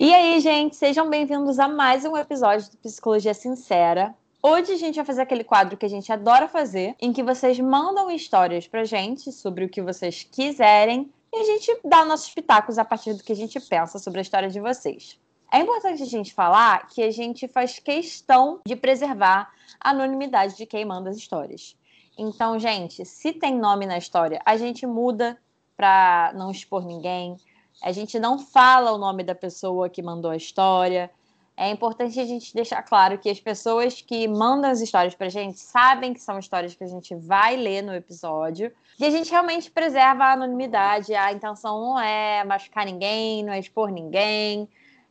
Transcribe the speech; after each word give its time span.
E 0.00 0.14
aí, 0.14 0.38
gente, 0.38 0.76
sejam 0.76 1.10
bem-vindos 1.10 1.58
a 1.58 1.66
mais 1.66 2.04
um 2.04 2.16
episódio 2.16 2.70
do 2.70 2.76
Psicologia 2.76 3.34
Sincera. 3.34 4.14
Hoje 4.40 4.70
a 4.70 4.76
gente 4.76 4.94
vai 4.94 5.04
fazer 5.04 5.22
aquele 5.22 5.42
quadro 5.42 5.76
que 5.76 5.84
a 5.84 5.88
gente 5.88 6.12
adora 6.12 6.46
fazer, 6.46 6.94
em 7.00 7.12
que 7.12 7.20
vocês 7.20 7.58
mandam 7.58 8.08
histórias 8.08 8.68
pra 8.68 8.84
gente 8.84 9.32
sobre 9.32 9.64
o 9.64 9.68
que 9.68 9.82
vocês 9.82 10.22
quiserem 10.22 11.12
e 11.34 11.40
a 11.40 11.42
gente 11.42 11.80
dá 11.84 12.04
nossos 12.04 12.32
pitacos 12.32 12.78
a 12.78 12.84
partir 12.84 13.14
do 13.14 13.24
que 13.24 13.32
a 13.32 13.34
gente 13.34 13.58
pensa 13.58 13.98
sobre 13.98 14.20
a 14.20 14.22
história 14.22 14.48
de 14.48 14.60
vocês. 14.60 15.18
É 15.52 15.58
importante 15.58 16.00
a 16.00 16.06
gente 16.06 16.32
falar 16.32 16.86
que 16.86 17.02
a 17.02 17.10
gente 17.10 17.48
faz 17.48 17.80
questão 17.80 18.60
de 18.64 18.76
preservar 18.76 19.52
a 19.80 19.90
anonimidade 19.90 20.56
de 20.56 20.64
quem 20.64 20.84
manda 20.84 21.10
as 21.10 21.16
histórias. 21.16 21.76
Então, 22.16 22.56
gente, 22.56 23.04
se 23.04 23.32
tem 23.32 23.58
nome 23.58 23.84
na 23.84 23.98
história, 23.98 24.40
a 24.44 24.56
gente 24.56 24.86
muda 24.86 25.36
pra 25.76 26.32
não 26.36 26.52
expor 26.52 26.84
ninguém. 26.84 27.36
A 27.82 27.92
gente 27.92 28.18
não 28.18 28.38
fala 28.38 28.92
o 28.92 28.98
nome 28.98 29.22
da 29.22 29.34
pessoa 29.34 29.88
que 29.88 30.02
mandou 30.02 30.30
a 30.30 30.36
história. 30.36 31.10
É 31.56 31.70
importante 31.70 32.20
a 32.20 32.24
gente 32.24 32.54
deixar 32.54 32.82
claro 32.82 33.18
que 33.18 33.28
as 33.28 33.40
pessoas 33.40 34.00
que 34.00 34.28
mandam 34.28 34.70
as 34.70 34.80
histórias 34.80 35.14
pra 35.14 35.28
gente 35.28 35.58
sabem 35.58 36.14
que 36.14 36.20
são 36.20 36.38
histórias 36.38 36.74
que 36.74 36.84
a 36.84 36.88
gente 36.88 37.14
vai 37.16 37.56
ler 37.56 37.82
no 37.82 37.92
episódio. 37.94 38.72
E 38.98 39.04
a 39.04 39.10
gente 39.10 39.30
realmente 39.30 39.70
preserva 39.70 40.24
a 40.24 40.32
anonimidade. 40.32 41.14
A 41.14 41.32
intenção 41.32 41.80
não 41.80 42.00
é 42.00 42.44
machucar 42.44 42.84
ninguém, 42.84 43.44
não 43.44 43.52
é 43.52 43.58
expor 43.58 43.90
ninguém. 43.90 44.68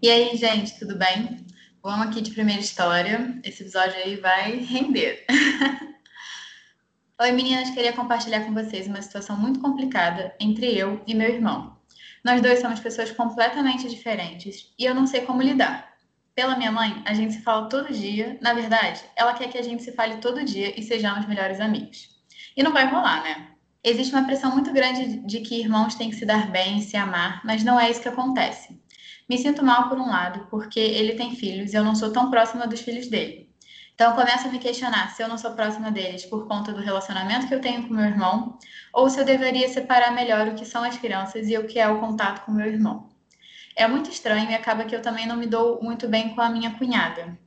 E 0.02 0.10
aí, 0.10 0.36
gente, 0.36 0.76
tudo 0.80 0.96
bem? 0.96 1.46
Vamos 1.80 2.08
aqui 2.08 2.20
de 2.20 2.32
primeira 2.32 2.60
história. 2.60 3.40
Esse 3.44 3.62
episódio 3.62 3.94
aí 3.94 4.16
vai 4.16 4.56
render. 4.56 5.24
Oi, 7.22 7.30
meninas, 7.30 7.70
queria 7.70 7.92
compartilhar 7.92 8.44
com 8.44 8.52
vocês 8.52 8.88
uma 8.88 9.00
situação 9.00 9.36
muito 9.36 9.60
complicada 9.60 10.34
entre 10.40 10.76
eu 10.76 11.00
e 11.06 11.14
meu 11.14 11.28
irmão. 11.28 11.76
Nós 12.24 12.42
dois 12.42 12.58
somos 12.58 12.80
pessoas 12.80 13.12
completamente 13.12 13.88
diferentes 13.88 14.74
e 14.76 14.84
eu 14.84 14.92
não 14.92 15.06
sei 15.06 15.20
como 15.20 15.40
lidar. 15.40 15.88
Pela 16.34 16.56
minha 16.56 16.72
mãe, 16.72 17.00
a 17.06 17.14
gente 17.14 17.34
se 17.34 17.42
fala 17.42 17.68
todo 17.68 17.94
dia. 17.94 18.36
Na 18.42 18.54
verdade, 18.54 19.04
ela 19.14 19.34
quer 19.34 19.52
que 19.52 19.58
a 19.58 19.62
gente 19.62 19.84
se 19.84 19.92
fale 19.92 20.16
todo 20.16 20.44
dia 20.44 20.74
e 20.76 20.82
sejamos 20.82 21.28
melhores 21.28 21.60
amigos. 21.60 22.08
E 22.56 22.62
não 22.64 22.72
vai 22.72 22.90
rolar, 22.90 23.22
né? 23.22 23.50
Existe 23.82 24.14
uma 24.14 24.26
pressão 24.26 24.52
muito 24.52 24.72
grande 24.74 25.26
de 25.26 25.40
que 25.40 25.58
irmãos 25.58 25.94
têm 25.94 26.10
que 26.10 26.16
se 26.16 26.26
dar 26.26 26.50
bem 26.50 26.78
e 26.78 26.82
se 26.82 26.98
amar, 26.98 27.40
mas 27.44 27.64
não 27.64 27.80
é 27.80 27.90
isso 27.90 28.02
que 28.02 28.08
acontece. 28.08 28.78
Me 29.26 29.38
sinto 29.38 29.64
mal 29.64 29.88
por 29.88 29.98
um 29.98 30.06
lado, 30.06 30.46
porque 30.50 30.78
ele 30.78 31.14
tem 31.14 31.34
filhos 31.34 31.72
e 31.72 31.76
eu 31.76 31.84
não 31.84 31.94
sou 31.94 32.12
tão 32.12 32.30
próxima 32.30 32.66
dos 32.66 32.80
filhos 32.80 33.08
dele. 33.08 33.48
Então 33.94 34.10
eu 34.10 34.16
começo 34.16 34.46
a 34.48 34.50
me 34.50 34.58
questionar 34.58 35.10
se 35.10 35.22
eu 35.22 35.28
não 35.28 35.38
sou 35.38 35.52
próxima 35.52 35.90
deles 35.90 36.26
por 36.26 36.46
conta 36.46 36.74
do 36.74 36.80
relacionamento 36.82 37.48
que 37.48 37.54
eu 37.54 37.60
tenho 37.60 37.88
com 37.88 37.94
meu 37.94 38.04
irmão, 38.04 38.58
ou 38.92 39.08
se 39.08 39.18
eu 39.18 39.24
deveria 39.24 39.68
separar 39.68 40.12
melhor 40.12 40.48
o 40.48 40.54
que 40.54 40.66
são 40.66 40.84
as 40.84 40.98
crianças 40.98 41.48
e 41.48 41.56
o 41.56 41.66
que 41.66 41.78
é 41.78 41.88
o 41.88 42.00
contato 42.00 42.44
com 42.44 42.52
meu 42.52 42.66
irmão. 42.66 43.08
É 43.74 43.88
muito 43.88 44.10
estranho 44.10 44.50
e 44.50 44.54
acaba 44.54 44.84
que 44.84 44.94
eu 44.94 45.00
também 45.00 45.26
não 45.26 45.36
me 45.36 45.46
dou 45.46 45.82
muito 45.82 46.06
bem 46.06 46.34
com 46.34 46.40
a 46.42 46.50
minha 46.50 46.72
cunhada. 46.72 47.38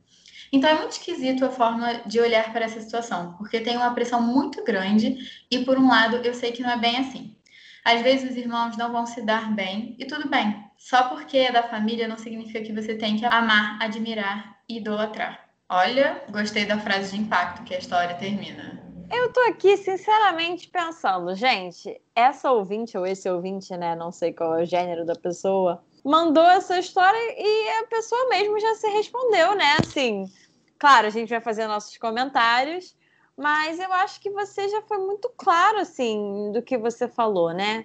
Então 0.54 0.70
é 0.70 0.74
muito 0.74 0.92
esquisito 0.92 1.44
a 1.44 1.50
forma 1.50 1.94
de 2.06 2.20
olhar 2.20 2.52
para 2.52 2.64
essa 2.64 2.80
situação, 2.80 3.34
porque 3.36 3.58
tem 3.58 3.76
uma 3.76 3.92
pressão 3.92 4.22
muito 4.22 4.62
grande 4.62 5.18
e 5.50 5.64
por 5.64 5.76
um 5.76 5.88
lado 5.88 6.18
eu 6.18 6.32
sei 6.32 6.52
que 6.52 6.62
não 6.62 6.70
é 6.70 6.76
bem 6.76 6.96
assim. 6.96 7.36
Às 7.84 8.02
vezes 8.02 8.30
os 8.30 8.36
irmãos 8.36 8.76
não 8.76 8.92
vão 8.92 9.04
se 9.04 9.20
dar 9.22 9.52
bem 9.52 9.96
e 9.98 10.04
tudo 10.04 10.28
bem. 10.28 10.64
Só 10.78 11.08
porque 11.08 11.38
é 11.38 11.50
da 11.50 11.64
família 11.64 12.06
não 12.06 12.16
significa 12.16 12.62
que 12.62 12.72
você 12.72 12.94
tem 12.94 13.16
que 13.16 13.26
amar, 13.26 13.82
admirar 13.82 14.58
e 14.68 14.76
idolatrar. 14.76 15.44
Olha, 15.68 16.22
gostei 16.30 16.64
da 16.64 16.78
frase 16.78 17.16
de 17.16 17.22
impacto 17.22 17.64
que 17.64 17.74
a 17.74 17.78
história 17.78 18.14
termina. 18.14 18.80
Eu 19.12 19.32
tô 19.32 19.40
aqui, 19.40 19.76
sinceramente, 19.76 20.68
pensando, 20.68 21.34
gente, 21.34 22.00
essa 22.14 22.52
ouvinte 22.52 22.96
ou 22.96 23.04
esse 23.04 23.28
ouvinte, 23.28 23.76
né? 23.76 23.96
Não 23.96 24.12
sei 24.12 24.32
qual 24.32 24.56
é 24.56 24.62
o 24.62 24.66
gênero 24.66 25.04
da 25.04 25.16
pessoa, 25.16 25.82
mandou 26.04 26.44
essa 26.44 26.78
história 26.78 27.18
e 27.38 27.68
a 27.80 27.86
pessoa 27.86 28.28
mesmo 28.28 28.60
já 28.60 28.74
se 28.74 28.88
respondeu, 28.88 29.54
né? 29.54 29.76
Assim, 29.80 30.30
claro, 30.78 31.06
a 31.06 31.10
gente 31.10 31.28
vai 31.28 31.40
fazer 31.40 31.66
nossos 31.66 31.96
comentários, 31.96 32.96
mas 33.36 33.78
eu 33.80 33.92
acho 33.92 34.20
que 34.20 34.30
você 34.30 34.68
já 34.68 34.82
foi 34.82 34.98
muito 34.98 35.32
claro, 35.36 35.78
assim, 35.78 36.52
do 36.52 36.62
que 36.62 36.78
você 36.78 37.08
falou, 37.08 37.52
né? 37.52 37.84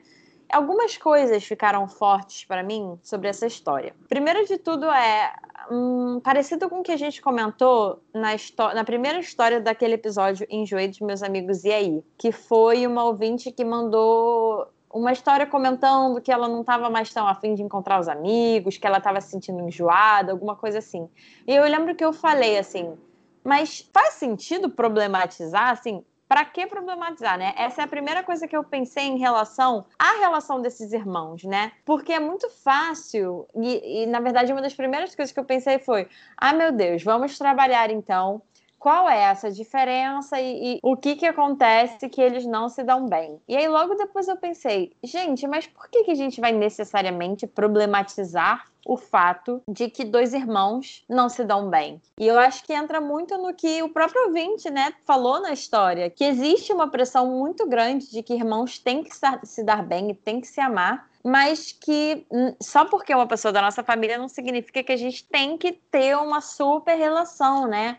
Algumas 0.52 0.98
coisas 0.98 1.44
ficaram 1.44 1.88
fortes 1.88 2.46
para 2.46 2.64
mim 2.64 3.00
sobre 3.04 3.28
essa 3.28 3.46
história. 3.46 3.96
Primeiro 4.08 4.46
de 4.46 4.58
tudo 4.58 4.86
é 4.90 5.34
hum, 5.72 6.20
parecido 6.24 6.68
com 6.70 6.80
o 6.80 6.84
que 6.84 6.92
a 6.92 6.98
gente 6.98 7.22
comentou 7.22 8.02
na, 8.14 8.30
na 8.74 8.84
primeira 8.84 9.20
história 9.20 9.60
daquele 9.60 9.94
episódio 9.94 10.48
Enjoei 10.50 10.88
dos 10.88 11.00
Meus 11.02 11.22
Amigos 11.22 11.64
E 11.64 11.72
aí, 11.72 12.04
que 12.18 12.32
foi 12.32 12.88
uma 12.88 13.04
ouvinte 13.04 13.52
que 13.52 13.64
mandou 13.64 14.68
uma 14.92 15.12
história 15.12 15.46
comentando 15.46 16.20
que 16.22 16.32
ela 16.32 16.48
não 16.48 16.62
estava 16.62 16.90
mais 16.90 17.14
tão 17.14 17.28
afim 17.28 17.54
de 17.54 17.62
encontrar 17.62 18.00
os 18.00 18.08
amigos, 18.08 18.78
que 18.78 18.88
ela 18.88 18.98
estava 18.98 19.22
se 19.22 19.30
sentindo 19.30 19.62
enjoada, 19.62 20.32
alguma 20.32 20.56
coisa 20.56 20.80
assim. 20.80 21.08
E 21.48 21.56
eu 21.56 21.64
lembro 21.64 21.96
que 21.96 22.04
eu 22.04 22.12
falei 22.12 22.58
assim, 22.58 22.98
mas 23.44 23.88
faz 23.94 24.16
sentido 24.16 24.70
problematizar 24.70 25.70
assim? 25.70 26.04
Para 26.28 26.46
que 26.46 26.68
problematizar, 26.68 27.40
né? 27.40 27.54
Essa 27.58 27.82
é 27.82 27.86
a 27.86 27.88
primeira 27.88 28.24
coisa 28.24 28.48
que 28.48 28.56
eu 28.56 28.64
pensei 28.64 29.06
em 29.06 29.18
relação 29.18 29.86
à 29.98 30.20
relação 30.20 30.62
desses 30.62 30.94
irmãos, 30.94 31.44
né? 31.44 31.72
Porque 31.84 32.14
é 32.14 32.20
muito 32.20 32.48
fácil, 32.52 33.48
e, 33.56 34.04
e 34.04 34.06
na 34.06 34.20
verdade 34.20 34.52
uma 34.52 34.62
das 34.62 34.76
primeiras 34.76 35.16
coisas 35.16 35.34
que 35.34 35.40
eu 35.40 35.46
pensei 35.46 35.80
foi: 35.80 36.08
ah, 36.38 36.54
meu 36.54 36.72
Deus, 36.72 37.04
vamos 37.04 37.36
trabalhar 37.38 37.90
então 37.90 38.44
qual 38.80 39.10
é 39.10 39.20
essa 39.24 39.52
diferença 39.52 40.40
e, 40.40 40.76
e, 40.76 40.80
o 40.82 40.96
que 40.96 41.16
que 41.18 41.26
acontece 41.26 42.08
que 42.08 42.22
eles 42.22 42.46
não 42.46 42.70
se 42.70 42.82
dão 42.82 43.06
bem. 43.08 43.40
E 43.48 43.56
aí 43.56 43.68
logo 43.68 43.94
depois 43.96 44.28
eu 44.28 44.38
pensei, 44.38 44.94
gente, 45.04 45.46
mas 45.46 45.68
por 45.68 45.90
que 45.90 46.06
que 46.06 46.12
a 46.12 46.16
gente 46.16 46.40
vai 46.40 46.54
necessariamente 46.54 47.46
problematizar 47.46 48.66
o 48.86 48.98
fato 48.98 49.62
de 49.68 49.90
que 49.90 50.06
dois 50.06 50.34
irmãos 50.34 51.04
não 51.08 51.30
se 51.30 51.44
dão 51.44 51.70
bem. 51.70 52.02
E 52.18 52.26
eu 52.26 52.40
acho 52.40 52.64
que 52.64 52.74
entra 52.74 53.02
muito 53.02 53.38
no 53.38 53.54
que 53.54 53.84
o 53.84 53.90
próprio 53.90 54.28
ouvinte, 54.28 54.70
né, 54.70 54.94
falou 55.06 55.42
na 55.42 55.52
história, 55.52 56.10
que 56.10 56.24
existe 56.24 56.72
uma 56.72 56.90
pressão 56.90 57.28
muito 57.28 57.68
grande 57.68 58.10
de 58.10 58.24
que 58.24 58.34
irmãos 58.34 58.80
têm 58.80 59.04
que 59.04 59.12
se 59.44 59.64
dar 59.64 59.84
bem 59.84 60.12
e 60.12 60.16
têm 60.16 60.40
que 60.40 60.48
se 60.48 60.62
amar, 60.62 61.10
mas 61.24 61.72
que 61.72 62.26
só 62.62 62.86
porque 62.86 63.12
é 63.12 63.16
uma 63.16 63.28
pessoa 63.28 63.52
da 63.52 63.62
nossa 63.62 63.84
família 63.84 64.18
não 64.18 64.30
significa 64.30 64.82
que 64.82 64.92
a 64.92 64.98
gente 64.98 65.26
tem 65.26 65.58
que 65.58 65.74
ter 65.74 66.18
uma 66.18 66.42
super 66.42 66.96
relação, 66.96 67.68
né? 67.68 67.98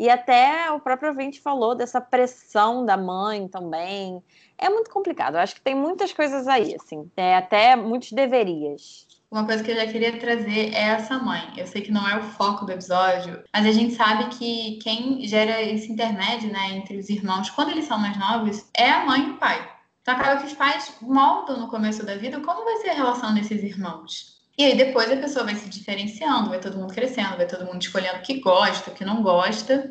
E 0.00 0.08
até 0.08 0.70
o 0.70 0.80
próprio 0.80 1.10
ouvinte 1.10 1.42
falou 1.42 1.74
dessa 1.74 2.00
pressão 2.00 2.86
da 2.86 2.96
mãe 2.96 3.46
também. 3.46 4.24
É 4.56 4.70
muito 4.70 4.88
complicado. 4.88 5.34
Eu 5.34 5.40
acho 5.40 5.54
que 5.54 5.60
tem 5.60 5.74
muitas 5.74 6.10
coisas 6.10 6.48
aí, 6.48 6.74
assim. 6.74 7.10
É 7.14 7.36
até 7.36 7.76
muitos 7.76 8.10
deverias. 8.10 9.06
Uma 9.30 9.44
coisa 9.44 9.62
que 9.62 9.70
eu 9.70 9.76
já 9.76 9.86
queria 9.86 10.18
trazer 10.18 10.72
é 10.72 10.84
essa 10.84 11.18
mãe. 11.18 11.52
Eu 11.54 11.66
sei 11.66 11.82
que 11.82 11.92
não 11.92 12.08
é 12.08 12.16
o 12.16 12.22
foco 12.22 12.64
do 12.64 12.72
episódio, 12.72 13.44
mas 13.52 13.66
a 13.66 13.72
gente 13.72 13.94
sabe 13.94 14.30
que 14.30 14.78
quem 14.82 15.26
gera 15.26 15.60
esse 15.60 15.92
intermédio, 15.92 16.50
né, 16.50 16.70
entre 16.76 16.96
os 16.96 17.10
irmãos, 17.10 17.50
quando 17.50 17.72
eles 17.72 17.84
são 17.84 17.98
mais 17.98 18.18
novos, 18.18 18.70
é 18.72 18.88
a 18.88 19.04
mãe 19.04 19.26
e 19.26 19.30
o 19.32 19.36
pai. 19.36 19.70
Então 20.00 20.14
acaba 20.14 20.40
que 20.40 20.46
os 20.46 20.54
pais 20.54 20.96
moldam 21.02 21.60
no 21.60 21.68
começo 21.68 22.06
da 22.06 22.16
vida 22.16 22.40
como 22.40 22.64
vai 22.64 22.76
ser 22.78 22.88
a 22.88 22.94
relação 22.94 23.34
desses 23.34 23.62
irmãos. 23.62 24.39
E 24.60 24.64
aí 24.66 24.76
depois 24.76 25.10
a 25.10 25.16
pessoa 25.16 25.46
vai 25.46 25.54
se 25.54 25.70
diferenciando, 25.70 26.50
vai 26.50 26.60
todo 26.60 26.76
mundo 26.76 26.92
crescendo, 26.92 27.34
vai 27.34 27.46
todo 27.46 27.64
mundo 27.64 27.80
escolhendo 27.80 28.18
o 28.18 28.20
que 28.20 28.40
gosta, 28.40 28.90
o 28.90 28.94
que 28.94 29.06
não 29.06 29.22
gosta. 29.22 29.90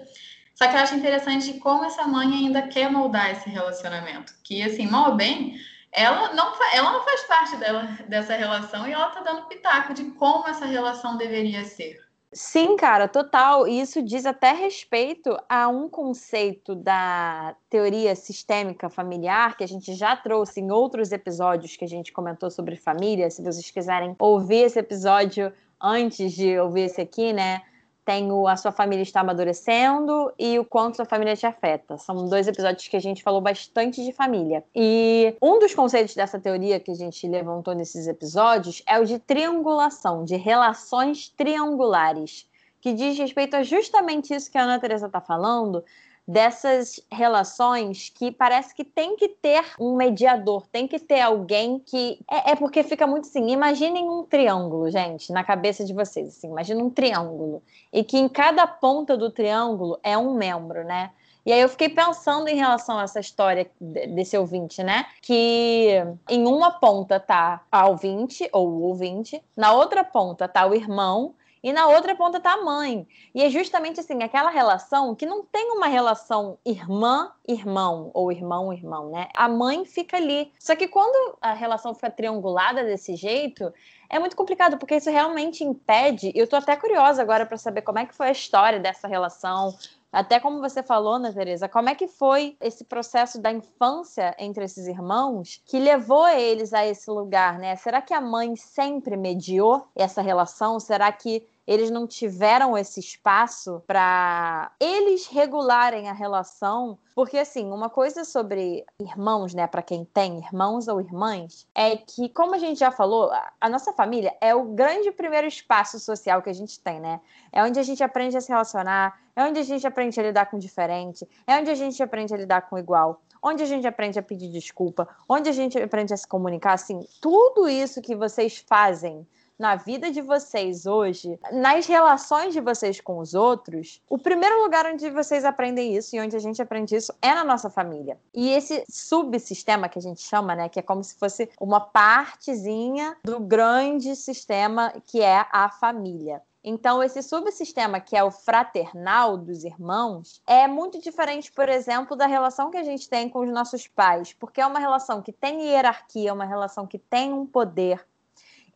Só 0.53 0.67
que 0.67 0.75
eu 0.75 0.79
acho 0.79 0.93
interessante 0.93 1.53
como 1.53 1.85
essa 1.85 2.05
mãe 2.05 2.31
ainda 2.31 2.61
quer 2.61 2.91
moldar 2.91 3.31
esse 3.31 3.49
relacionamento. 3.49 4.31
Que, 4.43 4.61
assim, 4.61 4.85
mal 4.85 5.09
ou 5.09 5.15
bem, 5.15 5.59
ela 5.91 6.35
não, 6.35 6.53
ela 6.71 6.91
não 6.91 7.03
faz 7.03 7.23
parte 7.23 7.55
dela, 7.55 7.97
dessa 8.07 8.35
relação 8.35 8.87
e 8.87 8.91
ela 8.91 9.09
tá 9.09 9.21
dando 9.21 9.47
pitaco 9.47 9.91
de 9.91 10.03
como 10.11 10.47
essa 10.47 10.67
relação 10.67 11.17
deveria 11.17 11.65
ser. 11.65 11.97
Sim, 12.31 12.75
cara, 12.75 13.07
total. 13.07 13.67
E 13.67 13.81
isso 13.81 14.03
diz 14.03 14.23
até 14.25 14.51
respeito 14.51 15.35
a 15.49 15.67
um 15.67 15.89
conceito 15.89 16.75
da 16.75 17.55
teoria 17.69 18.15
sistêmica 18.15 18.87
familiar 18.87 19.57
que 19.57 19.63
a 19.63 19.67
gente 19.67 19.95
já 19.95 20.15
trouxe 20.15 20.59
em 20.61 20.69
outros 20.69 21.11
episódios 21.11 21.75
que 21.75 21.83
a 21.85 21.87
gente 21.87 22.11
comentou 22.13 22.51
sobre 22.51 22.75
família. 22.75 23.31
Se 23.31 23.41
vocês 23.41 23.71
quiserem 23.71 24.15
ouvir 24.19 24.65
esse 24.65 24.77
episódio 24.77 25.51
antes 25.81 26.33
de 26.33 26.59
ouvir 26.59 26.81
esse 26.81 27.01
aqui, 27.01 27.33
né? 27.33 27.63
Tem 28.05 28.31
o 28.31 28.47
A 28.47 28.55
Sua 28.55 28.71
Família 28.71 29.03
Está 29.03 29.21
Amadurecendo 29.21 30.33
e 30.37 30.57
o 30.57 30.65
Quanto 30.65 30.95
Sua 30.95 31.05
Família 31.05 31.35
Te 31.35 31.45
Afeta. 31.45 31.97
São 31.97 32.27
dois 32.27 32.47
episódios 32.47 32.87
que 32.87 32.97
a 32.97 32.99
gente 32.99 33.21
falou 33.21 33.41
bastante 33.41 34.03
de 34.03 34.11
família. 34.11 34.63
E 34.75 35.35
um 35.41 35.59
dos 35.59 35.73
conceitos 35.73 36.15
dessa 36.15 36.39
teoria 36.39 36.79
que 36.79 36.91
a 36.91 36.95
gente 36.95 37.27
levantou 37.27 37.75
nesses 37.75 38.07
episódios 38.07 38.81
é 38.87 38.99
o 38.99 39.05
de 39.05 39.19
triangulação, 39.19 40.23
de 40.23 40.35
relações 40.35 41.29
triangulares, 41.29 42.49
que 42.81 42.93
diz 42.93 43.17
respeito 43.17 43.55
a 43.55 43.63
justamente 43.63 44.33
isso 44.33 44.49
que 44.51 44.57
a 44.57 44.63
Ana 44.63 44.79
Teresa 44.79 45.07
está 45.07 45.21
falando, 45.21 45.83
dessas 46.29 46.99
relações 47.11 48.09
que 48.09 48.31
parece 48.31 48.75
que 48.75 48.85
tem 48.85 49.15
que 49.15 49.27
ter 49.27 49.65
um 49.79 49.95
mediador, 49.95 50.67
tem 50.71 50.87
que 50.87 50.99
ter 50.99 51.21
alguém 51.21 51.79
que. 51.79 52.19
É, 52.29 52.51
é, 52.51 52.55
porque 52.55 52.83
fica 52.83 53.07
muito 53.07 53.27
assim. 53.27 53.49
Imaginem 53.49 54.07
um 54.07 54.23
triângulo, 54.23 54.91
gente, 54.91 55.33
na 55.33 55.43
cabeça 55.43 55.83
de 55.83 55.91
vocês. 55.91 56.27
Assim, 56.27 56.49
imagina 56.49 56.83
um 56.83 56.89
triângulo. 56.91 57.63
E 57.91 58.03
que 58.03 58.15
em 58.15 58.29
cada 58.29 58.67
ponta 58.67 59.17
do 59.17 59.31
triângulo 59.31 59.99
é 60.03 60.15
um 60.15 60.35
membro, 60.35 60.83
né? 60.83 61.09
E 61.43 61.51
aí 61.51 61.61
eu 61.61 61.69
fiquei 61.69 61.89
pensando 61.89 62.47
em 62.47 62.55
relação 62.55 62.99
a 62.99 63.03
essa 63.03 63.19
história 63.19 63.67
desse 63.81 64.37
ouvinte, 64.37 64.83
né? 64.83 65.07
Que 65.23 65.95
em 66.29 66.45
uma 66.45 66.69
ponta 66.69 67.19
tá 67.19 67.63
a 67.71 67.87
ouvinte, 67.87 68.47
ou 68.53 68.67
o 68.67 68.81
ouvinte, 68.83 69.41
na 69.57 69.73
outra 69.73 70.03
ponta 70.03 70.47
tá 70.47 70.67
o 70.67 70.75
irmão, 70.75 71.33
e 71.63 71.73
na 71.73 71.87
outra 71.87 72.15
ponta 72.15 72.37
está 72.37 72.53
a 72.53 72.63
mãe. 72.63 73.07
E 73.33 73.43
é 73.43 73.49
justamente 73.49 73.99
assim, 73.99 74.21
aquela 74.23 74.49
relação 74.49 75.15
que 75.15 75.25
não 75.25 75.43
tem 75.43 75.71
uma 75.71 75.87
relação 75.87 76.57
irmã-irmão 76.65 78.11
ou 78.13 78.31
irmão-irmão, 78.31 79.09
né? 79.09 79.29
A 79.35 79.47
mãe 79.47 79.85
fica 79.85 80.17
ali. 80.17 80.51
Só 80.59 80.75
que 80.75 80.87
quando 80.87 81.37
a 81.41 81.53
relação 81.53 81.93
fica 81.93 82.09
triangulada 82.09 82.83
desse 82.83 83.15
jeito, 83.15 83.73
é 84.09 84.17
muito 84.17 84.35
complicado, 84.35 84.77
porque 84.77 84.95
isso 84.95 85.09
realmente 85.09 85.63
impede. 85.63 86.31
Eu 86.33 86.47
tô 86.47 86.55
até 86.55 86.75
curiosa 86.75 87.21
agora 87.21 87.45
para 87.45 87.57
saber 87.57 87.83
como 87.83 87.99
é 87.99 88.05
que 88.05 88.15
foi 88.15 88.29
a 88.29 88.31
história 88.31 88.79
dessa 88.79 89.07
relação, 89.07 89.75
até 90.11 90.39
como 90.39 90.59
você 90.59 90.81
falou, 90.81 91.19
né, 91.19 91.31
Tereza, 91.31 91.69
como 91.69 91.89
é 91.89 91.93
que 91.93 92.07
foi 92.07 92.57
esse 92.59 92.83
processo 92.83 93.39
da 93.39 93.51
infância 93.51 94.35
entre 94.39 94.63
esses 94.65 94.87
irmãos 94.87 95.61
que 95.65 95.77
levou 95.77 96.27
eles 96.27 96.73
a 96.73 96.85
esse 96.85 97.09
lugar, 97.11 97.59
né? 97.59 97.75
Será 97.75 98.01
que 98.01 98.13
a 98.13 98.19
mãe 98.19 98.55
sempre 98.55 99.15
mediou 99.15 99.87
essa 99.95 100.21
relação? 100.21 100.79
Será 100.79 101.11
que 101.11 101.47
eles 101.69 101.91
não 101.91 102.07
tiveram 102.07 102.75
esse 102.75 102.99
espaço 102.99 103.83
para 103.85 104.71
eles 104.79 105.27
regularem 105.27 106.09
a 106.09 106.13
relação. 106.13 106.97
Porque, 107.13 107.37
assim, 107.37 107.71
uma 107.71 107.91
coisa 107.91 108.25
sobre 108.25 108.83
irmãos, 108.99 109.53
né, 109.53 109.67
para 109.67 109.83
quem 109.83 110.03
tem 110.03 110.39
irmãos 110.39 110.87
ou 110.87 110.99
irmãs, 110.99 111.67
é 111.75 111.95
que, 111.95 112.27
como 112.29 112.55
a 112.55 112.57
gente 112.57 112.79
já 112.79 112.89
falou, 112.89 113.31
a 113.61 113.69
nossa 113.69 113.93
família 113.93 114.35
é 114.41 114.55
o 114.55 114.63
grande 114.63 115.11
primeiro 115.11 115.45
espaço 115.45 115.99
social 115.99 116.41
que 116.41 116.49
a 116.49 116.53
gente 116.53 116.79
tem, 116.79 116.99
né? 116.99 117.21
É 117.51 117.61
onde 117.61 117.79
a 117.79 117.83
gente 117.83 118.03
aprende 118.03 118.35
a 118.35 118.41
se 118.41 118.49
relacionar, 118.49 119.21
é 119.35 119.43
onde 119.43 119.59
a 119.59 119.63
gente 119.63 119.85
aprende 119.85 120.19
a 120.19 120.23
lidar 120.23 120.47
com 120.47 120.57
diferente, 120.57 121.29
é 121.45 121.55
onde 121.55 121.69
a 121.69 121.75
gente 121.75 122.01
aprende 122.01 122.33
a 122.33 122.37
lidar 122.37 122.67
com 122.67 122.79
igual 122.79 123.21
onde 123.41 123.63
a 123.63 123.65
gente 123.65 123.87
aprende 123.87 124.19
a 124.19 124.21
pedir 124.21 124.49
desculpa, 124.49 125.07
onde 125.27 125.47
a 125.47 125.53
gente 125.53 125.81
aprende 125.81 126.13
a 126.13 126.17
se 126.17 126.27
comunicar, 126.27 126.73
assim, 126.73 127.07
tudo 127.21 127.69
isso 127.69 128.01
que 128.01 128.13
vocês 128.13 128.57
fazem 128.67 129.25
na 129.59 129.75
vida 129.75 130.09
de 130.09 130.21
vocês 130.21 130.85
hoje, 130.85 131.37
nas 131.51 131.85
relações 131.85 132.53
de 132.53 132.61
vocês 132.61 133.01
com 133.01 133.19
os 133.19 133.33
outros, 133.33 134.01
o 134.09 134.17
primeiro 134.17 134.63
lugar 134.63 134.85
onde 134.85 135.09
vocês 135.09 135.43
aprendem 135.43 135.95
isso 135.95 136.15
e 136.15 136.21
onde 136.21 136.35
a 136.35 136.39
gente 136.39 136.61
aprende 136.61 136.95
isso 136.95 137.13
é 137.21 137.35
na 137.35 137.43
nossa 137.43 137.69
família. 137.69 138.17
E 138.33 138.49
esse 138.49 138.85
subsistema 138.89 139.89
que 139.89 139.99
a 139.99 140.01
gente 140.01 140.21
chama, 140.21 140.55
né, 140.55 140.69
que 140.69 140.79
é 140.79 140.81
como 140.81 141.03
se 141.03 141.15
fosse 141.15 141.49
uma 141.59 141.81
partezinha 141.81 143.17
do 143.23 143.39
grande 143.39 144.15
sistema 144.15 144.93
que 145.05 145.21
é 145.21 145.45
a 145.51 145.69
família. 145.69 146.41
Então, 146.63 147.01
esse 147.01 147.23
subsistema 147.23 147.99
que 148.01 148.17
é 148.17 148.23
o 148.23 148.31
fraternal 148.31 149.37
dos 149.37 149.63
irmãos 149.63 150.41
é 150.45 150.67
muito 150.67 150.99
diferente, 150.99 151.51
por 151.51 151.69
exemplo, 151.69 152.17
da 152.17 152.27
relação 152.27 152.69
que 152.69 152.77
a 152.77 152.83
gente 152.83 153.09
tem 153.09 153.29
com 153.29 153.39
os 153.39 153.49
nossos 153.49 153.87
pais, 153.87 154.33
porque 154.33 154.59
é 154.59 154.65
uma 154.65 154.79
relação 154.79 155.21
que 155.21 155.31
tem 155.31 155.67
hierarquia, 155.67 156.29
é 156.29 156.33
uma 156.33 156.45
relação 156.45 156.85
que 156.85 156.99
tem 156.99 157.31
um 157.31 157.45
poder, 157.45 158.05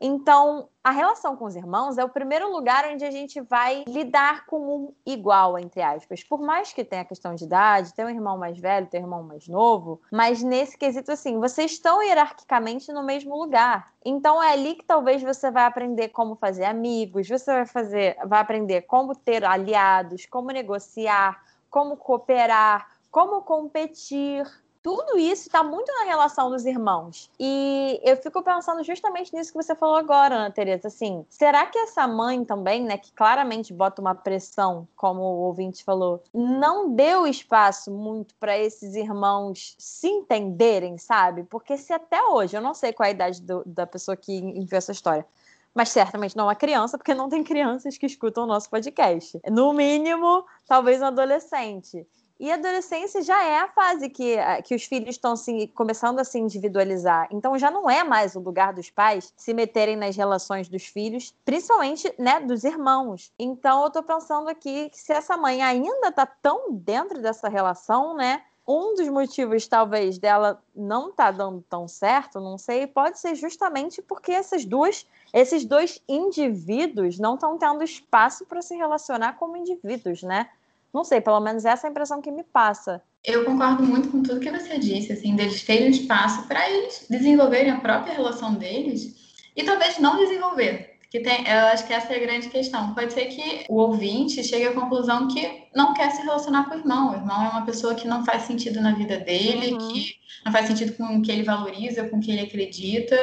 então, 0.06 0.68
a 0.84 0.92
relação 0.92 1.34
com 1.38 1.46
os 1.46 1.56
irmãos 1.56 1.98
é 1.98 2.04
o 2.04 2.10
primeiro 2.10 2.52
lugar 2.52 2.86
onde 2.92 3.06
a 3.06 3.10
gente 3.10 3.40
vai 3.40 3.86
lidar 3.88 4.46
com 4.46 4.60
um 4.60 4.94
igual, 5.06 5.58
entre 5.58 5.82
aspas. 5.82 6.22
Por 6.22 6.42
mais 6.42 6.74
que 6.74 6.84
tenha 6.84 7.04
a 7.04 7.06
questão 7.06 7.34
de 7.34 7.46
idade, 7.46 7.94
ter 7.94 8.06
um 8.06 8.10
irmão 8.10 8.38
mais 8.38 8.60
velho, 8.60 8.88
ter 8.88 8.98
um 8.98 9.04
irmão 9.04 9.24
mais 9.24 9.48
novo, 9.48 10.02
mas 10.12 10.44
nesse 10.44 10.78
quesito, 10.78 11.10
assim, 11.10 11.40
vocês 11.40 11.72
estão 11.72 12.04
hierarquicamente 12.04 12.92
no 12.92 13.02
mesmo 13.02 13.34
lugar. 13.34 13.94
Então, 14.04 14.44
é 14.44 14.52
ali 14.52 14.76
que 14.76 14.84
talvez 14.84 15.24
você 15.24 15.50
vai 15.50 15.64
aprender 15.64 16.10
como 16.10 16.36
fazer 16.36 16.66
amigos, 16.66 17.30
você 17.30 17.54
vai 17.54 17.66
fazer, 17.66 18.18
vai 18.26 18.42
aprender 18.42 18.82
como 18.82 19.16
ter 19.16 19.46
aliados, 19.46 20.26
como 20.26 20.52
negociar, 20.52 21.42
como 21.70 21.96
cooperar, 21.96 22.90
como 23.10 23.42
competir 23.44 24.46
tudo 24.84 25.18
isso 25.18 25.44
está 25.44 25.64
muito 25.64 25.90
na 25.94 26.04
relação 26.04 26.50
dos 26.50 26.66
irmãos. 26.66 27.32
E 27.40 28.02
eu 28.04 28.18
fico 28.18 28.44
pensando 28.44 28.84
justamente 28.84 29.34
nisso 29.34 29.54
que 29.54 29.64
você 29.64 29.74
falou 29.74 29.96
agora, 29.96 30.36
Ana 30.36 30.52
Tereza. 30.52 30.90
Assim, 30.90 31.26
será 31.30 31.66
que 31.66 31.80
essa 31.80 32.06
mãe 32.06 32.44
também, 32.44 32.84
né, 32.84 32.98
que 32.98 33.14
claramente 33.14 33.74
bota 33.74 34.02
uma 34.02 34.14
pressão, 34.14 34.86
como 34.98 35.22
o 35.22 35.40
ouvinte 35.44 35.86
falou, 35.86 36.22
não 36.34 36.94
deu 36.94 37.26
espaço 37.26 37.90
muito 37.90 38.36
para 38.36 38.58
esses 38.58 38.94
irmãos 38.96 39.74
se 39.80 40.08
entenderem, 40.08 40.98
sabe? 40.98 41.44
Porque 41.44 41.78
se 41.78 41.94
até 41.94 42.22
hoje, 42.22 42.58
eu 42.58 42.62
não 42.62 42.74
sei 42.74 42.92
qual 42.92 43.06
é 43.06 43.10
a 43.10 43.14
idade 43.14 43.42
do, 43.42 43.64
da 43.66 43.88
pessoa 43.88 44.18
que 44.18 44.34
enviou 44.34 44.78
essa 44.78 44.92
história, 44.92 45.26
mas 45.74 45.90
certamente 45.90 46.36
não 46.36 46.46
uma 46.46 46.56
criança, 46.56 46.98
porque 46.98 47.14
não 47.14 47.30
tem 47.30 47.42
crianças 47.42 47.98
que 47.98 48.06
escutam 48.06 48.44
o 48.44 48.48
nosso 48.48 48.70
podcast. 48.70 49.40
No 49.50 49.72
mínimo, 49.72 50.46
talvez 50.68 51.02
um 51.02 51.06
adolescente. 51.06 52.06
E 52.44 52.52
a 52.52 52.56
adolescência 52.56 53.22
já 53.22 53.42
é 53.42 53.58
a 53.58 53.70
fase 53.70 54.10
que, 54.10 54.36
que 54.66 54.76
os 54.76 54.84
filhos 54.84 55.12
estão 55.12 55.32
assim, 55.32 55.66
começando 55.68 56.20
a 56.20 56.26
se 56.26 56.38
individualizar. 56.38 57.30
Então 57.32 57.58
já 57.58 57.72
não 57.72 57.90
é 57.90 58.04
mais 58.04 58.36
o 58.36 58.42
lugar 58.42 58.74
dos 58.74 58.90
pais 58.90 59.34
se 59.38 59.54
meterem 59.54 59.96
nas 59.96 60.18
relações 60.18 60.68
dos 60.68 60.86
filhos, 60.86 61.34
principalmente 61.46 62.14
né, 62.20 62.42
dos 62.42 62.66
irmãos. 62.66 63.32
Então 63.40 63.86
eu 63.86 63.90
tô 63.90 64.04
pensando 64.04 64.50
aqui 64.50 64.90
que 64.90 65.00
se 65.00 65.14
essa 65.14 65.38
mãe 65.38 65.64
ainda 65.64 66.12
tá 66.12 66.26
tão 66.26 66.74
dentro 66.74 67.22
dessa 67.22 67.48
relação, 67.48 68.14
né? 68.14 68.44
um 68.68 68.94
dos 68.94 69.08
motivos, 69.08 69.66
talvez, 69.66 70.18
dela 70.18 70.62
não 70.76 71.14
tá 71.14 71.32
dando 71.32 71.64
tão 71.70 71.88
certo, 71.88 72.42
não 72.42 72.58
sei, 72.58 72.88
pode 72.88 73.20
ser 73.20 73.36
justamente 73.36 74.02
porque 74.02 74.34
essas 74.34 74.66
duas, 74.66 75.06
esses 75.34 75.64
dois 75.64 76.02
indivíduos 76.10 77.18
não 77.20 77.36
estão 77.36 77.58
tendo 77.58 77.84
espaço 77.84 78.46
para 78.46 78.62
se 78.62 78.76
relacionar 78.76 79.38
como 79.38 79.56
indivíduos, 79.56 80.24
né? 80.24 80.50
Não 80.94 81.04
sei, 81.04 81.20
pelo 81.20 81.40
menos 81.40 81.66
essa 81.66 81.86
é 81.86 81.90
a 81.90 81.92
impressão 81.92 82.22
que 82.22 82.32
me 82.32 82.44
passa. 82.44 83.02
Eu 83.24 83.46
concordo 83.46 83.84
muito 83.84 84.10
com 84.10 84.22
tudo 84.22 84.40
que 84.40 84.52
você 84.52 84.78
disse, 84.78 85.14
assim, 85.14 85.36
deles 85.36 85.64
terem 85.64 85.90
espaço 85.90 86.48
para 86.48 86.70
eles 86.70 87.06
desenvolverem 87.10 87.72
a 87.72 87.80
própria 87.80 88.14
relação 88.14 88.54
deles 88.54 89.16
e 89.56 89.64
talvez 89.64 89.98
não 89.98 90.18
desenvolver 90.18 90.94
que 91.14 91.20
tem, 91.20 91.48
eu 91.48 91.68
acho 91.68 91.86
que 91.86 91.94
essa 91.94 92.12
é 92.12 92.16
a 92.16 92.20
grande 92.20 92.50
questão. 92.50 92.96
Pode 92.96 93.14
ser 93.14 93.26
que 93.26 93.66
o 93.70 93.76
ouvinte 93.76 94.44
chegue 94.44 94.66
à 94.66 94.74
conclusão 94.74 95.28
que 95.28 95.68
não 95.76 95.94
quer 95.94 96.10
se 96.10 96.24
relacionar 96.24 96.68
com 96.68 96.74
o 96.74 96.80
irmão. 96.80 97.12
O 97.12 97.14
irmão 97.14 97.46
é 97.46 97.50
uma 97.50 97.64
pessoa 97.64 97.94
que 97.94 98.08
não 98.08 98.26
faz 98.26 98.42
sentido 98.44 98.82
na 98.82 98.96
vida 98.96 99.20
dele, 99.20 99.74
uhum. 99.74 99.78
que 99.78 100.16
não 100.44 100.52
faz 100.52 100.66
sentido 100.66 100.94
com 100.94 101.04
o 101.04 101.22
que 101.22 101.32
ele 101.32 101.44
valoriza, 101.44 102.10
com 102.10 102.18
o 102.18 102.20
que 102.20 102.32
ele 102.32 102.42
acredita. 102.42 103.16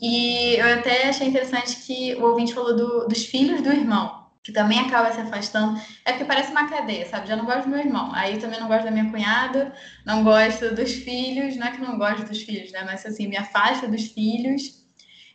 E 0.00 0.56
eu 0.56 0.66
até 0.74 1.10
achei 1.10 1.28
interessante 1.28 1.76
que 1.86 2.12
o 2.16 2.24
ouvinte 2.24 2.52
falou 2.52 2.74
do, 2.74 3.06
dos 3.06 3.24
filhos 3.24 3.62
do 3.62 3.70
irmão, 3.70 4.21
que 4.42 4.52
também 4.52 4.80
acaba 4.80 5.12
se 5.12 5.20
afastando. 5.20 5.80
É 6.04 6.12
porque 6.12 6.24
parece 6.24 6.50
uma 6.50 6.68
cadeia, 6.68 7.06
sabe? 7.06 7.28
Já 7.28 7.36
não 7.36 7.44
gosto 7.44 7.64
do 7.64 7.70
meu 7.70 7.78
irmão, 7.78 8.10
aí 8.12 8.38
também 8.38 8.58
não 8.58 8.68
gosto 8.68 8.84
da 8.84 8.90
minha 8.90 9.10
cunhada, 9.10 9.72
não 10.04 10.24
gosto 10.24 10.74
dos 10.74 10.92
filhos, 10.92 11.56
não 11.56 11.66
é 11.66 11.70
que 11.70 11.80
não 11.80 11.96
gosto 11.96 12.24
dos 12.24 12.42
filhos, 12.42 12.72
né? 12.72 12.82
Mas 12.84 13.06
assim, 13.06 13.28
me 13.28 13.36
afasta 13.36 13.86
dos 13.86 14.08
filhos 14.08 14.82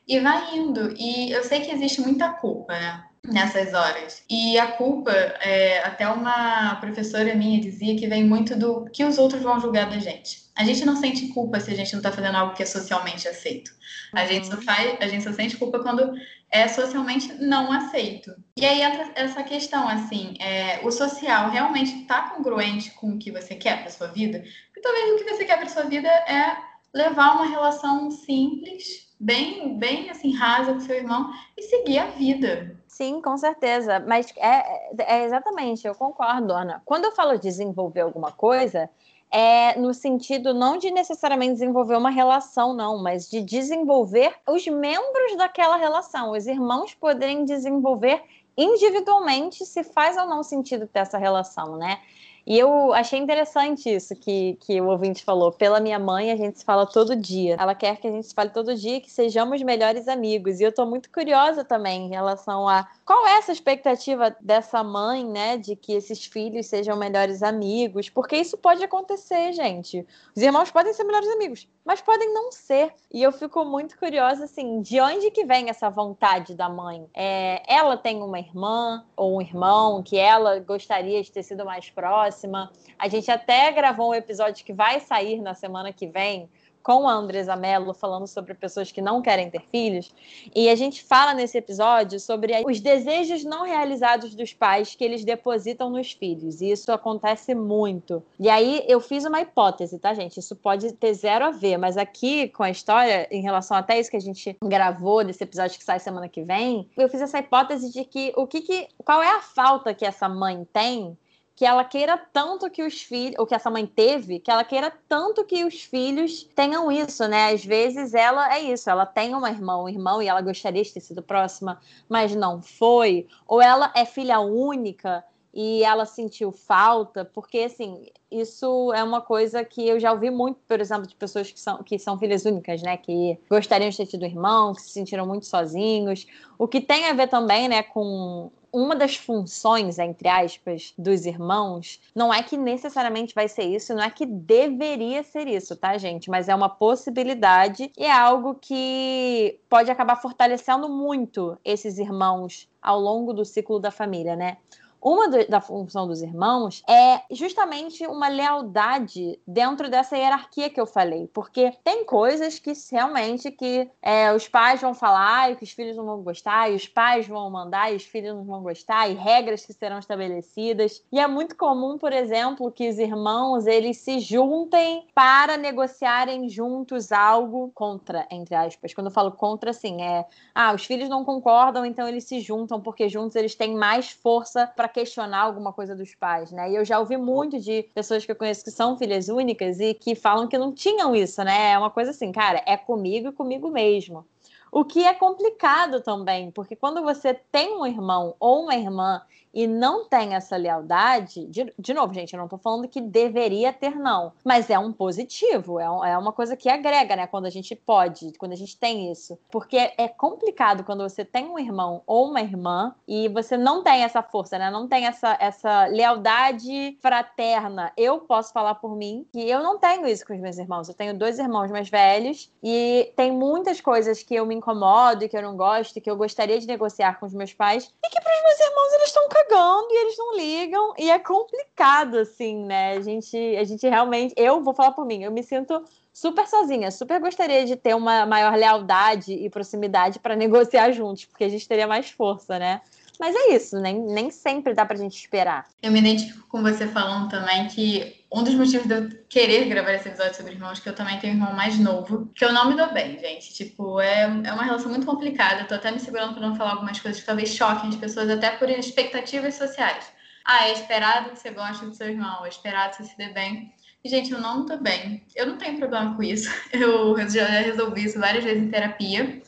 e 0.08 0.20
vai 0.20 0.56
indo. 0.56 0.94
E 0.98 1.32
eu 1.32 1.44
sei 1.44 1.62
que 1.62 1.72
existe 1.72 2.02
muita 2.02 2.30
culpa, 2.34 2.74
né? 2.74 3.04
Nessas 3.26 3.74
horas. 3.74 4.24
E 4.30 4.58
a 4.58 4.68
culpa, 4.68 5.12
é, 5.12 5.80
até 5.84 6.08
uma 6.08 6.76
professora 6.76 7.36
minha 7.36 7.60
dizia 7.60 7.96
que 7.98 8.08
vem 8.08 8.24
muito 8.24 8.56
do 8.58 8.86
que 8.86 9.04
os 9.04 9.18
outros 9.18 9.42
vão 9.42 9.60
julgar 9.60 9.90
da 9.90 10.00
gente. 10.00 10.48
A 10.56 10.64
gente 10.64 10.86
não 10.86 10.96
sente 10.96 11.28
culpa 11.30 11.60
se 11.60 11.72
a 11.72 11.76
gente 11.76 11.92
não 11.92 12.00
está 12.00 12.12
fazendo 12.12 12.36
algo 12.36 12.56
que 12.56 12.64
é 12.64 12.66
socialmente 12.66 13.28
aceito. 13.28 13.72
A, 14.14 14.22
uhum. 14.22 14.28
gente 14.28 14.48
só 14.48 14.58
faz, 14.58 14.98
a 15.02 15.08
gente 15.08 15.24
só 15.24 15.34
sente 15.34 15.58
culpa 15.58 15.80
quando 15.80 16.14
é 16.50 16.68
socialmente 16.68 17.34
não 17.34 17.72
aceito. 17.72 18.32
E 18.56 18.66
aí 18.66 18.82
entra 18.82 19.12
essa 19.16 19.44
questão, 19.44 19.88
assim, 19.88 20.36
é, 20.40 20.80
o 20.84 20.92
social 20.92 21.50
realmente 21.50 22.02
está 22.02 22.30
congruente 22.30 22.92
com 22.92 23.12
o 23.12 23.18
que 23.18 23.32
você 23.32 23.56
quer 23.56 23.82
para 23.82 23.92
sua 23.92 24.08
vida? 24.08 24.44
Porque 24.68 24.82
talvez 24.82 25.14
o 25.14 25.24
que 25.24 25.34
você 25.34 25.46
quer 25.46 25.58
para 25.58 25.70
sua 25.70 25.84
vida 25.84 26.08
é 26.08 26.58
levar 26.94 27.36
uma 27.36 27.46
relação 27.46 28.10
simples 28.10 29.08
bem, 29.20 29.78
bem 29.78 30.10
assim, 30.10 30.34
rasa 30.34 30.74
com 30.74 30.80
seu 30.80 30.96
irmão 30.96 31.32
e 31.58 31.64
seguir 31.64 32.00
a 32.00 32.08
vida. 32.08 32.76
Sim, 32.88 33.22
com 33.22 33.38
certeza. 33.38 34.00
Mas 34.00 34.34
é, 34.38 34.90
é 35.00 35.26
exatamente, 35.26 35.88
eu 35.88 35.94
concordo, 35.94 36.54
Ana. 36.54 36.82
Quando 36.86 37.06
eu 37.06 37.12
falo 37.12 37.38
desenvolver 37.38 38.02
alguma 38.02 38.32
coisa, 38.32 38.90
é 39.32 39.78
no 39.78 39.94
sentido 39.94 40.54
não 40.54 40.78
de 40.78 40.90
necessariamente 40.90 41.54
desenvolver 41.54 41.98
uma 41.98 42.10
relação, 42.10 42.74
não, 42.74 42.98
mas 43.02 43.30
de 43.30 43.42
desenvolver 43.42 44.34
os 44.48 44.66
membros 44.68 45.36
daquela 45.38 45.76
relação. 45.76 46.32
Os 46.32 46.48
irmãos 46.48 46.94
poderem 46.94 47.46
desenvolver 47.46 48.24
individualmente 48.58 49.66
se 49.66 49.84
faz 49.84 50.18
ou 50.18 50.26
não 50.26 50.42
sentido 50.44 50.88
ter 50.88 51.00
essa 51.00 51.18
relação, 51.18 51.78
né? 51.78 52.00
E 52.50 52.58
eu 52.58 52.94
achei 52.94 53.20
interessante 53.20 53.94
isso 53.94 54.16
que, 54.16 54.58
que 54.62 54.80
o 54.80 54.88
ouvinte 54.88 55.22
falou. 55.22 55.52
Pela 55.52 55.82
minha 55.82 56.00
mãe, 56.00 56.32
a 56.32 56.36
gente 56.38 56.60
se 56.60 56.64
fala 56.64 56.86
todo 56.86 57.14
dia. 57.14 57.58
Ela 57.60 57.76
quer 57.76 57.98
que 57.98 58.08
a 58.08 58.10
gente 58.10 58.26
se 58.26 58.34
fale 58.34 58.52
todo 58.52 58.74
dia, 58.74 59.02
que 59.02 59.12
sejamos 59.12 59.62
melhores 59.62 60.08
amigos. 60.08 60.62
E 60.62 60.64
eu 60.64 60.72
tô 60.72 60.86
muito 60.86 61.12
curiosa 61.12 61.66
também 61.66 62.06
em 62.06 62.10
relação 62.10 62.66
a 62.66 62.88
qual 63.04 63.28
é 63.28 63.38
essa 63.38 63.52
expectativa 63.52 64.34
dessa 64.40 64.82
mãe, 64.82 65.26
né, 65.26 65.58
de 65.58 65.76
que 65.76 65.92
esses 65.92 66.26
filhos 66.26 66.68
sejam 66.68 66.96
melhores 66.96 67.44
amigos, 67.44 68.10
porque 68.10 68.38
isso 68.38 68.58
pode 68.58 68.82
acontecer, 68.82 69.52
gente. 69.52 70.08
Os 70.34 70.42
irmãos 70.42 70.72
podem 70.72 70.94
ser 70.94 71.04
melhores 71.04 71.30
amigos, 71.30 71.68
mas 71.88 72.02
podem 72.02 72.34
não 72.34 72.52
ser. 72.52 72.94
E 73.10 73.24
eu 73.24 73.32
fico 73.32 73.64
muito 73.64 73.98
curiosa, 73.98 74.44
assim, 74.44 74.82
de 74.82 75.00
onde 75.00 75.32
que 75.32 75.46
vem 75.46 75.70
essa 75.70 75.90
vontade 75.90 76.54
da 76.54 76.68
mãe? 76.68 77.08
É, 77.14 77.64
ela 77.66 77.96
tem 77.96 78.22
uma 78.22 78.38
irmã 78.38 79.06
ou 79.16 79.38
um 79.38 79.42
irmão 79.42 80.04
que 80.04 80.18
ela 80.18 80.60
gostaria 80.60 81.24
de 81.24 81.32
ter 81.32 81.44
sido 81.44 81.64
mais 81.64 81.90
próxima. 81.90 82.70
A 83.00 83.08
gente 83.08 83.32
até 83.32 83.72
gravou 83.72 84.10
um 84.10 84.14
episódio 84.14 84.66
que 84.66 84.74
vai 84.74 85.00
sair 85.00 85.40
na 85.40 85.54
semana 85.54 85.94
que 85.94 86.08
vem 86.08 86.50
com 86.84 87.08
a 87.08 87.14
Andresa 87.14 87.56
Mello 87.56 87.94
falando 87.94 88.28
sobre 88.28 88.54
pessoas 88.54 88.92
que 88.92 89.02
não 89.02 89.22
querem 89.22 89.50
ter 89.50 89.62
filhos. 89.70 90.14
E 90.56 90.70
a 90.70 90.76
gente 90.76 91.04
fala 91.04 91.34
nesse 91.34 91.58
episódio 91.58 92.20
sobre 92.20 92.54
os 92.66 92.80
desejos 92.80 93.44
não 93.44 93.66
realizados 93.66 94.34
dos 94.34 94.54
pais 94.54 94.96
que 94.96 95.04
eles 95.04 95.26
depositam 95.26 95.90
nos 95.90 96.12
filhos. 96.12 96.62
E 96.62 96.72
isso 96.72 96.92
acontece 96.92 97.54
muito. 97.54 98.24
E 98.40 98.50
aí 98.50 98.84
eu 98.88 99.00
fiz 99.00 99.26
uma 99.26 99.42
hipótese, 99.42 100.00
tá, 100.00 100.14
gente? 100.14 100.40
Isso 100.40 100.56
pode 100.56 100.94
ter 100.94 101.14
zero 101.14 101.46
a 101.46 101.52
ver, 101.52 101.78
mas 101.78 101.98
aqui 101.98 102.48
com 102.50 102.64
a 102.64 102.70
história, 102.70 103.28
em 103.32 103.42
relação 103.42 103.76
até 103.76 104.00
isso 104.00 104.10
que 104.10 104.18
a 104.18 104.22
gente 104.22 104.56
gravou 104.64 105.24
desse 105.24 105.44
episódio 105.44 105.78
que 105.78 105.84
sai 105.84 106.00
semana 106.00 106.30
que 106.30 106.44
vem, 106.44 106.90
eu 106.98 107.10
fiz 107.10 107.22
essa 107.22 107.40
hipótese 107.40 107.92
de 107.92 108.06
que 108.06 108.34
o 108.36 108.48
que, 108.48 108.62
que 108.62 108.88
qual 109.04 109.22
é 109.22 109.30
a 109.30 109.42
falta 109.42 109.94
que 109.94 110.06
essa 110.06 110.30
mãe 110.30 110.66
tem 110.72 111.18
que 111.58 111.66
ela 111.66 111.84
queira 111.84 112.16
tanto 112.32 112.70
que 112.70 112.84
os 112.84 113.02
filhos, 113.02 113.34
ou 113.40 113.48
que 113.48 113.56
essa 113.56 113.72
mãe 113.72 113.84
teve, 113.84 114.40
que 114.40 114.52
ela 114.52 114.64
queira 114.64 114.94
tanto 115.10 115.44
que 115.44 115.66
os 115.66 115.82
filhos 115.82 116.48
tenham 116.56 116.92
isso, 116.92 117.28
né? 117.28 117.52
Às 117.52 117.66
vezes 117.66 118.14
ela 118.14 118.54
é 118.56 118.62
isso, 118.62 118.88
ela 118.88 119.08
tem 119.08 119.34
uma 119.34 119.50
irmã, 119.50 119.82
um 119.82 119.90
irmão 119.90 120.22
e 120.22 120.28
ela 120.28 120.40
gostaria 120.40 120.84
de 120.84 120.94
ter 120.94 121.00
sido 121.00 121.24
próxima, 121.24 121.82
mas 122.08 122.36
não 122.36 122.62
foi, 122.62 123.26
ou 123.48 123.60
ela 123.60 123.92
é 123.96 124.06
filha 124.06 124.40
única 124.40 125.26
e 125.52 125.84
ela 125.84 126.06
sentiu 126.06 126.52
falta, 126.52 127.26
porque 127.26 127.58
assim, 127.58 128.06
isso 128.30 128.94
é 128.94 129.04
uma 129.04 129.22
coisa 129.22 129.66
que 129.66 129.88
eu 129.88 130.00
já 130.00 130.12
ouvi 130.12 130.30
muito, 130.30 130.60
por 130.68 130.80
exemplo, 130.80 131.08
de 131.08 131.16
pessoas 131.16 131.52
que 131.52 131.60
são, 131.60 131.82
que 131.82 131.98
são 131.98 132.20
filhas 132.20 132.46
únicas, 132.46 132.84
né? 132.84 132.98
Que 132.98 133.40
gostariam 133.50 133.90
de 133.90 133.98
ter 133.98 134.06
tido 134.06 134.26
irmão, 134.26 134.76
que 134.76 134.84
se 134.84 134.92
sentiram 134.92 135.26
muito 135.26 135.48
sozinhos. 135.48 136.28
O 136.56 136.68
que 136.68 136.80
tem 136.80 137.08
a 137.08 137.14
ver 137.14 137.28
também, 137.30 137.68
né, 137.68 137.82
com 137.82 138.52
uma 138.78 138.96
das 138.96 139.16
funções, 139.16 139.98
entre 139.98 140.28
aspas, 140.28 140.94
dos 140.96 141.26
irmãos, 141.26 142.00
não 142.14 142.32
é 142.32 142.44
que 142.44 142.56
necessariamente 142.56 143.34
vai 143.34 143.48
ser 143.48 143.64
isso, 143.64 143.96
não 143.96 144.04
é 144.04 144.10
que 144.12 144.24
deveria 144.24 145.24
ser 145.24 145.48
isso, 145.48 145.76
tá, 145.76 145.98
gente? 145.98 146.30
Mas 146.30 146.48
é 146.48 146.54
uma 146.54 146.70
possibilidade 146.70 147.92
e 147.98 148.04
é 148.04 148.12
algo 148.12 148.54
que 148.54 149.60
pode 149.68 149.90
acabar 149.90 150.16
fortalecendo 150.18 150.88
muito 150.88 151.58
esses 151.66 151.98
irmãos 151.98 152.70
ao 152.80 153.00
longo 153.00 153.34
do 153.34 153.44
ciclo 153.44 153.80
da 153.80 153.90
família, 153.90 154.36
né? 154.36 154.58
Uma 155.02 155.30
do, 155.30 155.48
da 155.48 155.62
função 155.62 156.08
dos 156.08 156.22
irmãos 156.22 156.84
é 156.90 157.22
justamente 157.32 158.06
uma 158.08 158.28
lealdade 158.28 159.40
dentro 159.46 159.90
dessa 159.90 160.18
hierarquia 160.18 160.70
que 160.70 160.80
eu 160.80 160.86
falei, 160.86 161.30
porque 161.34 161.72
tem 161.84 162.04
coisas 162.06 162.60
que 162.60 162.74
realmente 162.92 163.52
que 163.52 163.90
é, 164.02 164.34
os 164.34 164.48
pais 164.48 164.82
vão 164.82 164.94
falar 164.94 165.52
e 165.52 165.56
que 165.56 165.64
os 165.64 165.72
filhos 165.72 165.96
não 165.96 166.06
vão 166.06 166.22
gostar, 166.22 166.72
e 166.72 166.76
os 166.76 166.88
pais 166.88 167.28
vão 167.28 167.50
mandar 167.50 167.92
e 167.92 167.96
os 167.96 168.04
filhos 168.04 168.36
não 168.36 168.44
vão 168.44 168.62
gostar, 168.62 169.10
e 169.10 169.14
regras 169.14 169.66
que 169.66 169.74
serão 169.74 170.00
estabelecidas. 170.00 171.04
E 171.12 171.20
é 171.20 171.28
muito 171.28 171.56
comum, 171.56 171.98
por 171.98 172.12
exemplo, 172.12 172.72
que 172.72 172.90
os 172.90 172.98
irmãos 172.98 173.68
eles 173.68 173.98
se 173.98 174.20
juntem 174.20 175.08
para 175.14 175.58
negociarem 175.58 176.50
juntos 176.50 177.12
algo 177.12 177.72
contra, 177.74 178.28
entre 178.32 178.56
aspas. 178.56 178.94
Quando 178.94 179.08
eu 179.08 179.14
falo 179.14 179.32
contra, 179.32 179.72
assim, 179.72 180.02
é 180.02 180.26
ah, 180.54 180.74
os 180.74 180.86
filhos 180.86 181.10
não 181.10 181.24
concordam, 181.24 181.86
então 181.86 182.08
eles 182.08 182.24
se 182.24 182.40
juntam 182.40 182.82
porque 182.82 183.08
juntos 183.10 183.36
eles 183.36 183.56
têm 183.56 183.76
mais 183.76 184.10
força 184.10 184.68
para 184.68 184.87
para 184.88 184.94
questionar 184.94 185.42
alguma 185.42 185.74
coisa 185.74 185.96
dos 185.96 186.16
pais, 186.16 186.52
né? 186.52 186.72
E 186.72 186.76
eu 186.76 186.86
já 186.86 187.00
ouvi 187.00 187.18
muito 187.18 187.60
de 187.60 187.84
pessoas 187.94 188.26
que 188.26 188.32
eu 188.32 188.36
conheço 188.36 188.64
que 188.64 188.72
são 188.72 188.98
filhas 188.98 189.28
únicas 189.28 189.80
e 189.80 189.94
que 189.94 190.16
falam 190.16 190.48
que 190.48 190.58
não 190.58 190.74
tinham 190.74 191.16
isso, 191.16 191.44
né? 191.44 191.72
É 191.72 191.78
uma 191.78 191.90
coisa 191.90 192.12
assim, 192.12 192.32
cara, 192.32 192.64
é 192.66 192.78
comigo 192.78 193.30
e 193.30 193.32
comigo 193.32 193.70
mesmo. 193.70 194.26
O 194.72 194.84
que 194.84 195.04
é 195.04 195.14
complicado 195.14 196.02
também, 196.02 196.52
porque 196.52 196.76
quando 196.76 197.02
você 197.02 197.34
tem 197.34 197.76
um 197.76 197.86
irmão 197.86 198.36
ou 198.40 198.64
uma 198.64 198.76
irmã 198.76 199.22
e 199.58 199.66
não 199.66 200.06
tem 200.06 200.36
essa 200.36 200.56
lealdade, 200.56 201.48
de, 201.48 201.74
de 201.80 201.92
novo, 201.92 202.14
gente, 202.14 202.32
eu 202.32 202.40
não 202.40 202.48
tô 202.48 202.60
falando 202.60 202.88
que 202.88 203.02
deveria 203.02 203.74
ter, 203.74 203.96
não, 203.96 204.34
mas 204.46 204.70
é 204.70 204.78
um 204.78 204.94
positivo, 204.94 205.80
é, 205.80 205.90
um, 205.90 206.06
é 206.06 206.16
uma 206.16 206.32
coisa 206.32 206.56
que 206.56 206.70
agrega, 206.70 207.16
né? 207.16 207.26
Quando 207.26 207.48
a 207.48 207.50
gente 207.50 207.76
pode, 207.76 208.34
quando 208.38 208.52
a 208.52 208.56
gente 208.56 208.78
tem 208.78 209.12
isso. 209.12 209.36
Porque 209.50 209.78
é 209.98 210.08
complicado 210.08 210.84
quando 210.84 211.02
você 211.02 211.26
tem 211.26 211.46
um 211.46 211.58
irmão 211.58 212.04
ou 212.06 212.30
uma 212.30 212.40
irmã 212.40 212.94
e 213.08 213.28
você 213.30 213.58
não 213.58 213.82
tem 213.82 214.04
essa 214.04 214.22
força, 214.22 214.60
né? 214.60 214.70
Não 214.70 214.88
tem 214.88 215.08
essa, 215.08 215.36
essa 215.40 215.86
lealdade 215.88 216.96
fraterna. 217.02 217.92
Eu 217.98 218.20
posso 218.20 218.54
falar 218.54 218.76
por 218.76 218.96
mim 218.96 219.26
que 219.32 219.50
eu 219.50 219.64
não 219.64 219.80
tenho 219.80 220.06
isso 220.06 220.24
com 220.24 220.36
os 220.36 220.40
meus 220.40 220.60
irmãos. 220.60 220.88
Eu 220.88 220.94
tenho 220.94 221.18
dois 221.18 221.40
irmãos 221.40 221.72
mais 221.72 221.90
velhos 221.90 222.52
e 222.62 223.12
tem 223.16 223.32
muitas 223.32 223.82
coisas 223.82 224.22
que 224.22 224.37
eu 224.38 224.46
me 224.46 224.56
incomodo 224.56 225.24
e 225.24 225.30
que 225.30 225.38
eu 225.38 225.42
não 225.42 225.56
gosto 225.56 225.98
e 225.98 226.02
que 226.02 226.10
eu 226.10 226.16
gostaria 226.16 226.60
de 226.60 226.68
negociar 226.68 227.20
com 227.20 227.26
os 227.26 227.34
meus 227.34 227.54
pais 227.54 227.92
e 228.04 228.10
que 228.10 228.22
para 228.22 228.36
os 228.36 228.44
meus 228.44 228.60
irmãos 228.60 228.94
eles 228.94 229.08
estão 229.08 229.30
cagando 229.30 229.88
e 229.92 230.02
eles 230.02 230.18
não 230.18 230.36
ligam 230.36 230.94
e 230.98 231.10
é 231.10 231.20
complicado 231.20 232.18
assim, 232.18 232.66
né? 232.66 232.94
A 232.94 233.02
gente, 233.02 233.38
a 233.58 233.64
gente 233.64 233.88
realmente, 233.88 234.34
eu 234.38 234.64
vou 234.64 234.74
falar 234.74 234.92
por 234.92 235.06
mim, 235.06 235.24
eu 235.24 235.32
me 235.32 235.44
sinto 235.44 235.84
super 236.14 236.48
sozinha, 236.48 236.90
super 236.90 237.20
gostaria 237.20 237.66
de 237.66 237.76
ter 237.76 237.96
uma 237.96 238.26
maior 238.26 238.56
lealdade 238.56 239.34
e 239.34 239.50
proximidade 239.50 240.20
para 240.20 240.36
negociar 240.36 240.92
juntos, 240.92 241.26
porque 241.26 241.44
a 241.44 241.50
gente 241.50 241.68
teria 241.68 241.86
mais 241.86 242.10
força, 242.10 242.58
né? 242.58 242.82
Mas 243.20 243.36
é 243.36 243.56
isso, 243.56 243.80
nem, 243.80 244.00
nem 244.00 244.30
sempre 244.30 244.74
dá 244.74 244.86
pra 244.86 244.98
gente 244.98 245.18
esperar. 245.18 245.68
Eu 245.82 245.92
me 245.92 246.00
identifico 246.00 246.48
com 246.48 246.62
você 246.62 246.88
falando 246.88 247.30
também 247.30 247.68
que 247.68 248.26
um 248.32 248.44
dos 248.44 248.54
motivos 248.54 248.88
de 248.88 248.94
eu 248.94 249.10
querer 249.30 249.66
gravar 249.66 249.94
esse 249.94 250.08
episódio 250.08 250.36
sobre 250.36 250.54
irmãos, 250.54 250.80
que 250.80 250.90
eu 250.90 250.96
também 250.96 251.18
tenho 251.20 251.34
um 251.34 251.38
irmão 251.38 251.54
mais 251.54 251.80
novo, 251.80 252.30
que 252.36 252.44
eu 252.44 252.54
não 252.54 252.70
me 252.70 252.76
dou 252.76 252.92
bem, 252.94 253.18
gente. 253.20 253.54
Tipo, 253.54 254.00
é, 254.00 254.24
é 254.24 254.54
uma 254.54 254.64
relação 254.64 254.90
muito 254.90 255.06
complicada. 255.06 255.62
Eu 255.62 255.68
tô 255.68 255.76
até 255.76 255.92
me 255.92 256.00
segurando 256.00 256.34
pra 256.34 256.48
não 256.48 256.56
falar 256.56 256.72
algumas 256.72 257.00
coisas 257.00 257.20
que 257.20 257.26
talvez 257.26 257.50
choquem 257.50 257.90
as 257.90 257.96
pessoas, 257.96 258.30
até 258.30 258.52
por 258.52 258.70
expectativas 258.70 259.56
sociais. 259.56 260.12
Ah, 260.46 260.68
é 260.68 260.74
esperado 260.74 261.32
que 261.32 261.40
você 261.40 261.52
goste 261.52 261.86
do 261.86 261.94
seu 261.94 262.10
irmão, 262.10 262.46
é 262.46 262.50
esperado 262.50 262.96
que 262.96 263.04
você 263.04 263.10
se 263.10 263.18
dê 263.18 263.30
bem. 263.30 263.74
E, 264.04 264.10
gente, 264.10 264.32
eu 264.32 264.40
não 264.40 264.66
tô 264.66 264.78
bem. 264.78 265.24
Eu 265.36 265.48
não 265.48 265.58
tenho 265.58 265.78
problema 265.78 266.16
com 266.16 266.24
isso. 266.24 266.50
Eu 266.72 267.18
já 267.30 267.46
resolvi 267.46 268.06
isso 268.06 268.20
várias 268.20 268.44
vezes 268.44 268.64
em 268.64 268.70
terapia. 268.70 269.42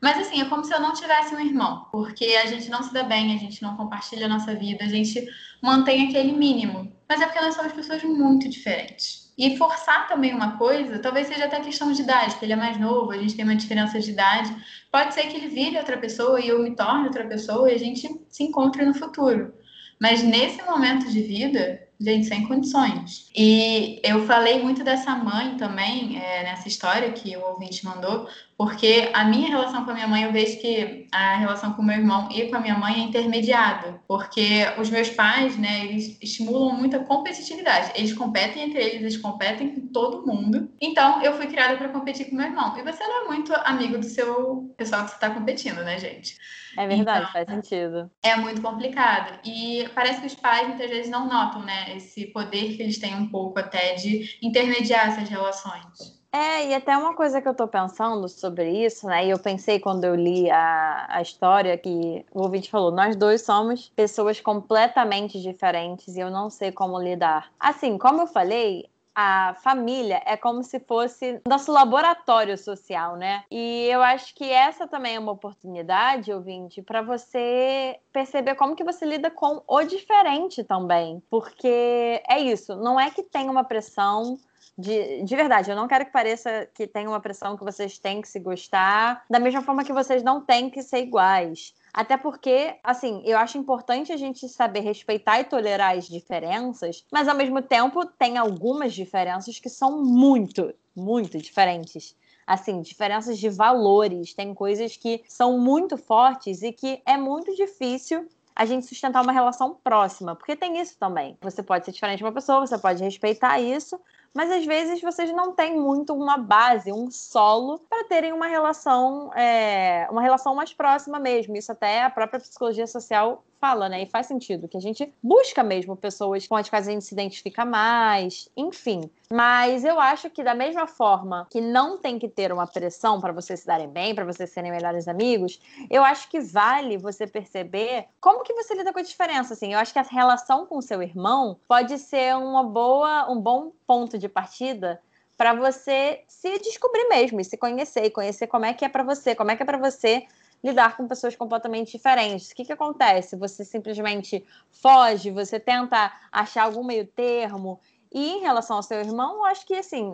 Mas 0.00 0.18
assim, 0.18 0.40
é 0.40 0.46
como 0.46 0.64
se 0.64 0.72
eu 0.72 0.80
não 0.80 0.94
tivesse 0.94 1.34
um 1.34 1.40
irmão, 1.40 1.86
porque 1.92 2.24
a 2.42 2.46
gente 2.46 2.70
não 2.70 2.82
se 2.82 2.92
dá 2.92 3.02
bem, 3.02 3.34
a 3.34 3.38
gente 3.38 3.62
não 3.62 3.76
compartilha 3.76 4.26
a 4.26 4.28
nossa 4.28 4.54
vida, 4.54 4.84
a 4.84 4.88
gente 4.88 5.26
mantém 5.60 6.08
aquele 6.08 6.32
mínimo. 6.32 6.90
Mas 7.08 7.20
é 7.20 7.26
porque 7.26 7.40
nós 7.40 7.54
somos 7.54 7.72
pessoas 7.72 8.02
muito 8.04 8.48
diferentes. 8.48 9.30
E 9.36 9.56
forçar 9.56 10.06
também 10.08 10.34
uma 10.34 10.56
coisa, 10.56 10.98
talvez 10.98 11.26
seja 11.26 11.46
até 11.46 11.60
questão 11.60 11.92
de 11.92 12.02
idade, 12.02 12.36
que 12.36 12.44
ele 12.44 12.52
é 12.52 12.56
mais 12.56 12.78
novo, 12.78 13.10
a 13.10 13.18
gente 13.18 13.34
tem 13.34 13.44
uma 13.44 13.56
diferença 13.56 13.98
de 13.98 14.10
idade. 14.10 14.54
Pode 14.92 15.14
ser 15.14 15.24
que 15.28 15.36
ele 15.36 15.48
vire 15.48 15.78
outra 15.78 15.96
pessoa 15.96 16.40
e 16.40 16.48
eu 16.48 16.62
me 16.62 16.74
torne 16.74 17.06
outra 17.06 17.26
pessoa 17.26 17.70
e 17.70 17.74
a 17.74 17.78
gente 17.78 18.08
se 18.28 18.42
encontre 18.42 18.84
no 18.84 18.94
futuro. 18.94 19.52
Mas 19.98 20.22
nesse 20.22 20.62
momento 20.62 21.10
de 21.10 21.20
vida, 21.20 21.80
gente, 22.00 22.26
sem 22.26 22.46
condições. 22.48 23.30
E 23.36 24.00
eu 24.02 24.26
falei 24.26 24.62
muito 24.62 24.82
dessa 24.82 25.14
mãe 25.14 25.56
também, 25.56 26.18
é, 26.18 26.42
nessa 26.44 26.66
história 26.66 27.12
que 27.12 27.36
o 27.36 27.44
ouvinte 27.44 27.84
mandou, 27.84 28.26
porque 28.60 29.08
a 29.14 29.24
minha 29.24 29.48
relação 29.48 29.86
com 29.86 29.90
a 29.90 29.94
minha 29.94 30.06
mãe, 30.06 30.24
eu 30.24 30.32
vejo 30.32 30.60
que 30.60 31.06
a 31.10 31.36
relação 31.36 31.72
com 31.72 31.80
o 31.80 31.84
meu 31.84 31.96
irmão 31.96 32.28
e 32.30 32.46
com 32.48 32.56
a 32.56 32.60
minha 32.60 32.76
mãe 32.76 32.94
é 32.94 32.98
intermediada, 32.98 34.00
porque 34.06 34.66
os 34.78 34.90
meus 34.90 35.08
pais, 35.08 35.56
né, 35.56 35.86
eles 35.86 36.18
estimulam 36.20 36.76
muita 36.76 36.98
competitividade. 36.98 37.92
Eles 37.94 38.12
competem 38.12 38.64
entre 38.64 38.78
eles, 38.78 39.00
eles 39.00 39.16
competem 39.16 39.74
com 39.74 39.86
todo 39.88 40.26
mundo. 40.26 40.70
Então, 40.78 41.22
eu 41.22 41.32
fui 41.38 41.46
criada 41.46 41.76
para 41.78 41.88
competir 41.88 42.28
com 42.28 42.36
meu 42.36 42.44
irmão. 42.44 42.76
E 42.76 42.82
você 42.82 43.02
não 43.02 43.24
é 43.24 43.28
muito 43.28 43.50
amigo 43.64 43.96
do 43.96 44.04
seu 44.04 44.70
pessoal 44.76 45.04
que 45.04 45.08
você 45.08 45.14
está 45.14 45.30
competindo, 45.30 45.82
né, 45.82 45.98
gente? 45.98 46.36
É 46.76 46.86
verdade, 46.86 47.20
então, 47.20 47.32
faz 47.32 47.48
sentido. 47.48 48.10
É 48.22 48.36
muito 48.36 48.60
complicado. 48.60 49.38
E 49.44 49.88
parece 49.94 50.20
que 50.20 50.26
os 50.26 50.34
pais 50.34 50.68
muitas 50.68 50.88
vezes 50.88 51.10
não 51.10 51.26
notam, 51.26 51.62
né, 51.62 51.89
esse 51.96 52.26
poder 52.26 52.76
que 52.76 52.82
eles 52.82 52.98
têm 52.98 53.14
um 53.14 53.28
pouco 53.28 53.58
até 53.58 53.94
de 53.94 54.38
intermediar 54.42 55.08
essas 55.08 55.28
relações. 55.28 56.20
É, 56.32 56.68
e 56.68 56.74
até 56.74 56.96
uma 56.96 57.14
coisa 57.14 57.42
que 57.42 57.48
eu 57.48 57.54
tô 57.54 57.66
pensando 57.66 58.28
sobre 58.28 58.70
isso, 58.84 59.06
né? 59.06 59.26
E 59.26 59.30
eu 59.30 59.38
pensei 59.38 59.80
quando 59.80 60.04
eu 60.04 60.14
li 60.14 60.48
a, 60.48 61.06
a 61.08 61.22
história 61.22 61.76
que 61.76 62.24
o 62.32 62.42
ouvinte 62.42 62.70
falou: 62.70 62.92
nós 62.92 63.16
dois 63.16 63.42
somos 63.42 63.88
pessoas 63.96 64.40
completamente 64.40 65.40
diferentes 65.42 66.14
e 66.16 66.20
eu 66.20 66.30
não 66.30 66.48
sei 66.48 66.70
como 66.70 67.00
lidar. 67.02 67.52
Assim, 67.58 67.98
como 67.98 68.22
eu 68.22 68.26
falei, 68.28 68.88
a 69.14 69.54
família 69.62 70.22
é 70.24 70.36
como 70.36 70.62
se 70.62 70.80
fosse 70.80 71.40
nosso 71.46 71.72
laboratório 71.72 72.56
social, 72.56 73.16
né? 73.16 73.44
E 73.50 73.86
eu 73.90 74.02
acho 74.02 74.34
que 74.34 74.50
essa 74.50 74.86
também 74.86 75.16
é 75.16 75.18
uma 75.18 75.32
oportunidade, 75.32 76.32
ouvinte, 76.32 76.82
para 76.82 77.02
você 77.02 77.98
perceber 78.12 78.54
como 78.54 78.76
que 78.76 78.84
você 78.84 79.04
lida 79.04 79.30
com 79.30 79.62
o 79.66 79.82
diferente 79.82 80.62
também. 80.64 81.22
Porque 81.28 82.22
é 82.28 82.38
isso, 82.40 82.76
não 82.76 82.98
é 82.98 83.10
que 83.10 83.22
tem 83.22 83.48
uma 83.48 83.64
pressão 83.64 84.38
de, 84.78 85.22
de 85.22 85.36
verdade, 85.36 85.70
eu 85.70 85.76
não 85.76 85.88
quero 85.88 86.06
que 86.06 86.12
pareça 86.12 86.68
que 86.74 86.86
tem 86.86 87.06
uma 87.06 87.20
pressão 87.20 87.56
que 87.56 87.64
vocês 87.64 87.98
têm 87.98 88.20
que 88.22 88.28
se 88.28 88.38
gostar, 88.38 89.24
da 89.28 89.38
mesma 89.38 89.62
forma 89.62 89.84
que 89.84 89.92
vocês 89.92 90.22
não 90.22 90.40
têm 90.40 90.70
que 90.70 90.82
ser 90.82 91.00
iguais. 91.00 91.74
Até 91.92 92.16
porque, 92.16 92.76
assim, 92.82 93.22
eu 93.24 93.36
acho 93.36 93.58
importante 93.58 94.12
a 94.12 94.16
gente 94.16 94.48
saber 94.48 94.80
respeitar 94.80 95.40
e 95.40 95.44
tolerar 95.44 95.96
as 95.96 96.06
diferenças, 96.06 97.04
mas 97.12 97.28
ao 97.28 97.34
mesmo 97.34 97.60
tempo 97.60 98.06
tem 98.06 98.38
algumas 98.38 98.94
diferenças 98.94 99.58
que 99.58 99.68
são 99.68 100.02
muito, 100.02 100.72
muito 100.94 101.38
diferentes. 101.38 102.16
Assim, 102.46 102.80
diferenças 102.80 103.38
de 103.38 103.48
valores, 103.48 104.34
tem 104.34 104.54
coisas 104.54 104.96
que 104.96 105.22
são 105.28 105.58
muito 105.58 105.96
fortes 105.96 106.62
e 106.62 106.72
que 106.72 107.02
é 107.04 107.16
muito 107.16 107.54
difícil 107.54 108.26
a 108.54 108.66
gente 108.66 108.86
sustentar 108.86 109.22
uma 109.22 109.32
relação 109.32 109.74
próxima, 109.82 110.36
porque 110.36 110.54
tem 110.54 110.80
isso 110.80 110.96
também. 110.98 111.36
Você 111.40 111.62
pode 111.62 111.84
ser 111.84 111.92
diferente 111.92 112.18
de 112.18 112.24
uma 112.24 112.32
pessoa, 112.32 112.60
você 112.60 112.76
pode 112.76 113.02
respeitar 113.02 113.58
isso, 113.58 113.98
mas 114.34 114.50
às 114.50 114.64
vezes 114.64 115.00
vocês 115.00 115.32
não 115.32 115.52
têm 115.52 115.78
muito 115.78 116.14
uma 116.14 116.36
base, 116.36 116.92
um 116.92 117.10
solo 117.10 117.78
para 117.88 118.04
terem 118.04 118.32
uma 118.32 118.46
relação, 118.46 119.32
é, 119.34 120.06
uma 120.10 120.22
relação 120.22 120.54
mais 120.54 120.72
próxima 120.72 121.18
mesmo. 121.18 121.56
Isso 121.56 121.72
até 121.72 122.02
a 122.02 122.10
própria 122.10 122.40
psicologia 122.40 122.86
social 122.86 123.44
fala, 123.60 123.88
né? 123.88 124.02
E 124.02 124.06
faz 124.06 124.26
sentido 124.26 124.66
que 124.66 124.76
a 124.76 124.80
gente 124.80 125.12
busca 125.22 125.62
mesmo 125.62 125.94
pessoas 125.94 126.46
com 126.46 126.56
as 126.56 126.68
quais 126.68 126.88
a 126.88 126.90
gente 126.90 127.04
se 127.04 127.14
identifica 127.14 127.64
mais, 127.64 128.48
enfim. 128.56 129.10
Mas 129.30 129.84
eu 129.84 130.00
acho 130.00 130.30
que 130.30 130.42
da 130.42 130.54
mesma 130.54 130.86
forma 130.86 131.46
que 131.50 131.60
não 131.60 131.98
tem 131.98 132.18
que 132.18 132.28
ter 132.28 132.52
uma 132.52 132.66
pressão 132.66 133.20
para 133.20 133.32
vocês 133.32 133.60
se 133.60 133.66
darem 133.66 133.88
bem, 133.88 134.14
para 134.14 134.24
vocês 134.24 134.50
serem 134.50 134.72
melhores 134.72 135.06
amigos, 135.06 135.60
eu 135.88 136.02
acho 136.02 136.28
que 136.28 136.40
vale 136.40 136.96
você 136.96 137.26
perceber 137.26 138.06
como 138.20 138.42
que 138.42 138.54
você 138.54 138.74
lida 138.74 138.92
com 138.92 138.98
a 138.98 139.02
diferença, 139.02 139.52
assim. 139.52 139.72
Eu 139.72 139.78
acho 139.78 139.92
que 139.92 139.98
a 139.98 140.02
relação 140.02 140.66
com 140.66 140.80
seu 140.80 141.02
irmão 141.02 141.58
pode 141.68 141.98
ser 141.98 142.34
uma 142.36 142.64
boa, 142.64 143.30
um 143.30 143.40
bom 143.40 143.72
ponto 143.86 144.18
de 144.18 144.28
partida 144.28 145.00
para 145.40 145.54
você 145.54 146.22
se 146.28 146.58
descobrir 146.58 147.08
mesmo 147.08 147.40
e 147.40 147.44
se 147.44 147.56
conhecer 147.56 148.04
e 148.04 148.10
conhecer 148.10 148.46
como 148.46 148.66
é 148.66 148.74
que 148.74 148.84
é 148.84 148.90
para 148.90 149.02
você, 149.02 149.34
como 149.34 149.50
é 149.50 149.56
que 149.56 149.62
é 149.62 149.66
para 149.66 149.78
você 149.78 150.26
lidar 150.62 150.96
com 150.96 151.08
pessoas 151.08 151.34
completamente 151.34 151.92
diferentes. 151.92 152.50
O 152.50 152.54
que, 152.54 152.64
que 152.64 152.72
acontece? 152.72 153.36
Você 153.36 153.64
simplesmente 153.64 154.44
foge, 154.70 155.30
você 155.30 155.58
tenta 155.58 156.12
achar 156.30 156.64
algum 156.64 156.84
meio 156.84 157.06
termo. 157.06 157.80
E 158.12 158.32
em 158.32 158.40
relação 158.40 158.76
ao 158.76 158.82
seu 158.82 158.98
irmão, 158.98 159.36
eu 159.36 159.44
acho 159.44 159.66
que 159.66 159.74
assim 159.74 160.12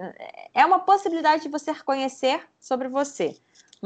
é 0.53 0.65
uma 0.65 0.81
possibilidade 0.81 1.43
de 1.43 1.49
você 1.49 1.75
conhecer 1.75 2.47
sobre 2.61 2.89
você 2.89 3.37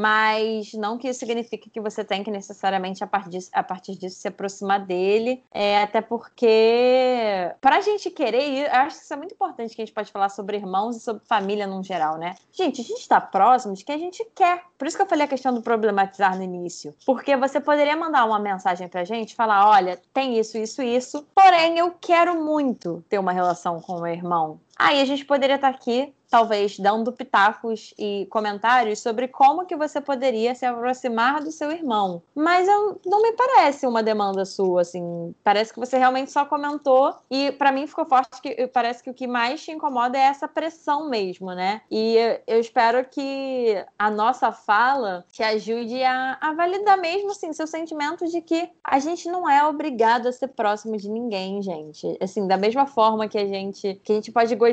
mas 0.01 0.73
não 0.73 0.97
que 0.97 1.09
isso 1.09 1.21
signifique 1.21 1.69
que 1.69 1.81
você 1.81 2.03
tem 2.03 2.25
que 2.25 2.31
necessariamente, 2.31 3.05
a 3.05 3.07
partir 3.07 3.31
disso, 3.31 3.51
a 3.53 3.63
partir 3.63 3.97
disso 3.97 4.19
se 4.19 4.29
aproximar 4.29 4.81
dele, 4.81 5.45
é, 5.53 5.83
até 5.83 6.01
porque, 6.01 7.53
para 7.61 7.77
a 7.77 7.81
gente 7.83 8.11
querer 8.11 8.41
eu 8.41 8.73
acho 8.73 8.97
que 8.97 9.05
isso 9.05 9.13
é 9.13 9.17
muito 9.17 9.35
importante 9.35 9.77
que 9.77 9.83
a 9.83 9.85
gente 9.85 9.95
pode 9.95 10.11
falar 10.11 10.31
sobre 10.31 10.57
irmãos 10.57 10.97
e 10.97 11.01
sobre 11.01 11.23
família 11.27 11.67
no 11.67 11.83
geral, 11.85 12.17
né? 12.17 12.35
Gente, 12.51 12.81
a 12.81 12.85
gente 12.85 13.01
está 13.01 13.21
próximo 13.21 13.75
de 13.75 13.85
quem 13.85 13.97
a 13.97 13.99
gente 13.99 14.25
quer. 14.35 14.63
Por 14.79 14.87
isso 14.87 14.97
que 14.97 15.03
eu 15.03 15.07
falei 15.07 15.27
a 15.27 15.29
questão 15.29 15.53
do 15.53 15.61
problematizar 15.61 16.35
no 16.37 16.43
início. 16.43 16.95
Porque 17.05 17.37
você 17.37 17.61
poderia 17.61 17.97
mandar 17.97 18.25
uma 18.25 18.39
mensagem 18.39 18.89
pra 18.89 19.05
gente, 19.05 19.35
falar: 19.35 19.69
olha, 19.69 20.01
tem 20.15 20.39
isso, 20.39 20.57
isso, 20.57 20.83
isso, 20.83 21.27
porém 21.35 21.79
eu 21.79 21.95
quero 22.01 22.43
muito 22.43 23.05
ter 23.09 23.19
uma 23.19 23.33
relação 23.33 23.81
com 23.81 23.97
o 23.97 24.03
meu 24.03 24.13
irmão. 24.13 24.59
Aí 24.79 25.01
a 25.01 25.05
gente 25.05 25.25
poderia 25.25 25.57
estar 25.57 25.69
aqui 25.69 26.15
talvez 26.31 26.79
dando 26.79 27.13
pitacos 27.13 27.93
e 27.99 28.27
comentários 28.31 29.01
sobre 29.01 29.27
como 29.27 29.67
que 29.67 29.77
você 29.77 30.01
poderia 30.01 30.55
se 30.55 30.65
aproximar 30.65 31.43
do 31.43 31.51
seu 31.51 31.73
irmão. 31.73 32.23
Mas 32.35 32.69
eu, 32.69 33.01
não 33.05 33.21
me 33.21 33.33
parece 33.33 33.87
uma 33.87 34.03
demanda 34.03 34.45
sua, 34.45 34.83
assim. 34.83 35.35
Parece 35.43 35.75
que 35.75 35.81
você 35.81 35.99
realmente 35.99 36.31
só 36.31 36.47
comentou 36.47 37.13
e 37.29 37.51
para 37.53 37.73
mim 37.73 37.87
ficou 37.87 38.07
forte 38.07 38.41
que 38.41 38.67
parece 38.69 39.03
que 39.03 39.11
o 39.11 39.15
que 39.15 39.27
mais 39.27 39.63
te 39.63 39.73
incomoda 39.73 40.17
é 40.17 40.23
essa 40.23 40.47
pressão 40.47 41.11
mesmo, 41.11 41.53
né? 41.53 41.83
E 41.91 42.17
eu 42.47 42.61
espero 42.61 43.05
que 43.05 43.85
a 43.99 44.09
nossa 44.09 44.53
fala 44.53 45.25
te 45.33 45.43
ajude 45.43 46.01
a, 46.05 46.39
a 46.41 46.53
validar 46.53 46.99
mesmo, 46.99 47.33
assim, 47.33 47.53
seu 47.53 47.67
sentimento 47.67 48.27
de 48.29 48.41
que 48.41 48.71
a 48.85 49.01
gente 49.01 49.29
não 49.29 49.51
é 49.51 49.67
obrigado 49.67 50.29
a 50.29 50.33
ser 50.33 50.49
próximo 50.49 50.97
de 50.97 51.11
ninguém, 51.11 51.61
gente. 51.61 52.17
Assim, 52.21 52.47
da 52.47 52.57
mesma 52.57 52.87
forma 52.87 53.27
que 53.27 53.39
a 53.39 53.47
gente 53.47 54.01
que 54.05 54.13
a 54.13 54.15
gente 54.15 54.31
pode 54.31 54.55
gostar 54.55 54.70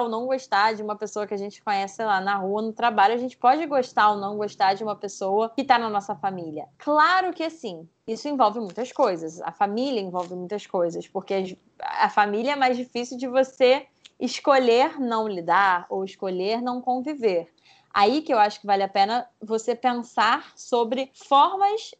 ou 0.00 0.08
não 0.08 0.26
gostar 0.26 0.74
de 0.74 0.82
uma 0.82 0.96
pessoa 0.96 1.26
que 1.26 1.34
a 1.34 1.36
gente 1.38 1.62
conhece, 1.62 1.96
sei 1.96 2.06
lá, 2.06 2.20
na 2.20 2.36
rua, 2.36 2.62
no 2.62 2.72
trabalho, 2.72 3.14
a 3.14 3.18
gente 3.18 3.36
pode 3.36 3.64
gostar 3.66 4.10
ou 4.10 4.16
não 4.16 4.36
gostar 4.36 4.74
de 4.74 4.82
uma 4.82 4.96
pessoa 4.96 5.50
que 5.50 5.62
está 5.62 5.78
na 5.78 5.90
nossa 5.90 6.14
família. 6.14 6.66
Claro 6.78 7.32
que 7.32 7.48
sim, 7.50 7.88
isso 8.06 8.28
envolve 8.28 8.60
muitas 8.60 8.92
coisas. 8.92 9.40
A 9.42 9.52
família 9.52 10.00
envolve 10.00 10.34
muitas 10.34 10.66
coisas, 10.66 11.06
porque 11.06 11.56
a 11.80 12.08
família 12.08 12.52
é 12.52 12.56
mais 12.56 12.76
difícil 12.76 13.16
de 13.18 13.26
você 13.26 13.86
escolher 14.18 14.98
não 15.00 15.28
lidar 15.28 15.86
ou 15.88 16.04
escolher 16.04 16.60
não 16.60 16.80
conviver. 16.80 17.48
Aí 17.92 18.22
que 18.22 18.32
eu 18.32 18.38
acho 18.38 18.60
que 18.60 18.66
vale 18.66 18.82
a 18.82 18.88
pena 18.88 19.28
você 19.40 19.74
pensar 19.74 20.52
sobre 20.54 21.10
formas 21.14 21.90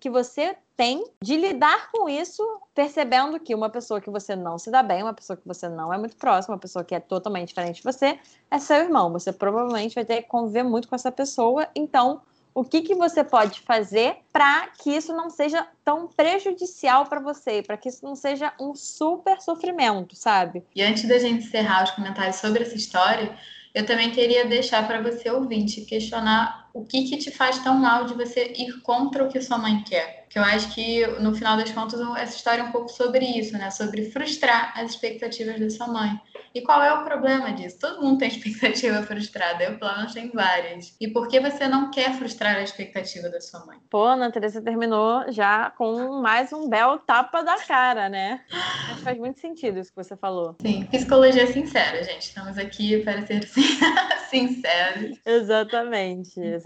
que 0.00 0.10
você 0.10 0.56
tem 0.76 1.02
de 1.22 1.36
lidar 1.36 1.90
com 1.90 2.08
isso, 2.08 2.42
percebendo 2.74 3.40
que 3.40 3.54
uma 3.54 3.70
pessoa 3.70 4.00
que 4.00 4.10
você 4.10 4.36
não 4.36 4.58
se 4.58 4.70
dá 4.70 4.82
bem, 4.82 5.02
uma 5.02 5.14
pessoa 5.14 5.36
que 5.36 5.46
você 5.46 5.68
não 5.68 5.92
é 5.92 5.98
muito 5.98 6.16
próxima, 6.16 6.54
uma 6.54 6.60
pessoa 6.60 6.84
que 6.84 6.94
é 6.94 7.00
totalmente 7.00 7.48
diferente 7.48 7.76
de 7.76 7.82
você, 7.82 8.18
é 8.50 8.58
seu 8.58 8.76
irmão. 8.76 9.10
Você 9.12 9.32
provavelmente 9.32 9.94
vai 9.94 10.04
ter 10.04 10.22
que 10.22 10.28
conviver 10.28 10.62
muito 10.62 10.86
com 10.86 10.94
essa 10.94 11.10
pessoa, 11.10 11.66
então 11.74 12.20
o 12.54 12.64
que, 12.64 12.80
que 12.80 12.94
você 12.94 13.22
pode 13.22 13.60
fazer 13.60 14.16
para 14.32 14.68
que 14.68 14.90
isso 14.90 15.14
não 15.14 15.28
seja 15.28 15.66
tão 15.84 16.08
prejudicial 16.08 17.04
para 17.04 17.20
você, 17.20 17.62
para 17.62 17.76
que 17.76 17.88
isso 17.88 18.04
não 18.04 18.16
seja 18.16 18.52
um 18.58 18.74
super 18.74 19.40
sofrimento, 19.42 20.16
sabe? 20.16 20.62
E 20.74 20.82
antes 20.82 21.06
da 21.06 21.18
gente 21.18 21.46
encerrar 21.46 21.84
os 21.84 21.90
comentários 21.90 22.36
sobre 22.36 22.62
essa 22.62 22.74
história, 22.74 23.36
eu 23.74 23.84
também 23.84 24.10
queria 24.10 24.46
deixar 24.46 24.86
para 24.86 25.02
você 25.02 25.30
ouvinte 25.30 25.82
questionar 25.82 26.65
o 26.76 26.84
que, 26.84 27.04
que 27.04 27.16
te 27.16 27.30
faz 27.30 27.58
tão 27.60 27.78
mal 27.78 28.04
de 28.04 28.12
você 28.12 28.52
ir 28.54 28.82
contra 28.82 29.24
o 29.24 29.28
que 29.28 29.40
sua 29.40 29.56
mãe 29.56 29.82
quer. 29.82 30.26
Que 30.28 30.38
eu 30.38 30.42
acho 30.42 30.74
que, 30.74 31.06
no 31.20 31.34
final 31.34 31.56
das 31.56 31.70
contas, 31.70 31.98
essa 32.18 32.36
história 32.36 32.60
é 32.60 32.64
um 32.64 32.70
pouco 32.72 32.90
sobre 32.90 33.24
isso, 33.24 33.56
né? 33.56 33.70
Sobre 33.70 34.10
frustrar 34.10 34.74
as 34.76 34.90
expectativas 34.90 35.58
da 35.58 35.70
sua 35.70 35.88
mãe. 35.88 36.20
E 36.54 36.60
qual 36.60 36.82
é 36.82 36.92
o 36.92 37.04
problema 37.04 37.52
disso? 37.52 37.78
Todo 37.80 38.02
mundo 38.02 38.18
tem 38.18 38.28
expectativa 38.28 39.02
frustrada, 39.02 39.64
eu, 39.64 39.78
pelo 39.78 39.96
menos, 39.96 40.12
tenho 40.12 40.30
várias. 40.34 40.94
E 41.00 41.08
por 41.08 41.28
que 41.28 41.40
você 41.40 41.66
não 41.66 41.90
quer 41.90 42.12
frustrar 42.14 42.56
a 42.56 42.62
expectativa 42.62 43.30
da 43.30 43.40
sua 43.40 43.64
mãe? 43.64 43.78
Pô, 43.88 44.04
Ana 44.04 44.30
Teresa 44.30 44.60
terminou 44.60 45.24
já 45.32 45.70
com 45.70 46.20
mais 46.20 46.52
um 46.52 46.68
belo 46.68 46.98
tapa 46.98 47.42
da 47.42 47.56
cara, 47.60 48.08
né? 48.08 48.40
Mas 48.88 49.00
faz 49.00 49.18
muito 49.18 49.40
sentido 49.40 49.78
isso 49.78 49.90
que 49.90 50.02
você 50.02 50.16
falou. 50.16 50.56
Sim, 50.60 50.84
psicologia 50.90 51.46
sincera, 51.46 52.02
gente. 52.02 52.22
Estamos 52.22 52.58
aqui 52.58 53.02
para 53.02 53.24
ser 53.26 53.46
sinceros. 54.28 55.18
Exatamente, 55.24 56.40
exatamente. 56.40 56.65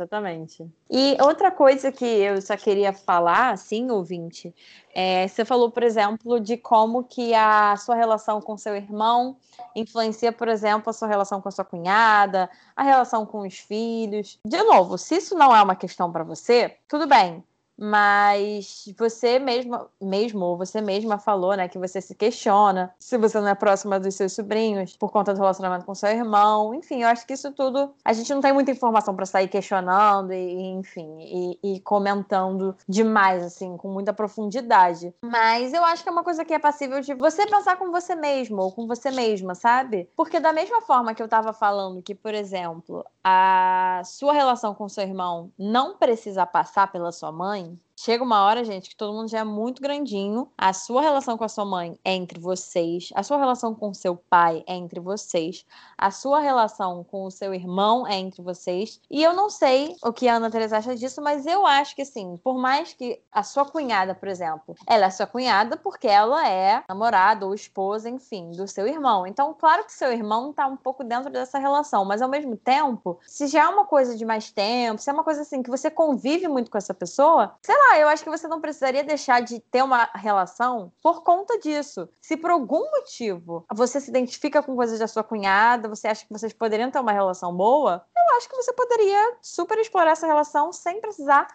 E 0.91 1.17
outra 1.21 1.51
coisa 1.51 1.91
que 1.91 2.05
eu 2.05 2.41
só 2.41 2.57
queria 2.57 2.93
falar, 2.93 3.53
assim, 3.53 3.91
ouvinte, 3.91 4.55
é, 4.95 5.27
você 5.29 5.45
falou, 5.45 5.71
por 5.71 5.83
exemplo, 5.83 6.41
de 6.41 6.57
como 6.57 7.05
que 7.05 7.35
a 7.35 7.77
sua 7.77 7.95
relação 7.95 8.41
com 8.41 8.57
seu 8.57 8.77
irmão 8.77 9.37
influencia, 9.75 10.33
por 10.33 10.49
exemplo, 10.49 10.91
a 10.91 10.93
sua 10.93 11.09
relação 11.09 11.41
com 11.41 11.49
a 11.49 11.53
sua 11.53 11.65
cunhada, 11.65 12.49
a 12.75 12.83
relação 12.83 13.27
com 13.27 13.47
os 13.47 13.59
filhos. 13.59 14.39
De 14.45 14.63
novo, 14.63 14.99
se 14.99 15.17
isso 15.17 15.37
não 15.37 15.55
é 15.55 15.63
uma 15.63 15.77
questão 15.77 16.11
para 16.11 16.25
você, 16.25 16.77
tudo 16.89 17.07
bem 17.07 17.45
mas 17.81 18.85
você 18.99 19.39
mesma, 19.39 19.89
mesmo 19.99 20.57
você 20.59 20.83
mesma 20.83 21.19
falou, 21.19 21.57
né, 21.57 21.67
que 21.67 21.79
você 21.79 21.99
se 22.01 22.15
questiona 22.15 22.95
se 22.99 23.17
você 23.17 23.41
não 23.41 23.49
é 23.49 23.55
próxima 23.55 23.99
dos 23.99 24.15
seus 24.15 24.35
sobrinhos 24.35 24.97
por 24.99 25.11
conta 25.11 25.33
do 25.33 25.41
relacionamento 25.41 25.87
com 25.87 25.95
seu 25.95 26.11
irmão. 26.11 26.75
Enfim, 26.75 27.03
eu 27.03 27.09
acho 27.09 27.27
que 27.27 27.33
isso 27.33 27.51
tudo 27.53 27.91
a 28.05 28.13
gente 28.13 28.33
não 28.35 28.43
tem 28.43 28.53
muita 28.53 28.71
informação 28.71 29.17
para 29.17 29.25
sair 29.25 29.49
questionando 29.49 30.33
e, 30.33 30.63
enfim, 30.73 31.09
e, 31.21 31.59
e, 31.63 31.81
comentando 31.81 32.77
demais, 32.87 33.43
assim, 33.43 33.77
com 33.79 33.89
muita 33.89 34.13
profundidade. 34.13 35.15
Mas 35.23 35.73
eu 35.73 35.83
acho 35.85 36.03
que 36.03 36.09
é 36.09 36.13
uma 36.13 36.25
coisa 36.25 36.45
que 36.45 36.53
é 36.53 36.59
passível 36.59 37.01
de 37.01 37.15
você 37.15 37.47
pensar 37.47 37.77
com 37.77 37.91
você 37.91 38.15
mesmo 38.15 38.61
ou 38.61 38.73
com 38.73 38.87
você 38.87 39.11
mesma, 39.11 39.55
sabe? 39.55 40.09
Porque 40.15 40.39
da 40.39 40.53
mesma 40.53 40.83
forma 40.83 41.15
que 41.15 41.23
eu 41.23 41.29
tava 41.29 41.55
falando 41.55 42.03
que, 42.03 42.15
por 42.15 42.35
exemplo, 42.35 43.05
a 43.25 44.03
sua 44.05 44.33
relação 44.33 44.75
com 44.75 44.89
seu 44.89 45.05
irmão 45.05 45.51
não 45.59 45.97
precisa 45.97 46.45
passar 46.45 46.91
pela 46.93 47.13
sua 47.13 47.33
mãe, 47.33 47.70
time. 47.77 47.90
Chega 48.03 48.25
uma 48.25 48.43
hora, 48.45 48.65
gente, 48.65 48.89
que 48.89 48.97
todo 48.97 49.13
mundo 49.13 49.29
já 49.29 49.41
é 49.41 49.45
muito 49.45 49.83
grandinho. 49.83 50.51
A 50.57 50.73
sua 50.73 51.03
relação 51.03 51.37
com 51.37 51.45
a 51.45 51.51
sua 51.51 51.67
mãe 51.67 51.99
é 52.03 52.15
entre 52.15 52.41
vocês. 52.41 53.11
A 53.15 53.23
sua 53.23 53.37
relação 53.37 53.75
com 53.75 53.91
o 53.91 53.95
seu 53.95 54.17
pai 54.17 54.65
é 54.67 54.75
entre 54.75 54.99
vocês. 54.99 55.67
A 55.99 56.11
sua 56.11 56.41
relação 56.41 57.05
com 57.05 57.27
o 57.27 57.31
seu 57.31 57.53
irmão 57.53 58.07
é 58.07 58.15
entre 58.15 58.41
vocês. 58.41 58.99
E 59.11 59.23
eu 59.23 59.35
não 59.35 59.51
sei 59.51 59.97
o 60.03 60.15
que 60.15 60.29
a 60.29 60.37
Ana 60.37 60.51
Teresa 60.51 60.79
acha 60.79 60.97
disso, 60.97 61.21
mas 61.21 61.45
eu 61.45 61.67
acho 61.67 61.95
que, 61.95 62.01
assim, 62.01 62.39
por 62.39 62.57
mais 62.57 62.95
que 62.95 63.21
a 63.31 63.43
sua 63.43 63.67
cunhada, 63.67 64.15
por 64.15 64.29
exemplo, 64.29 64.75
ela 64.87 65.05
é 65.05 65.11
sua 65.11 65.27
cunhada 65.27 65.77
porque 65.77 66.09
ela 66.09 66.49
é 66.49 66.83
namorada 66.89 67.45
ou 67.45 67.53
esposa, 67.53 68.09
enfim, 68.09 68.51
do 68.53 68.67
seu 68.67 68.87
irmão. 68.87 69.27
Então, 69.27 69.53
claro 69.53 69.85
que 69.85 69.93
seu 69.93 70.11
irmão 70.11 70.55
tá 70.55 70.67
um 70.67 70.77
pouco 70.77 71.05
dentro 71.05 71.31
dessa 71.31 71.59
relação, 71.59 72.07
mas 72.07 72.23
ao 72.23 72.31
mesmo 72.31 72.57
tempo, 72.57 73.21
se 73.27 73.47
já 73.47 73.65
é 73.65 73.69
uma 73.69 73.85
coisa 73.85 74.17
de 74.17 74.25
mais 74.25 74.51
tempo, 74.51 75.03
se 75.03 75.11
é 75.11 75.13
uma 75.13 75.23
coisa 75.23 75.43
assim 75.43 75.63
que 75.63 75.69
você 75.69 75.91
convive 75.91 76.49
muito 76.49 76.71
com 76.71 76.79
essa 76.79 76.95
pessoa, 76.95 77.53
sei 77.61 77.77
lá, 77.77 77.90
eu 77.99 78.09
acho 78.09 78.23
que 78.23 78.31
você 78.31 78.47
não 78.47 78.61
precisaria 78.61 79.03
deixar 79.03 79.41
de 79.41 79.61
ter 79.61 79.83
uma 79.83 80.09
relação 80.15 80.93
por 81.03 81.23
conta 81.23 81.59
disso. 81.59 82.09
Se 82.21 82.37
por 82.37 82.51
algum 82.51 82.91
motivo 82.91 83.65
você 83.73 84.01
se 84.01 84.11
identifica 84.11 84.63
com 84.63 84.77
coisas 84.77 84.99
da 84.99 85.09
sua 85.09 85.25
cunhada, 85.25 85.89
você 85.89 86.09
acha 86.09 86.27
que 86.27 86.33
vocês 86.33 86.53
poderiam 86.53 86.91
ter 86.91 86.99
uma 86.99 87.13
relação 87.13 87.55
boa, 87.55 88.05
eu 88.17 88.37
acho 88.37 88.49
que 88.49 88.57
você 88.57 88.73
poderia 88.73 89.37
super 89.41 89.79
explorar 89.79 90.13
essa 90.13 90.27
relação 90.27 90.73
sem 90.73 91.01
precisar 91.01 91.47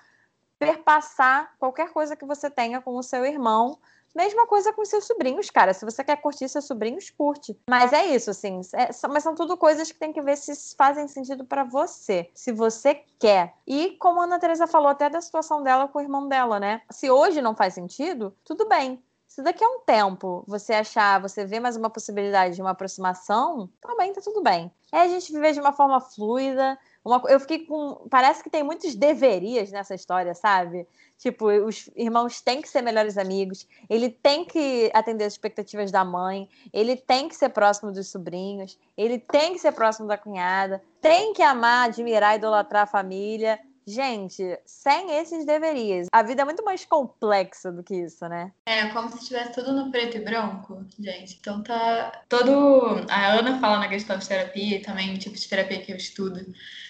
perpassar 0.58 1.54
qualquer 1.60 1.92
coisa 1.92 2.16
que 2.16 2.26
você 2.26 2.50
tenha 2.50 2.82
com 2.82 2.96
o 2.96 3.04
seu 3.04 3.26
irmão 3.26 3.78
Mesma 4.16 4.48
coisa 4.48 4.72
com 4.72 4.86
seus 4.86 5.06
sobrinhos, 5.06 5.50
cara. 5.50 5.74
Se 5.74 5.84
você 5.84 6.04
quer 6.04 6.16
curtir 6.16 6.48
seus 6.48 6.66
sobrinhos, 6.66 7.10
curte. 7.10 7.60
Mas 7.70 7.92
é 7.92 8.06
isso, 8.06 8.30
assim. 8.32 8.62
É, 8.74 8.90
mas 9.10 9.24
são 9.24 9.36
tudo 9.36 9.58
coisas 9.58 9.92
que 9.92 10.00
tem 10.00 10.14
que 10.14 10.22
ver 10.22 10.38
se 10.38 10.76
fazem 10.78 11.06
sentido 11.08 11.44
para 11.44 11.66
você. 11.66 12.30
Se 12.34 12.54
você 12.54 12.96
quer. 13.20 13.54
E 13.68 13.92
como 14.00 14.22
a 14.22 14.24
Ana 14.24 14.40
Teresa 14.40 14.68
falou 14.68 14.88
até 14.88 15.10
da 15.10 15.20
situação 15.20 15.62
dela 15.62 15.88
com 15.88 16.00
o 16.00 16.02
irmão 16.02 16.30
dela, 16.30 16.60
né? 16.60 16.82
Se 16.90 17.12
hoje 17.12 17.42
não 17.42 17.56
faz 17.56 17.74
sentido, 17.74 18.34
tudo 18.46 18.68
bem. 18.70 19.04
Se 19.28 19.42
daqui 19.42 19.66
a 19.66 19.68
um 19.68 19.80
tempo 19.80 20.46
você 20.48 20.74
achar, 20.74 21.20
você 21.20 21.46
vê 21.46 21.60
mais 21.60 21.76
uma 21.76 21.90
possibilidade 21.90 22.56
de 22.56 22.62
uma 22.62 22.72
aproximação, 22.72 23.70
também 23.82 24.14
tá 24.14 24.22
tudo 24.22 24.42
bem. 24.42 24.72
É 24.94 25.02
a 25.02 25.08
gente 25.10 25.30
viver 25.34 25.52
de 25.52 25.60
uma 25.60 25.74
forma 25.74 26.00
fluida, 26.00 26.80
uma, 27.06 27.22
eu 27.28 27.40
fiquei 27.40 27.60
com. 27.60 28.08
Parece 28.10 28.44
que 28.44 28.50
tem 28.50 28.64
muitos 28.64 28.96
deverias 28.96 29.72
nessa 29.72 29.94
história, 29.94 30.34
sabe? 30.34 30.88
Tipo, 31.20 31.46
os 31.48 31.88
irmãos 31.96 32.42
têm 32.42 32.62
que 32.62 32.68
ser 32.68 32.82
melhores 32.82 33.16
amigos, 33.18 33.68
ele 33.88 34.10
tem 34.10 34.44
que 34.44 34.92
atender 34.94 35.24
as 35.24 35.34
expectativas 35.34 35.92
da 35.92 36.04
mãe, 36.04 36.50
ele 36.74 36.98
tem 36.98 37.30
que 37.30 37.36
ser 37.36 37.50
próximo 37.50 37.92
dos 37.92 38.10
sobrinhos, 38.10 38.78
ele 38.98 39.20
tem 39.20 39.54
que 39.54 39.60
ser 39.60 39.72
próximo 39.72 40.08
da 40.08 40.18
cunhada, 40.18 40.84
tem 41.00 41.32
que 41.32 41.44
amar, 41.44 41.90
admirar, 41.90 42.36
idolatrar 42.36 42.84
a 42.84 42.88
família. 42.88 43.60
Gente, 43.88 44.60
sem 44.66 45.12
esses 45.18 45.46
deverias. 45.46 46.08
A 46.12 46.24
vida 46.24 46.42
é 46.42 46.46
muito 46.46 46.64
mais 46.64 46.86
complexa 46.86 47.72
do 47.72 47.84
que 47.84 47.96
isso, 47.96 48.28
né? 48.28 48.52
É, 48.66 48.88
como 48.88 49.10
se 49.10 49.20
estivesse 49.20 49.54
tudo 49.54 49.74
no 49.74 49.92
preto 49.92 50.18
e 50.18 50.22
branco, 50.22 50.84
gente. 51.00 51.38
Então 51.40 51.62
tá. 51.62 52.24
Todo. 52.28 53.06
A 53.10 53.28
Ana 53.34 53.60
fala 53.60 53.80
na 53.80 53.88
questão 53.88 54.18
de 54.18 54.28
terapia 54.28 54.78
e 54.78 54.82
também 54.82 55.14
o 55.14 55.20
tipo 55.20 55.36
de 55.36 55.48
terapia 55.48 55.82
que 55.82 55.92
eu 55.92 55.98
estudo 55.98 56.46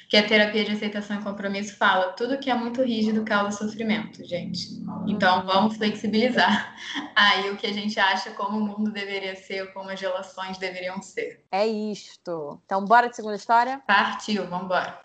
que 0.09 0.17
a 0.17 0.27
terapia 0.27 0.63
de 0.63 0.71
aceitação 0.71 1.19
e 1.19 1.23
compromisso 1.23 1.75
fala 1.77 2.13
tudo 2.13 2.37
que 2.37 2.49
é 2.49 2.55
muito 2.55 2.83
rígido 2.83 3.23
causa 3.23 3.57
sofrimento, 3.57 4.23
gente. 4.25 4.67
Então 5.07 5.45
vamos 5.45 5.77
flexibilizar 5.77 6.75
aí 7.15 7.49
o 7.49 7.57
que 7.57 7.67
a 7.67 7.73
gente 7.73 7.99
acha 7.99 8.31
como 8.31 8.57
o 8.57 8.61
mundo 8.61 8.91
deveria 8.91 9.35
ser, 9.35 9.73
como 9.73 9.89
as 9.89 9.99
relações 9.99 10.57
deveriam 10.57 11.01
ser. 11.01 11.43
É 11.51 11.65
isto. 11.65 12.61
Então 12.65 12.85
bora 12.85 13.09
de 13.09 13.15
segunda 13.15 13.35
história? 13.35 13.81
Partiu, 13.87 14.47
vamos 14.47 14.65
embora. 14.65 15.01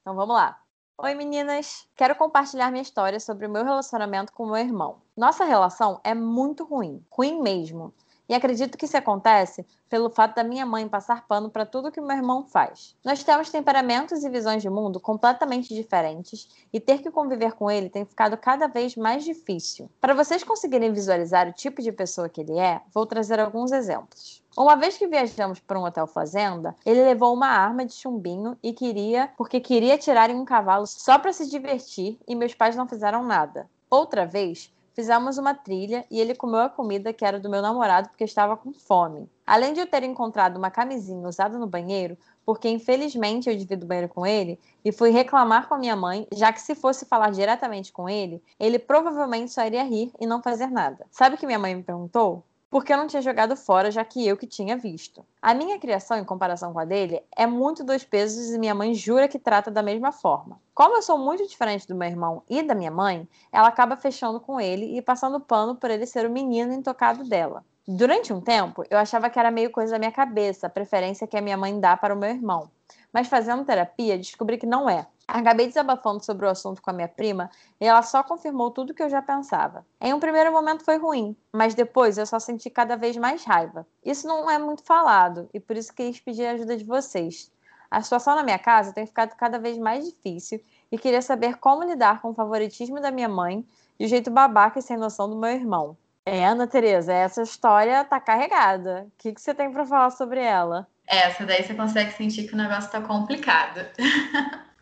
Então 0.00 0.14
vamos 0.14 0.34
lá. 0.34 0.63
Oi 0.96 1.12
meninas, 1.16 1.88
quero 1.96 2.14
compartilhar 2.14 2.70
minha 2.70 2.80
história 2.80 3.18
sobre 3.18 3.48
o 3.48 3.50
meu 3.50 3.64
relacionamento 3.64 4.32
com 4.32 4.46
meu 4.46 4.56
irmão. 4.56 5.02
Nossa 5.16 5.44
relação 5.44 6.00
é 6.04 6.14
muito 6.14 6.62
ruim, 6.62 7.04
ruim 7.10 7.42
mesmo. 7.42 7.92
E 8.28 8.34
acredito 8.34 8.78
que 8.78 8.84
isso 8.84 8.96
acontece 8.96 9.66
pelo 9.90 10.08
fato 10.08 10.36
da 10.36 10.44
minha 10.44 10.64
mãe 10.64 10.88
passar 10.88 11.26
pano 11.26 11.50
para 11.50 11.66
tudo 11.66 11.90
que 11.90 12.00
meu 12.00 12.16
irmão 12.16 12.46
faz. 12.46 12.96
Nós 13.04 13.24
temos 13.24 13.50
temperamentos 13.50 14.22
e 14.22 14.30
visões 14.30 14.62
de 14.62 14.70
mundo 14.70 15.00
completamente 15.00 15.74
diferentes 15.74 16.48
e 16.72 16.78
ter 16.78 17.02
que 17.02 17.10
conviver 17.10 17.54
com 17.54 17.68
ele 17.68 17.90
tem 17.90 18.04
ficado 18.04 18.36
cada 18.36 18.68
vez 18.68 18.94
mais 18.94 19.24
difícil. 19.24 19.90
Para 20.00 20.14
vocês 20.14 20.44
conseguirem 20.44 20.92
visualizar 20.92 21.48
o 21.48 21.52
tipo 21.52 21.82
de 21.82 21.90
pessoa 21.90 22.28
que 22.28 22.40
ele 22.40 22.56
é, 22.56 22.80
vou 22.94 23.04
trazer 23.04 23.40
alguns 23.40 23.72
exemplos. 23.72 24.43
Uma 24.56 24.76
vez 24.76 24.96
que 24.96 25.06
viajamos 25.06 25.58
para 25.58 25.78
um 25.78 25.84
hotel 25.84 26.06
fazenda, 26.06 26.76
ele 26.86 27.02
levou 27.02 27.34
uma 27.34 27.48
arma 27.48 27.84
de 27.84 27.92
chumbinho 27.92 28.56
e 28.62 28.72
queria, 28.72 29.32
porque 29.36 29.60
queria 29.60 29.98
tirar 29.98 30.30
em 30.30 30.36
um 30.36 30.44
cavalo 30.44 30.86
só 30.86 31.18
para 31.18 31.32
se 31.32 31.50
divertir 31.50 32.18
e 32.26 32.34
meus 32.36 32.54
pais 32.54 32.76
não 32.76 32.86
fizeram 32.86 33.24
nada. 33.24 33.68
Outra 33.90 34.24
vez, 34.24 34.72
Fizemos 34.94 35.38
uma 35.38 35.54
trilha 35.54 36.06
e 36.08 36.20
ele 36.20 36.36
comeu 36.36 36.60
a 36.60 36.68
comida 36.68 37.12
que 37.12 37.24
era 37.24 37.40
do 37.40 37.50
meu 37.50 37.60
namorado 37.60 38.08
porque 38.08 38.22
estava 38.22 38.56
com 38.56 38.72
fome. 38.72 39.28
Além 39.44 39.72
de 39.72 39.80
eu 39.80 39.88
ter 39.88 40.04
encontrado 40.04 40.56
uma 40.56 40.70
camisinha 40.70 41.28
usada 41.28 41.58
no 41.58 41.66
banheiro, 41.66 42.16
porque 42.46 42.68
infelizmente 42.68 43.50
eu 43.50 43.56
divido 43.56 43.84
o 43.84 43.88
banheiro 43.88 44.08
com 44.08 44.24
ele, 44.24 44.58
e 44.84 44.92
fui 44.92 45.10
reclamar 45.10 45.66
com 45.66 45.74
a 45.74 45.78
minha 45.78 45.96
mãe, 45.96 46.28
já 46.32 46.52
que 46.52 46.62
se 46.62 46.76
fosse 46.76 47.06
falar 47.06 47.32
diretamente 47.32 47.92
com 47.92 48.08
ele, 48.08 48.40
ele 48.58 48.78
provavelmente 48.78 49.50
só 49.50 49.66
iria 49.66 49.82
rir 49.82 50.12
e 50.20 50.26
não 50.26 50.40
fazer 50.40 50.68
nada. 50.68 51.04
Sabe 51.10 51.34
o 51.34 51.38
que 51.38 51.46
minha 51.46 51.58
mãe 51.58 51.74
me 51.74 51.82
perguntou? 51.82 52.44
Porque 52.74 52.92
eu 52.92 52.96
não 52.96 53.06
tinha 53.06 53.22
jogado 53.22 53.54
fora, 53.54 53.88
já 53.88 54.04
que 54.04 54.26
eu 54.26 54.36
que 54.36 54.48
tinha 54.48 54.76
visto. 54.76 55.24
A 55.40 55.54
minha 55.54 55.78
criação, 55.78 56.18
em 56.18 56.24
comparação 56.24 56.72
com 56.72 56.80
a 56.80 56.84
dele, 56.84 57.22
é 57.36 57.46
muito 57.46 57.84
dois 57.84 58.02
pesos 58.02 58.50
e 58.50 58.58
minha 58.58 58.74
mãe 58.74 58.92
jura 58.92 59.28
que 59.28 59.38
trata 59.38 59.70
da 59.70 59.80
mesma 59.80 60.10
forma. 60.10 60.60
Como 60.74 60.96
eu 60.96 61.02
sou 61.02 61.16
muito 61.16 61.46
diferente 61.46 61.86
do 61.86 61.94
meu 61.94 62.08
irmão 62.08 62.42
e 62.50 62.64
da 62.64 62.74
minha 62.74 62.90
mãe, 62.90 63.28
ela 63.52 63.68
acaba 63.68 63.96
fechando 63.96 64.40
com 64.40 64.60
ele 64.60 64.98
e 64.98 65.00
passando 65.00 65.38
pano 65.38 65.76
por 65.76 65.88
ele 65.88 66.04
ser 66.04 66.26
o 66.26 66.30
menino 66.32 66.72
intocado 66.72 67.22
dela. 67.22 67.64
Durante 67.86 68.32
um 68.32 68.40
tempo, 68.40 68.82
eu 68.90 68.98
achava 68.98 69.30
que 69.30 69.38
era 69.38 69.52
meio 69.52 69.70
coisa 69.70 69.92
da 69.92 69.98
minha 70.00 70.10
cabeça, 70.10 70.66
a 70.66 70.70
preferência 70.70 71.28
que 71.28 71.36
a 71.36 71.40
minha 71.40 71.56
mãe 71.56 71.78
dá 71.78 71.96
para 71.96 72.12
o 72.12 72.18
meu 72.18 72.30
irmão. 72.30 72.68
Mas 73.14 73.28
fazendo 73.28 73.64
terapia, 73.64 74.18
descobri 74.18 74.58
que 74.58 74.66
não 74.66 74.90
é. 74.90 75.06
Acabei 75.28 75.68
desabafando 75.68 76.24
sobre 76.24 76.46
o 76.46 76.50
assunto 76.50 76.82
com 76.82 76.90
a 76.90 76.92
minha 76.92 77.06
prima 77.06 77.48
e 77.80 77.86
ela 77.86 78.02
só 78.02 78.24
confirmou 78.24 78.72
tudo 78.72 78.90
o 78.90 78.94
que 78.94 79.02
eu 79.04 79.08
já 79.08 79.22
pensava. 79.22 79.86
Em 80.00 80.12
um 80.12 80.18
primeiro 80.18 80.50
momento 80.50 80.84
foi 80.84 80.98
ruim, 80.98 81.36
mas 81.52 81.76
depois 81.76 82.18
eu 82.18 82.26
só 82.26 82.40
senti 82.40 82.68
cada 82.68 82.96
vez 82.96 83.16
mais 83.16 83.44
raiva. 83.44 83.86
Isso 84.04 84.26
não 84.26 84.50
é 84.50 84.58
muito 84.58 84.82
falado 84.82 85.48
e 85.54 85.60
por 85.60 85.76
isso 85.76 85.94
quis 85.94 86.18
pedir 86.18 86.44
a 86.44 86.50
ajuda 86.50 86.76
de 86.76 86.84
vocês. 86.84 87.52
A 87.88 88.02
situação 88.02 88.34
na 88.34 88.42
minha 88.42 88.58
casa 88.58 88.92
tem 88.92 89.06
ficado 89.06 89.36
cada 89.36 89.60
vez 89.60 89.78
mais 89.78 90.04
difícil 90.04 90.60
e 90.90 90.98
queria 90.98 91.22
saber 91.22 91.58
como 91.58 91.84
lidar 91.84 92.20
com 92.20 92.30
o 92.30 92.34
favoritismo 92.34 93.00
da 93.00 93.12
minha 93.12 93.28
mãe 93.28 93.64
e 93.96 94.06
o 94.06 94.08
jeito 94.08 94.28
babaca 94.28 94.80
e 94.80 94.82
sem 94.82 94.96
noção 94.96 95.30
do 95.30 95.36
meu 95.36 95.50
irmão. 95.50 95.96
É, 96.26 96.44
Ana 96.44 96.66
Tereza, 96.66 97.12
essa 97.12 97.42
história 97.42 98.04
tá 98.04 98.18
carregada. 98.18 99.06
O 99.06 99.12
que, 99.18 99.32
que 99.32 99.40
você 99.40 99.54
tem 99.54 99.70
para 99.70 99.86
falar 99.86 100.10
sobre 100.10 100.40
ela? 100.40 100.88
Essa 101.06 101.44
daí 101.44 101.62
você 101.62 101.74
consegue 101.74 102.12
sentir 102.12 102.46
que 102.46 102.54
o 102.54 102.56
negócio 102.56 102.90
tá 102.90 103.00
complicado. 103.00 103.80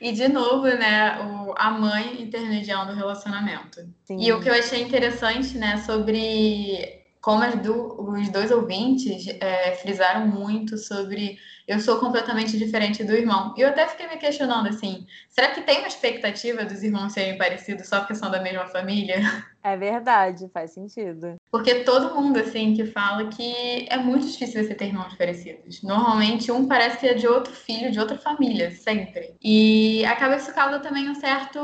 E, 0.00 0.12
de 0.12 0.28
novo, 0.28 0.66
né, 0.66 1.18
o, 1.20 1.54
a 1.56 1.70
mãe 1.70 2.22
intermediando 2.22 2.92
o 2.92 2.94
relacionamento. 2.94 3.80
Sim. 4.04 4.20
E 4.20 4.32
o 4.32 4.40
que 4.40 4.48
eu 4.48 4.54
achei 4.54 4.82
interessante, 4.82 5.56
né, 5.58 5.78
sobre 5.78 7.02
como 7.28 7.44
do, 7.58 8.10
os 8.10 8.30
dois 8.30 8.50
ouvintes 8.50 9.26
é, 9.38 9.72
frisaram 9.72 10.26
muito 10.26 10.78
sobre 10.78 11.36
eu 11.66 11.78
sou 11.78 12.00
completamente 12.00 12.56
diferente 12.56 13.04
do 13.04 13.12
irmão. 13.12 13.52
E 13.54 13.60
eu 13.60 13.68
até 13.68 13.86
fiquei 13.86 14.08
me 14.08 14.16
questionando 14.16 14.66
assim: 14.70 15.06
será 15.28 15.50
que 15.50 15.60
tem 15.60 15.80
uma 15.80 15.88
expectativa 15.88 16.64
dos 16.64 16.82
irmãos 16.82 17.12
serem 17.12 17.36
parecidos 17.36 17.86
só 17.86 17.98
porque 17.98 18.14
são 18.14 18.30
da 18.30 18.40
mesma 18.40 18.66
família? 18.68 19.20
É 19.62 19.76
verdade, 19.76 20.48
faz 20.48 20.70
sentido. 20.70 21.36
Porque 21.50 21.80
todo 21.80 22.14
mundo, 22.14 22.38
assim, 22.38 22.72
que 22.74 22.86
fala 22.86 23.28
que 23.28 23.86
é 23.90 23.98
muito 23.98 24.26
difícil 24.26 24.64
você 24.64 24.74
ter 24.74 24.86
irmãos 24.86 25.14
parecidos. 25.16 25.82
Normalmente, 25.82 26.50
um 26.50 26.66
parece 26.66 26.98
que 26.98 27.08
é 27.08 27.12
de 27.12 27.26
outro 27.26 27.52
filho, 27.52 27.90
de 27.90 28.00
outra 28.00 28.16
família, 28.16 28.70
sempre. 28.70 29.34
E 29.42 30.06
acaba 30.06 30.36
isso 30.36 30.54
causa 30.54 30.78
também 30.78 31.10
um 31.10 31.14
certo 31.14 31.58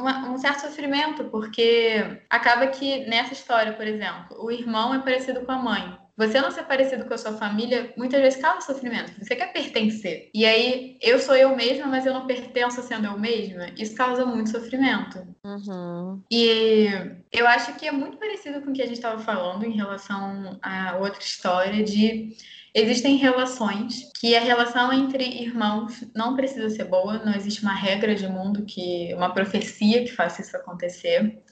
uma, 0.00 0.28
um 0.30 0.38
certo 0.38 0.62
sofrimento, 0.62 1.24
porque 1.24 2.20
acaba 2.28 2.66
que 2.68 3.06
nessa 3.06 3.32
história, 3.32 3.72
por 3.72 3.86
exemplo, 3.86 4.36
o 4.38 4.50
irmão 4.50 4.94
é 4.94 4.98
parecido 4.98 5.40
com 5.40 5.52
a 5.52 5.58
mãe. 5.58 5.98
Você 6.16 6.38
não 6.38 6.50
ser 6.50 6.64
parecido 6.64 7.06
com 7.06 7.14
a 7.14 7.18
sua 7.18 7.32
família 7.32 7.94
muitas 7.96 8.20
vezes 8.20 8.42
causa 8.42 8.66
sofrimento. 8.66 9.12
Você 9.18 9.34
quer 9.34 9.54
pertencer. 9.54 10.28
E 10.34 10.44
aí, 10.44 10.98
eu 11.00 11.18
sou 11.18 11.34
eu 11.34 11.56
mesma, 11.56 11.86
mas 11.86 12.04
eu 12.04 12.12
não 12.12 12.26
pertenço 12.26 12.82
sendo 12.82 13.06
eu 13.06 13.18
mesma. 13.18 13.68
Isso 13.78 13.94
causa 13.94 14.26
muito 14.26 14.50
sofrimento. 14.50 15.26
Uhum. 15.42 16.22
E 16.30 16.88
eu 17.32 17.46
acho 17.46 17.74
que 17.76 17.86
é 17.86 17.90
muito 17.90 18.18
parecido 18.18 18.60
com 18.60 18.70
o 18.70 18.72
que 18.74 18.82
a 18.82 18.86
gente 18.86 18.96
estava 18.96 19.18
falando 19.18 19.64
em 19.64 19.72
relação 19.72 20.58
a 20.60 20.98
outra 20.98 21.22
história 21.22 21.82
de 21.82 22.36
Existem 22.74 23.16
relações 23.16 24.10
que 24.20 24.36
a 24.36 24.40
relação 24.40 24.92
entre 24.92 25.24
irmãos 25.24 26.04
não 26.14 26.36
precisa 26.36 26.70
ser 26.70 26.84
boa, 26.84 27.18
não 27.24 27.34
existe 27.34 27.62
uma 27.62 27.74
regra 27.74 28.14
de 28.14 28.28
mundo 28.28 28.64
que 28.64 29.12
uma 29.14 29.32
profecia 29.32 30.04
que 30.04 30.12
faça 30.12 30.40
isso 30.40 30.56
acontecer. 30.56 31.42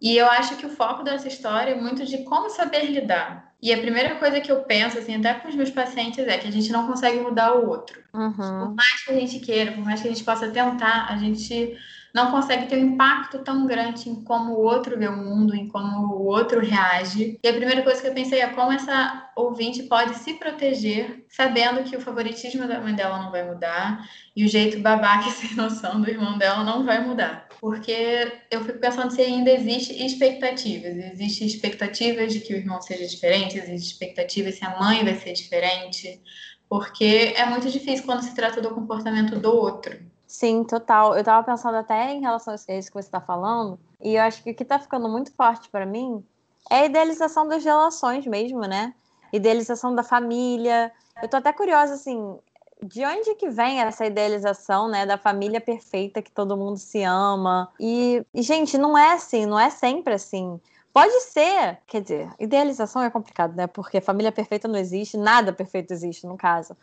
E 0.00 0.16
eu 0.16 0.26
acho 0.28 0.56
que 0.56 0.66
o 0.66 0.70
foco 0.70 1.02
dessa 1.02 1.28
história 1.28 1.70
é 1.70 1.80
muito 1.80 2.04
de 2.04 2.24
como 2.24 2.50
saber 2.50 2.84
lidar. 2.90 3.52
E 3.62 3.72
a 3.72 3.78
primeira 3.78 4.16
coisa 4.16 4.40
que 4.40 4.50
eu 4.50 4.62
penso, 4.64 4.98
assim, 4.98 5.14
até 5.14 5.32
com 5.34 5.48
os 5.48 5.54
meus 5.54 5.70
pacientes, 5.70 6.26
é 6.26 6.36
que 6.36 6.48
a 6.48 6.50
gente 6.50 6.72
não 6.72 6.88
consegue 6.88 7.20
mudar 7.20 7.54
o 7.54 7.68
outro. 7.68 8.02
Uhum. 8.12 8.32
Por 8.32 8.74
mais 8.74 9.04
que 9.04 9.12
a 9.12 9.14
gente 9.14 9.38
queira, 9.38 9.70
por 9.70 9.84
mais 9.84 10.02
que 10.02 10.08
a 10.08 10.10
gente 10.10 10.24
possa 10.24 10.50
tentar, 10.50 11.06
a 11.08 11.16
gente 11.16 11.78
não 12.14 12.30
consegue 12.30 12.66
ter 12.66 12.76
um 12.76 12.92
impacto 12.94 13.38
tão 13.38 13.66
grande 13.66 14.08
em 14.08 14.22
como 14.22 14.52
o 14.52 14.62
outro 14.62 14.98
vê 14.98 15.08
o 15.08 15.16
mundo, 15.16 15.54
em 15.54 15.66
como 15.68 16.14
o 16.14 16.26
outro 16.26 16.60
reage. 16.60 17.38
E 17.42 17.48
a 17.48 17.52
primeira 17.52 17.82
coisa 17.82 18.02
que 18.02 18.08
eu 18.08 18.14
pensei 18.14 18.40
é 18.40 18.48
como 18.48 18.72
essa 18.72 19.30
ouvinte 19.34 19.84
pode 19.84 20.14
se 20.16 20.34
proteger, 20.34 21.24
sabendo 21.28 21.82
que 21.84 21.96
o 21.96 22.00
favoritismo 22.00 22.68
da 22.68 22.80
mãe 22.80 22.94
dela 22.94 23.22
não 23.22 23.30
vai 23.30 23.48
mudar 23.48 24.06
e 24.36 24.44
o 24.44 24.48
jeito 24.48 24.78
babaca 24.80 25.28
e 25.28 25.32
sem 25.32 25.54
noção 25.56 26.00
do 26.02 26.10
irmão 26.10 26.36
dela 26.36 26.62
não 26.62 26.84
vai 26.84 27.02
mudar. 27.02 27.48
Porque 27.58 28.40
eu 28.50 28.62
fico 28.64 28.78
pensando 28.78 29.10
se 29.10 29.22
ainda 29.22 29.50
existe 29.50 30.04
expectativas. 30.04 30.94
Existem 31.12 31.46
expectativas 31.46 32.32
de 32.32 32.40
que 32.40 32.52
o 32.52 32.56
irmão 32.56 32.82
seja 32.82 33.06
diferente, 33.06 33.56
existem 33.56 33.76
expectativas 33.76 34.56
se 34.56 34.64
a 34.64 34.78
mãe 34.78 35.02
vai 35.02 35.14
ser 35.14 35.32
diferente. 35.32 36.20
Porque 36.68 37.34
é 37.36 37.46
muito 37.46 37.70
difícil 37.70 38.04
quando 38.04 38.22
se 38.22 38.34
trata 38.34 38.60
do 38.60 38.74
comportamento 38.74 39.38
do 39.38 39.54
outro. 39.54 40.11
Sim, 40.32 40.64
total. 40.64 41.14
Eu 41.14 41.22
tava 41.22 41.44
pensando 41.44 41.76
até 41.76 42.10
em 42.10 42.22
relação 42.22 42.54
a 42.54 42.56
isso 42.56 42.88
que 42.88 42.94
você 42.94 43.06
está 43.06 43.20
falando, 43.20 43.78
e 44.00 44.14
eu 44.14 44.22
acho 44.22 44.42
que 44.42 44.50
o 44.50 44.54
que 44.54 44.64
tá 44.64 44.78
ficando 44.78 45.06
muito 45.06 45.30
forte 45.34 45.68
para 45.68 45.84
mim 45.84 46.24
é 46.70 46.76
a 46.76 46.84
idealização 46.86 47.46
das 47.46 47.62
relações 47.62 48.26
mesmo, 48.26 48.60
né? 48.60 48.94
Idealização 49.30 49.94
da 49.94 50.02
família. 50.02 50.90
Eu 51.22 51.28
tô 51.28 51.36
até 51.36 51.52
curiosa, 51.52 51.92
assim, 51.92 52.38
de 52.82 53.04
onde 53.04 53.34
que 53.34 53.50
vem 53.50 53.82
essa 53.82 54.06
idealização, 54.06 54.88
né, 54.88 55.04
da 55.04 55.18
família 55.18 55.60
perfeita 55.60 56.22
que 56.22 56.32
todo 56.32 56.56
mundo 56.56 56.78
se 56.78 57.02
ama? 57.02 57.70
E, 57.78 58.24
e, 58.32 58.40
gente, 58.40 58.78
não 58.78 58.96
é 58.96 59.12
assim, 59.12 59.44
não 59.44 59.60
é 59.60 59.68
sempre 59.68 60.14
assim. 60.14 60.58
Pode 60.94 61.20
ser, 61.20 61.78
quer 61.86 62.00
dizer, 62.00 62.30
idealização 62.38 63.02
é 63.02 63.10
complicado, 63.10 63.54
né? 63.54 63.66
Porque 63.66 64.00
família 64.00 64.32
perfeita 64.32 64.66
não 64.66 64.78
existe, 64.78 65.18
nada 65.18 65.52
perfeito 65.52 65.92
existe, 65.92 66.26
no 66.26 66.38
caso. 66.38 66.74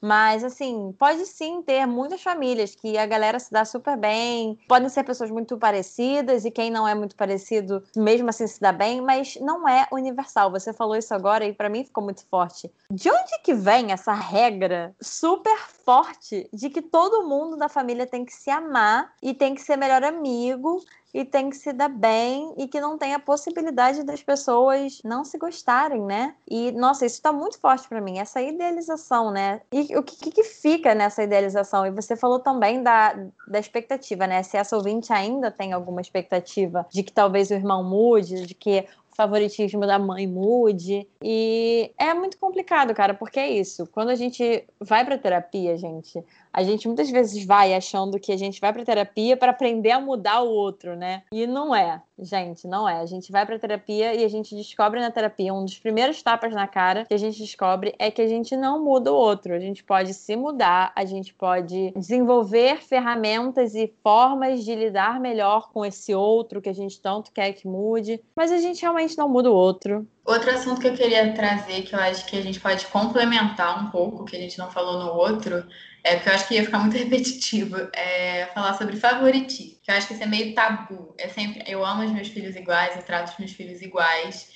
Mas, 0.00 0.44
assim, 0.44 0.94
pode 0.98 1.26
sim 1.26 1.62
ter 1.62 1.86
muitas 1.86 2.22
famílias 2.22 2.74
que 2.74 2.96
a 2.96 3.06
galera 3.06 3.38
se 3.38 3.50
dá 3.50 3.64
super 3.64 3.96
bem. 3.96 4.58
Podem 4.68 4.88
ser 4.88 5.04
pessoas 5.04 5.30
muito 5.30 5.58
parecidas 5.58 6.44
e 6.44 6.50
quem 6.50 6.70
não 6.70 6.86
é 6.86 6.94
muito 6.94 7.16
parecido, 7.16 7.82
mesmo 7.96 8.28
assim, 8.28 8.46
se 8.46 8.60
dá 8.60 8.72
bem, 8.72 9.00
mas 9.00 9.36
não 9.40 9.68
é 9.68 9.86
universal. 9.92 10.50
Você 10.50 10.72
falou 10.72 10.96
isso 10.96 11.12
agora 11.14 11.44
e 11.44 11.52
para 11.52 11.68
mim 11.68 11.84
ficou 11.84 12.02
muito 12.02 12.24
forte. 12.26 12.70
De 12.90 13.10
onde 13.10 13.38
que 13.42 13.54
vem 13.54 13.92
essa 13.92 14.12
regra 14.12 14.94
super 15.00 15.58
forte 15.58 16.48
de 16.52 16.70
que 16.70 16.82
todo 16.82 17.26
mundo 17.26 17.56
da 17.56 17.68
família 17.68 18.06
tem 18.06 18.24
que 18.24 18.32
se 18.32 18.50
amar 18.50 19.12
e 19.22 19.34
tem 19.34 19.54
que 19.54 19.62
ser 19.62 19.76
melhor 19.76 20.04
amigo 20.04 20.82
e 21.12 21.24
tem 21.24 21.50
que 21.50 21.56
se 21.56 21.72
dar 21.72 21.88
bem 21.88 22.54
e 22.56 22.68
que 22.68 22.80
não 22.80 22.98
tem 22.98 23.14
a 23.14 23.18
possibilidade 23.18 24.02
das 24.02 24.22
pessoas 24.22 25.00
não 25.04 25.24
se 25.24 25.38
gostarem, 25.38 26.02
né? 26.02 26.34
E, 26.48 26.72
nossa, 26.72 27.06
isso 27.06 27.20
tá 27.22 27.32
muito 27.32 27.58
forte 27.58 27.88
para 27.88 28.00
mim, 28.00 28.18
essa 28.18 28.40
idealização, 28.40 29.30
né? 29.30 29.60
E 29.72 29.96
o 29.96 30.02
que, 30.02 30.30
que 30.30 30.44
fica 30.44 30.94
nessa 30.94 31.22
idealização? 31.22 31.86
E 31.86 31.90
você 31.90 32.16
falou 32.16 32.38
também 32.38 32.82
da, 32.82 33.14
da 33.46 33.58
expectativa, 33.58 34.26
né? 34.26 34.42
Se 34.42 34.56
essa 34.56 34.76
ouvinte 34.76 35.12
ainda 35.12 35.50
tem 35.50 35.72
alguma 35.72 36.00
expectativa 36.00 36.86
de 36.90 37.02
que 37.02 37.12
talvez 37.12 37.50
o 37.50 37.54
irmão 37.54 37.82
mude, 37.82 38.46
de 38.46 38.54
que 38.54 38.86
favoritismo 39.18 39.84
da 39.84 39.98
mãe 39.98 40.28
mude. 40.28 41.08
E 41.20 41.90
é 41.98 42.14
muito 42.14 42.38
complicado, 42.38 42.94
cara, 42.94 43.12
porque 43.12 43.40
é 43.40 43.50
isso. 43.50 43.84
Quando 43.88 44.10
a 44.10 44.14
gente 44.14 44.64
vai 44.78 45.04
para 45.04 45.18
terapia, 45.18 45.76
gente, 45.76 46.24
a 46.58 46.62
gente 46.64 46.88
muitas 46.88 47.08
vezes 47.08 47.44
vai 47.44 47.72
achando 47.72 48.18
que 48.18 48.32
a 48.32 48.36
gente 48.36 48.60
vai 48.60 48.72
para 48.72 48.84
terapia 48.84 49.36
para 49.36 49.52
aprender 49.52 49.92
a 49.92 50.00
mudar 50.00 50.42
o 50.42 50.50
outro, 50.50 50.96
né? 50.96 51.22
E 51.30 51.46
não 51.46 51.72
é, 51.72 52.02
gente, 52.18 52.66
não 52.66 52.88
é. 52.88 52.98
A 52.98 53.06
gente 53.06 53.30
vai 53.30 53.46
para 53.46 53.60
terapia 53.60 54.12
e 54.12 54.24
a 54.24 54.28
gente 54.28 54.56
descobre 54.56 54.98
na 54.98 55.08
terapia 55.08 55.54
um 55.54 55.64
dos 55.64 55.78
primeiros 55.78 56.20
tapas 56.20 56.52
na 56.52 56.66
cara 56.66 57.04
que 57.04 57.14
a 57.14 57.18
gente 57.18 57.38
descobre 57.38 57.94
é 57.96 58.10
que 58.10 58.20
a 58.20 58.26
gente 58.26 58.56
não 58.56 58.82
muda 58.82 59.12
o 59.12 59.16
outro. 59.16 59.54
A 59.54 59.60
gente 59.60 59.84
pode 59.84 60.12
se 60.12 60.34
mudar, 60.34 60.92
a 60.96 61.04
gente 61.04 61.32
pode 61.32 61.92
desenvolver 61.92 62.82
ferramentas 62.82 63.76
e 63.76 63.94
formas 64.02 64.64
de 64.64 64.74
lidar 64.74 65.20
melhor 65.20 65.70
com 65.72 65.84
esse 65.84 66.12
outro 66.12 66.60
que 66.60 66.68
a 66.68 66.74
gente 66.74 67.00
tanto 67.00 67.30
quer 67.30 67.52
que 67.52 67.68
mude, 67.68 68.20
mas 68.34 68.50
a 68.50 68.58
gente 68.58 68.82
realmente 68.82 69.16
não 69.16 69.28
muda 69.28 69.48
o 69.48 69.54
outro. 69.54 70.04
Outro 70.24 70.50
assunto 70.50 70.80
que 70.80 70.88
eu 70.88 70.94
queria 70.94 71.32
trazer, 71.32 71.82
que 71.82 71.94
eu 71.94 71.98
acho 71.98 72.26
que 72.26 72.36
a 72.36 72.42
gente 72.42 72.60
pode 72.60 72.86
complementar 72.88 73.82
um 73.82 73.90
pouco, 73.90 74.26
que 74.26 74.36
a 74.36 74.38
gente 74.38 74.58
não 74.58 74.70
falou 74.70 74.98
no 74.98 75.12
outro, 75.14 75.64
é 76.08 76.16
porque 76.16 76.28
eu 76.28 76.34
acho 76.34 76.48
que 76.48 76.54
ia 76.54 76.64
ficar 76.64 76.78
muito 76.78 76.96
repetitivo, 76.98 77.76
é 77.92 78.46
falar 78.54 78.74
sobre 78.74 78.96
favoritismo, 78.96 79.78
que 79.82 79.90
eu 79.90 79.94
acho 79.94 80.08
que 80.08 80.14
isso 80.14 80.22
é 80.22 80.26
meio 80.26 80.54
tabu. 80.54 81.14
É 81.18 81.28
sempre, 81.28 81.62
eu 81.66 81.84
amo 81.84 82.04
os 82.04 82.12
meus 82.12 82.28
filhos 82.28 82.56
iguais, 82.56 82.96
eu 82.96 83.02
trato 83.02 83.32
os 83.32 83.38
meus 83.38 83.52
filhos 83.52 83.82
iguais. 83.82 84.50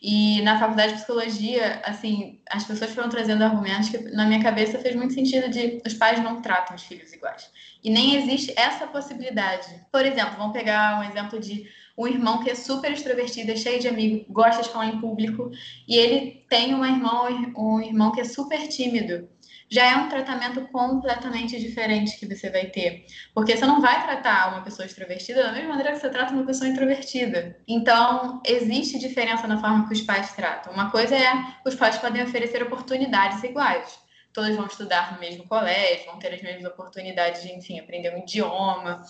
E 0.00 0.40
na 0.42 0.60
faculdade 0.60 0.92
de 0.92 0.98
psicologia, 0.98 1.82
assim, 1.84 2.40
as 2.48 2.64
pessoas 2.64 2.92
foram 2.92 3.08
trazendo 3.08 3.42
argumentos 3.42 3.88
que 3.88 3.98
na 3.98 4.26
minha 4.26 4.40
cabeça 4.40 4.78
fez 4.78 4.94
muito 4.94 5.12
sentido 5.12 5.50
de 5.50 5.82
os 5.84 5.94
pais 5.94 6.22
não 6.22 6.40
tratam 6.40 6.76
os 6.76 6.82
filhos 6.82 7.12
iguais. 7.12 7.50
E 7.82 7.90
nem 7.90 8.14
existe 8.14 8.52
essa 8.56 8.86
possibilidade. 8.86 9.66
Por 9.90 10.06
exemplo, 10.06 10.36
vamos 10.36 10.52
pegar 10.52 11.00
um 11.00 11.02
exemplo 11.02 11.40
de 11.40 11.68
um 11.96 12.06
irmão 12.06 12.44
que 12.44 12.50
é 12.50 12.54
super 12.54 12.92
extrovertido, 12.92 13.50
é 13.50 13.56
cheio 13.56 13.80
de 13.80 13.88
amigos, 13.88 14.24
gosta 14.28 14.62
de 14.62 14.68
falar 14.68 14.86
em 14.86 15.00
público, 15.00 15.50
e 15.86 15.96
ele 15.96 16.44
tem 16.48 16.72
uma 16.72 16.86
irmã, 16.86 17.24
um 17.56 17.80
irmão 17.80 18.12
que 18.12 18.20
é 18.20 18.24
super 18.24 18.68
tímido 18.68 19.28
já 19.70 19.84
é 19.84 19.96
um 19.96 20.08
tratamento 20.08 20.62
completamente 20.68 21.58
diferente 21.60 22.18
que 22.18 22.26
você 22.26 22.50
vai 22.50 22.66
ter. 22.66 23.04
Porque 23.34 23.56
você 23.56 23.66
não 23.66 23.80
vai 23.80 24.02
tratar 24.02 24.52
uma 24.52 24.62
pessoa 24.62 24.86
extrovertida 24.86 25.42
da 25.42 25.52
mesma 25.52 25.70
maneira 25.70 25.92
que 25.92 25.98
você 25.98 26.08
trata 26.08 26.32
uma 26.32 26.46
pessoa 26.46 26.68
introvertida. 26.68 27.56
Então, 27.66 28.40
existe 28.46 28.98
diferença 28.98 29.46
na 29.46 29.60
forma 29.60 29.86
que 29.86 29.94
os 29.94 30.00
pais 30.00 30.32
tratam. 30.32 30.72
Uma 30.72 30.90
coisa 30.90 31.14
é 31.14 31.32
os 31.64 31.74
pais 31.74 31.98
podem 31.98 32.22
oferecer 32.22 32.62
oportunidades 32.62 33.42
iguais. 33.42 33.98
Todos 34.32 34.56
vão 34.56 34.66
estudar 34.66 35.12
no 35.12 35.20
mesmo 35.20 35.46
colégio, 35.48 36.06
vão 36.06 36.18
ter 36.18 36.32
as 36.32 36.42
mesmas 36.42 36.64
oportunidades 36.70 37.42
de, 37.42 37.52
enfim, 37.52 37.80
aprender 37.80 38.14
um 38.14 38.18
idioma, 38.18 39.02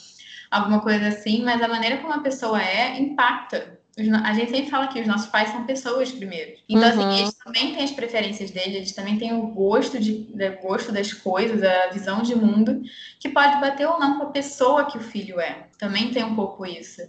alguma 0.51 0.81
coisa 0.81 1.09
assim, 1.09 1.43
mas 1.43 1.61
a 1.61 1.69
maneira 1.69 1.99
como 1.99 2.13
a 2.15 2.21
pessoa 2.21 2.63
é 2.63 2.99
impacta 2.99 3.78
a 4.25 4.33
gente 4.33 4.51
sempre 4.53 4.71
fala 4.71 4.87
que 4.87 5.01
os 5.01 5.07
nossos 5.09 5.29
pais 5.29 5.51
são 5.51 5.67
pessoas 5.67 6.13
primeiro. 6.13 6.57
Então, 6.69 6.89
assim, 6.89 7.01
uhum. 7.01 7.09
assim, 7.09 7.21
eles 7.21 7.35
também 7.35 7.75
têm 7.75 7.83
as 7.83 7.91
preferências 7.91 8.51
deles, 8.53 8.75
eles 8.75 8.93
também 8.93 9.19
têm 9.19 9.33
o 9.33 9.49
gosto, 9.49 9.99
de, 9.99 10.29
o 10.33 10.63
gosto 10.63 10.93
das 10.93 11.13
coisas, 11.13 11.63
a 11.65 11.89
visão 11.89 12.23
de 12.23 12.35
mundo, 12.35 12.81
que 13.19 13.29
pode 13.29 13.61
bater 13.61 13.89
ou 13.89 13.99
não 13.99 14.19
com 14.19 14.25
a 14.25 14.31
pessoa 14.31 14.85
que 14.85 14.97
o 14.97 15.01
filho 15.01 15.41
é. 15.41 15.67
Também 15.79 16.13
tem 16.13 16.23
um 16.23 16.37
pouco 16.37 16.65
isso. 16.65 17.03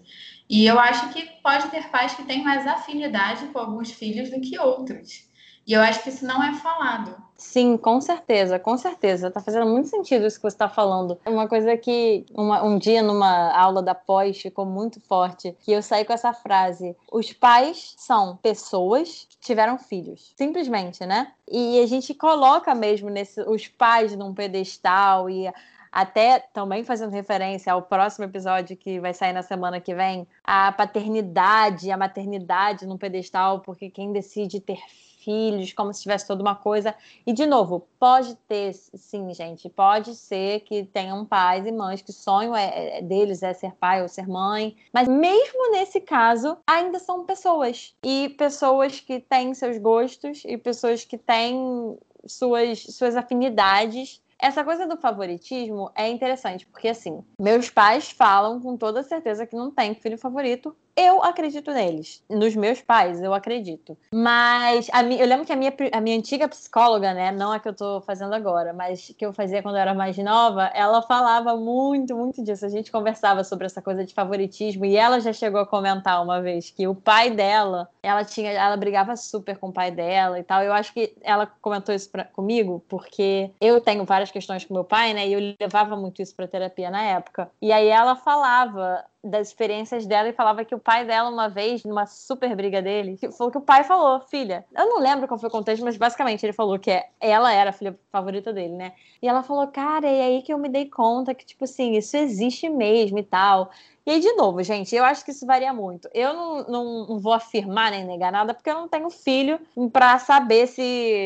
E 0.49 0.65
eu 0.65 0.79
acho 0.79 1.13
que 1.13 1.21
pode 1.43 1.67
ter 1.69 1.89
pais 1.89 2.15
que 2.15 2.23
têm 2.23 2.43
mais 2.43 2.65
afinidade 2.65 3.45
com 3.47 3.59
alguns 3.59 3.91
filhos 3.91 4.31
do 4.31 4.41
que 4.41 4.57
outros. 4.57 5.28
E 5.69 5.73
eu 5.73 5.81
acho 5.81 6.01
que 6.01 6.09
isso 6.09 6.25
não 6.25 6.41
é 6.43 6.51
falado. 6.55 7.15
Sim, 7.35 7.77
com 7.77 8.01
certeza, 8.01 8.57
com 8.57 8.75
certeza. 8.75 9.29
Tá 9.29 9.39
fazendo 9.39 9.67
muito 9.67 9.87
sentido 9.87 10.25
isso 10.25 10.37
que 10.37 10.41
você 10.41 10.55
está 10.55 10.67
falando. 10.67 11.15
Uma 11.23 11.47
coisa 11.47 11.77
que 11.77 12.25
uma, 12.33 12.63
um 12.63 12.79
dia 12.79 13.03
numa 13.03 13.51
aula 13.55 13.83
da 13.83 13.93
pós 13.93 14.41
ficou 14.41 14.65
muito 14.65 14.99
forte, 14.99 15.55
que 15.59 15.71
eu 15.71 15.83
saí 15.83 16.03
com 16.03 16.11
essa 16.11 16.33
frase: 16.33 16.97
os 17.11 17.31
pais 17.33 17.93
são 17.97 18.35
pessoas 18.37 19.27
que 19.29 19.37
tiveram 19.37 19.77
filhos, 19.77 20.33
simplesmente, 20.35 21.05
né? 21.05 21.33
E 21.47 21.79
a 21.79 21.85
gente 21.85 22.15
coloca 22.15 22.73
mesmo 22.73 23.07
nesse, 23.11 23.39
os 23.41 23.67
pais 23.67 24.15
num 24.15 24.33
pedestal 24.33 25.29
e 25.29 25.53
até 25.91 26.39
também 26.51 26.83
fazendo 26.83 27.11
referência 27.11 27.71
ao 27.71 27.83
próximo 27.83 28.25
episódio 28.25 28.75
que 28.75 28.99
vai 28.99 29.13
sair 29.13 29.33
na 29.33 29.43
semana 29.43 29.79
que 29.79 29.93
vem, 29.93 30.27
a 30.43 30.71
paternidade, 30.71 31.91
a 31.91 31.97
maternidade 31.97 32.87
num 32.87 32.97
pedestal, 32.97 33.59
porque 33.59 33.91
quem 33.91 34.11
decide 34.11 34.59
ter 34.59 34.79
filhos, 35.19 35.73
como 35.73 35.93
se 35.93 36.01
tivesse 36.01 36.27
toda 36.27 36.41
uma 36.41 36.55
coisa. 36.55 36.95
E, 37.25 37.33
de 37.33 37.45
novo, 37.45 37.87
pode 37.99 38.35
ter, 38.47 38.73
sim, 38.73 39.33
gente, 39.33 39.69
pode 39.69 40.15
ser 40.15 40.61
que 40.61 40.83
tenham 40.85 41.25
pais 41.25 41.65
e 41.65 41.71
mães 41.71 42.01
que 42.01 42.11
sonham 42.11 42.55
é, 42.55 42.99
é, 42.99 43.01
deles 43.01 43.43
é 43.43 43.53
ser 43.53 43.73
pai 43.75 44.01
ou 44.01 44.07
ser 44.07 44.27
mãe, 44.27 44.75
mas 44.93 45.07
mesmo 45.07 45.71
nesse 45.71 45.99
caso, 45.99 46.57
ainda 46.67 46.99
são 46.99 47.25
pessoas. 47.25 47.95
E 48.03 48.29
pessoas 48.37 48.99
que 48.99 49.19
têm 49.19 49.53
seus 49.53 49.77
gostos 49.77 50.43
e 50.45 50.57
pessoas 50.57 51.05
que 51.05 51.17
têm 51.17 51.97
suas, 52.25 52.83
suas 52.83 53.15
afinidades 53.15 54.21
essa 54.41 54.63
coisa 54.63 54.87
do 54.87 54.95
favoritismo 54.95 55.91
é 55.93 56.07
interessante, 56.07 56.65
porque 56.65 56.87
assim, 56.87 57.21
meus 57.37 57.69
pais 57.69 58.09
falam 58.09 58.57
com 58.61 58.77
toda 58.77 59.03
certeza 59.03 59.45
que 59.45 59.53
não 59.53 59.69
tem 59.69 59.93
filho 59.93 60.17
favorito, 60.17 60.73
eu 60.99 61.23
acredito 61.23 61.71
neles. 61.71 62.23
Nos 62.29 62.55
meus 62.55 62.81
pais, 62.81 63.21
eu 63.21 63.33
acredito. 63.33 63.97
Mas 64.13 64.89
a 64.91 65.03
eu 65.03 65.25
lembro 65.25 65.45
que 65.45 65.53
a 65.53 65.55
minha, 65.55 65.73
a 65.91 66.01
minha 66.01 66.17
antiga 66.17 66.47
psicóloga, 66.47 67.13
né? 67.13 67.31
Não 67.31 67.51
a 67.51 67.59
que 67.59 67.67
eu 67.67 67.73
tô 67.73 68.01
fazendo 68.01 68.33
agora, 68.33 68.73
mas 68.73 69.13
que 69.17 69.25
eu 69.25 69.33
fazia 69.33 69.61
quando 69.61 69.75
eu 69.75 69.81
era 69.81 69.93
mais 69.93 70.17
nova, 70.17 70.65
ela 70.73 71.01
falava 71.01 71.55
muito, 71.55 72.15
muito 72.15 72.43
disso. 72.43 72.65
A 72.65 72.69
gente 72.69 72.91
conversava 72.91 73.43
sobre 73.43 73.65
essa 73.65 73.81
coisa 73.81 74.05
de 74.05 74.13
favoritismo 74.13 74.85
e 74.85 74.95
ela 74.95 75.19
já 75.19 75.31
chegou 75.33 75.61
a 75.61 75.65
comentar 75.65 76.21
uma 76.21 76.41
vez 76.41 76.69
que 76.69 76.87
o 76.87 76.93
pai 76.93 77.29
dela, 77.31 77.89
ela 78.03 78.23
tinha, 78.23 78.51
ela 78.51 78.75
brigava 78.77 79.15
super 79.15 79.57
com 79.57 79.69
o 79.69 79.73
pai 79.73 79.91
dela 79.91 80.39
e 80.39 80.43
tal. 80.43 80.61
Eu 80.63 80.73
acho 80.73 80.93
que 80.93 81.15
ela 81.21 81.45
comentou 81.61 81.95
isso 81.95 82.09
pra, 82.09 82.25
comigo 82.25 82.83
porque 82.87 83.51
eu 83.61 83.79
tenho 83.79 84.03
várias 84.05 84.31
questões 84.31 84.65
com 84.65 84.73
meu 84.73 84.83
pai, 84.83 85.13
né? 85.13 85.27
E 85.27 85.33
eu 85.33 85.55
levava 85.59 85.95
muito 85.95 86.21
isso 86.21 86.35
para 86.35 86.47
terapia 86.47 86.91
na 86.91 87.03
época. 87.03 87.49
E 87.61 87.71
aí 87.71 87.87
ela 87.87 88.15
falava 88.15 89.03
das 89.23 89.49
experiências 89.49 90.05
dela 90.05 90.29
e 90.29 90.33
falava 90.33 90.63
que 90.63 90.73
o 90.73 90.79
pai 90.79 91.05
dela, 91.05 91.29
uma 91.29 91.49
vez, 91.49 91.83
numa 91.83 92.05
super 92.05 92.55
briga 92.55 92.81
dele, 92.81 93.17
falou 93.37 93.51
que 93.51 93.57
o 93.57 93.61
pai 93.61 93.83
falou, 93.83 94.21
filha. 94.21 94.65
Eu 94.75 94.87
não 94.87 94.99
lembro 94.99 95.27
qual 95.27 95.39
foi 95.39 95.49
o 95.49 95.51
contexto, 95.51 95.83
mas 95.83 95.97
basicamente 95.97 96.45
ele 96.45 96.53
falou 96.53 96.79
que 96.79 96.91
ela 97.19 97.53
era 97.53 97.71
a 97.71 97.73
filha 97.73 97.99
favorita 98.11 98.53
dele, 98.53 98.75
né? 98.75 98.93
E 99.21 99.27
ela 99.27 99.43
falou, 99.43 99.67
cara, 99.67 100.07
e 100.07 100.21
aí 100.21 100.41
que 100.41 100.53
eu 100.53 100.57
me 100.57 100.69
dei 100.69 100.85
conta 100.85 101.33
que, 101.33 101.45
tipo 101.45 101.65
assim, 101.65 101.97
isso 101.97 102.15
existe 102.15 102.69
mesmo 102.69 103.19
e 103.19 103.23
tal. 103.23 103.71
E 104.05 104.11
aí, 104.11 104.19
de 104.21 104.31
novo, 104.33 104.63
gente, 104.63 104.95
eu 104.95 105.03
acho 105.03 105.23
que 105.23 105.31
isso 105.31 105.45
varia 105.45 105.73
muito. 105.73 106.09
Eu 106.13 106.33
não, 106.33 106.63
não, 107.07 107.19
vou 107.19 107.33
afirmar 107.33 107.91
nem 107.91 108.05
negar 108.05 108.31
nada, 108.31 108.53
porque 108.53 108.69
eu 108.69 108.75
não 108.75 108.87
tenho 108.87 109.09
filho 109.09 109.59
para 109.91 110.17
saber 110.17 110.65
se 110.67 110.81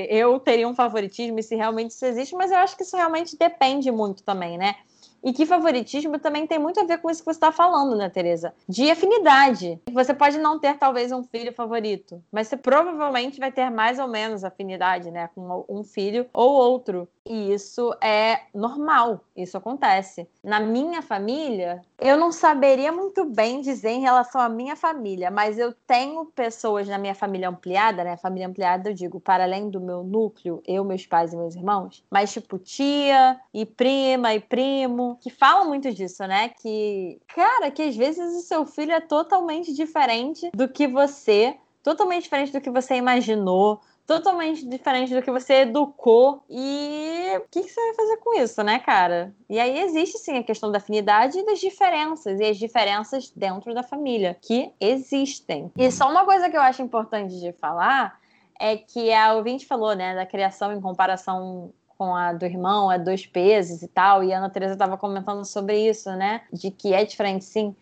eu 0.10 0.39
teria 0.39 0.67
um 0.67 0.75
favoritismo 0.75 1.39
e 1.39 1.43
se 1.43 1.56
realmente 1.56 1.91
isso 1.91 2.06
existe, 2.06 2.36
mas 2.36 2.51
eu 2.51 2.58
acho 2.58 2.75
que 2.75 2.84
isso 2.84 2.97
realmente 2.97 3.38
depende 3.38 3.91
muito 3.91 4.23
também, 4.23 4.58
né? 4.58 4.75
E 5.24 5.32
que 5.32 5.46
favoritismo 5.46 6.20
também 6.20 6.46
tem 6.46 6.60
muito 6.60 6.80
a 6.80 6.84
ver 6.84 6.98
com 6.98 7.10
isso 7.10 7.22
que 7.22 7.26
você 7.26 7.38
está 7.38 7.52
falando, 7.52 7.96
né, 7.96 8.10
Tereza? 8.10 8.54
De 8.68 8.92
afinidade. 8.92 9.80
Você 9.92 10.14
pode 10.14 10.38
não 10.38 10.60
ter, 10.60 10.78
talvez, 10.78 11.12
um 11.12 11.24
filho 11.24 11.54
favorito, 11.54 12.22
mas 12.32 12.48
você 12.48 12.58
provavelmente 12.58 13.40
vai 13.40 13.52
ter 13.52 13.70
mais 13.70 14.00
ou 14.00 14.08
menos 14.08 14.44
afinidade, 14.44 15.10
né, 15.12 15.30
com 15.34 15.66
um 15.70 15.84
filho 15.84 16.26
ou 16.34 16.52
outro. 16.52 17.08
E 17.26 17.54
isso 17.54 17.96
é 18.02 18.42
normal, 18.54 19.22
isso 19.34 19.58
acontece. 19.58 20.28
Na 20.44 20.60
minha 20.60 21.02
família, 21.02 21.82
eu 21.98 22.18
não 22.18 22.34
saberia 22.34 22.92
muito 22.92 23.24
bem 23.24 23.62
dizer 23.62 23.92
em 23.92 24.02
relação 24.02 24.42
à 24.42 24.50
minha 24.50 24.76
família, 24.76 25.32
mas 25.32 25.58
eu 25.58 25.74
tenho 25.88 26.26
pessoas 26.26 26.86
na 26.86 26.98
minha 26.98 27.16
família 27.16 27.48
ampliada, 27.48 28.04
né? 28.04 28.18
Família 28.18 28.48
ampliada, 28.48 28.90
eu 28.90 28.94
digo, 28.94 29.22
para 29.22 29.46
além 29.46 29.70
do 29.70 29.80
meu 29.80 30.04
núcleo, 30.04 30.62
eu, 30.68 30.84
meus 30.84 31.08
pais 31.08 31.32
e 31.32 31.38
meus 31.38 31.56
irmãos, 31.56 32.04
mas 32.12 32.34
tipo 32.34 32.60
tia 32.60 33.40
e 33.54 33.66
prima 33.66 34.34
e 34.34 34.42
primo, 34.42 35.18
que 35.22 35.30
falam 35.30 35.70
muito 35.70 35.94
disso, 35.94 36.28
né? 36.28 36.50
Que, 36.50 37.22
cara, 37.34 37.72
que 37.72 37.84
às 37.84 37.96
vezes 37.96 38.36
o 38.36 38.46
seu 38.46 38.66
filho 38.66 38.92
é 38.92 39.00
totalmente 39.00 39.74
diferente 39.74 40.52
do 40.54 40.68
que 40.68 40.88
você, 40.88 41.56
totalmente 41.82 42.24
diferente 42.24 42.52
do 42.52 42.60
que 42.60 42.70
você 42.70 42.96
imaginou 42.96 43.80
totalmente 44.06 44.68
diferente 44.68 45.13
do 45.13 45.22
que 45.22 45.32
você 45.32 45.62
educou. 45.62 46.44
E 46.50 47.38
o 47.38 47.42
que, 47.50 47.63
que, 47.63 47.70
você 47.70 47.82
vai 47.82 47.94
fazer 47.96 48.18
com 48.18 48.39
isso, 48.39 48.63
né, 48.63 48.80
cara? 48.80 49.34
E 49.50 49.60
aí 49.60 49.80
existe 49.80 50.18
sim 50.20 50.38
a 50.38 50.44
questão 50.44 50.72
da 50.72 50.78
afinidade 50.78 51.39
e 51.39 51.46
das 51.46 51.60
diferenças, 51.60 52.39
e 52.39 52.44
as 52.44 52.58
diferenças 52.58 53.32
dentro 53.36 53.74
da 53.74 53.84
família, 53.84 54.38
que 54.42 54.72
existem. 54.80 55.72
E 55.78 55.92
só 55.92 56.10
uma 56.10 56.26
coisa 56.26 56.50
que 56.50 56.58
eu 56.58 56.62
acho 56.62 56.82
importante 56.82 57.39
de 57.39 57.54
falar 57.54 58.20
é 58.60 58.78
que 58.78 59.12
a 59.12 59.34
ouvinte 59.34 59.66
falou, 59.66 59.96
né, 59.96 60.16
da 60.16 60.26
criação 60.26 60.72
em 60.72 60.82
comparação 60.82 61.74
com 61.98 62.16
a 62.16 62.34
do 62.34 62.46
irmão, 62.46 62.92
é 62.92 63.00
dois 63.00 63.26
pesos 63.26 63.82
e 63.82 63.88
tal, 63.88 64.24
e 64.24 64.34
a 64.34 64.38
Ana 64.38 64.50
Teresa 64.50 64.74
estava 64.74 64.98
comentando 64.98 65.46
sobre 65.46 65.89
isso, 65.89 66.10
né, 66.12 66.42
de 66.52 66.72
que 66.72 66.94
é 66.94 67.04
diferente 67.06 67.46
sim. 67.46 67.76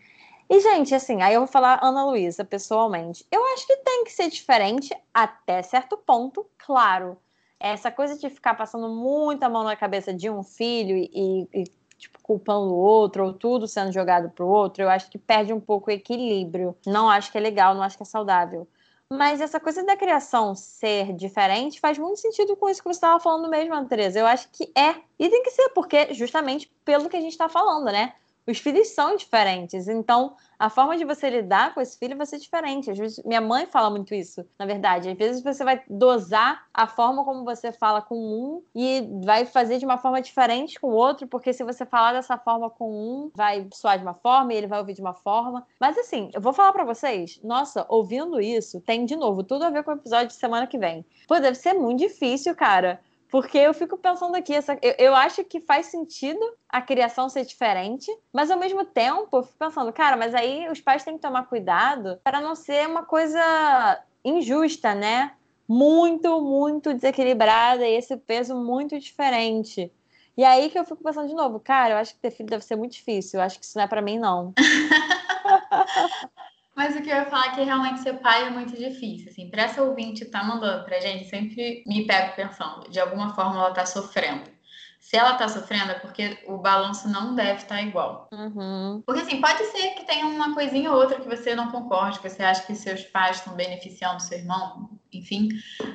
E, 0.52 0.60
gente, 0.60 0.94
assim, 0.94 1.22
aí 1.22 1.32
eu 1.32 1.40
vou 1.40 1.46
falar 1.46 1.80
Ana 1.82 2.04
Luísa 2.04 2.44
pessoalmente. 2.44 3.26
Eu 3.32 3.42
acho 3.54 3.66
que 3.66 3.74
tem 3.78 4.04
que 4.04 4.12
ser 4.12 4.28
diferente 4.28 4.94
até 5.14 5.62
certo 5.62 5.96
ponto, 5.96 6.46
claro. 6.58 7.16
Essa 7.58 7.90
coisa 7.90 8.18
de 8.18 8.28
ficar 8.28 8.52
passando 8.52 8.86
muita 8.90 9.48
mão 9.48 9.64
na 9.64 9.74
cabeça 9.74 10.12
de 10.12 10.28
um 10.28 10.42
filho 10.42 10.94
e, 10.94 11.48
e 11.54 11.64
tipo, 11.96 12.18
culpando 12.22 12.70
o 12.70 12.76
outro, 12.76 13.24
ou 13.24 13.32
tudo 13.32 13.66
sendo 13.66 13.92
jogado 13.92 14.28
pro 14.28 14.46
outro, 14.46 14.82
eu 14.82 14.90
acho 14.90 15.10
que 15.10 15.16
perde 15.16 15.54
um 15.54 15.60
pouco 15.60 15.88
o 15.88 15.94
equilíbrio. 15.94 16.76
Não 16.86 17.08
acho 17.08 17.32
que 17.32 17.38
é 17.38 17.40
legal, 17.40 17.74
não 17.74 17.82
acho 17.82 17.96
que 17.96 18.02
é 18.02 18.06
saudável. 18.06 18.68
Mas 19.10 19.40
essa 19.40 19.58
coisa 19.58 19.82
da 19.82 19.96
criação 19.96 20.54
ser 20.54 21.14
diferente 21.14 21.80
faz 21.80 21.96
muito 21.96 22.20
sentido 22.20 22.56
com 22.56 22.68
isso 22.68 22.82
que 22.82 22.88
você 22.88 22.98
estava 22.98 23.18
falando 23.18 23.48
mesmo, 23.48 23.74
Andresa. 23.74 24.18
Eu 24.18 24.26
acho 24.26 24.50
que 24.50 24.70
é. 24.76 24.96
E 25.18 25.30
tem 25.30 25.42
que 25.42 25.50
ser, 25.50 25.70
porque 25.70 26.12
justamente 26.12 26.70
pelo 26.84 27.08
que 27.08 27.16
a 27.16 27.20
gente 27.22 27.32
está 27.32 27.48
falando, 27.48 27.86
né? 27.86 28.12
Os 28.46 28.58
filhos 28.58 28.88
são 28.88 29.16
diferentes. 29.16 29.88
Então, 29.88 30.34
a 30.58 30.70
forma 30.70 30.96
de 30.96 31.04
você 31.04 31.28
lidar 31.28 31.74
com 31.74 31.80
esse 31.80 31.98
filho 31.98 32.16
vai 32.16 32.26
ser 32.26 32.38
diferente. 32.38 32.90
Às 32.90 32.98
vezes, 32.98 33.24
minha 33.24 33.40
mãe 33.40 33.66
fala 33.66 33.90
muito 33.90 34.14
isso, 34.14 34.44
na 34.58 34.66
verdade. 34.66 35.08
Às 35.08 35.16
vezes 35.18 35.42
você 35.42 35.64
vai 35.64 35.82
dosar 35.88 36.66
a 36.72 36.86
forma 36.86 37.24
como 37.24 37.44
você 37.44 37.72
fala 37.72 38.00
com 38.00 38.16
um 38.16 38.62
e 38.74 39.08
vai 39.24 39.44
fazer 39.44 39.78
de 39.78 39.84
uma 39.84 39.98
forma 39.98 40.20
diferente 40.20 40.78
com 40.80 40.88
o 40.88 40.94
outro, 40.94 41.26
porque 41.26 41.52
se 41.52 41.64
você 41.64 41.84
falar 41.84 42.12
dessa 42.12 42.38
forma 42.38 42.70
com 42.70 42.90
um, 42.90 43.30
vai 43.34 43.66
soar 43.72 43.98
de 43.98 44.04
uma 44.04 44.14
forma 44.14 44.52
e 44.52 44.56
ele 44.56 44.66
vai 44.66 44.78
ouvir 44.78 44.94
de 44.94 45.00
uma 45.00 45.14
forma. 45.14 45.66
Mas 45.80 45.98
assim, 45.98 46.30
eu 46.32 46.40
vou 46.40 46.52
falar 46.52 46.72
para 46.72 46.84
vocês, 46.84 47.40
nossa, 47.42 47.86
ouvindo 47.88 48.40
isso, 48.40 48.80
tem 48.80 49.04
de 49.04 49.16
novo 49.16 49.42
tudo 49.42 49.64
a 49.64 49.70
ver 49.70 49.82
com 49.82 49.90
o 49.90 49.94
episódio 49.94 50.28
de 50.28 50.34
semana 50.34 50.66
que 50.66 50.78
vem. 50.78 51.04
Pô, 51.26 51.38
deve 51.38 51.56
ser 51.56 51.74
muito 51.74 52.00
difícil, 52.00 52.54
cara 52.54 53.00
porque 53.32 53.56
eu 53.56 53.72
fico 53.72 53.96
pensando 53.96 54.34
aqui, 54.34 54.52
essa, 54.52 54.78
eu, 54.82 54.94
eu, 54.98 55.14
acho 55.14 55.42
que 55.42 55.58
faz 55.58 55.86
sentido 55.86 56.38
a 56.68 56.82
criação 56.82 57.30
ser 57.30 57.46
diferente, 57.46 58.14
mas 58.30 58.50
ao 58.50 58.58
mesmo 58.58 58.84
tempo 58.84 59.38
eu 59.38 59.42
fico 59.42 59.56
pensando, 59.58 59.90
cara, 59.90 60.18
mas 60.18 60.34
aí 60.34 60.68
os 60.68 60.82
pais 60.82 61.02
têm 61.02 61.14
que 61.14 61.22
tomar 61.22 61.46
cuidado 61.46 62.20
para 62.22 62.42
não 62.42 62.54
ser 62.54 62.86
uma 62.86 63.06
coisa 63.06 64.04
injusta, 64.22 64.94
né? 64.94 65.32
Muito, 65.66 66.42
muito 66.42 66.92
desequilibrada 66.92 67.88
e 67.88 67.94
esse 67.94 68.18
peso 68.18 68.54
muito 68.54 69.00
diferente. 69.00 69.90
E 70.36 70.44
aí 70.44 70.68
que 70.68 70.78
eu 70.78 70.84
fico 70.84 71.02
pensando 71.02 71.28
de 71.28 71.34
novo, 71.34 71.58
cara, 71.58 71.94
eu 71.94 71.98
acho 71.98 72.12
que 72.12 72.20
ter 72.20 72.32
filho 72.32 72.50
deve 72.50 72.64
ser 72.64 72.76
muito 72.76 72.92
difícil, 72.92 73.40
eu 73.40 73.44
acho 73.46 73.58
que 73.58 73.64
isso 73.64 73.78
não 73.78 73.84
é 73.84 73.88
para 73.88 74.02
mim, 74.02 74.18
não. 74.18 74.52
Mas 76.74 76.96
o 76.96 77.02
que 77.02 77.10
eu 77.10 77.16
ia 77.16 77.26
falar 77.26 77.48
é 77.48 77.50
que 77.50 77.62
realmente 77.62 78.00
ser 78.00 78.14
pai 78.14 78.46
é 78.46 78.50
muito 78.50 78.76
difícil. 78.76 79.30
Assim, 79.30 79.50
para 79.50 79.62
essa 79.62 79.82
ouvinte 79.82 80.24
tá 80.24 80.42
mandando 80.42 80.84
pra 80.84 81.00
gente, 81.00 81.28
sempre 81.28 81.82
me 81.86 82.06
pego 82.06 82.34
pensando, 82.34 82.88
de 82.88 82.98
alguma 82.98 83.34
forma 83.34 83.56
ela 83.56 83.72
tá 83.72 83.84
sofrendo. 83.84 84.50
Se 84.98 85.16
ela 85.16 85.34
tá 85.34 85.48
sofrendo 85.48 85.90
é 85.90 85.98
porque 85.98 86.38
o 86.46 86.56
balanço 86.58 87.08
não 87.08 87.34
deve 87.34 87.62
estar 87.62 87.74
tá 87.74 87.82
igual. 87.82 88.28
Uhum. 88.32 89.02
Porque 89.04 89.20
assim, 89.20 89.40
pode 89.40 89.64
ser 89.64 89.90
que 89.90 90.06
tenha 90.06 90.26
uma 90.26 90.54
coisinha 90.54 90.90
ou 90.92 90.96
outra 90.96 91.20
que 91.20 91.28
você 91.28 91.54
não 91.54 91.70
concorde, 91.70 92.20
que 92.20 92.30
você 92.30 92.42
acha 92.42 92.62
que 92.62 92.74
seus 92.74 93.02
pais 93.02 93.38
estão 93.38 93.54
beneficiando 93.54 94.22
seu 94.22 94.38
irmão, 94.38 94.88
enfim. 95.12 95.48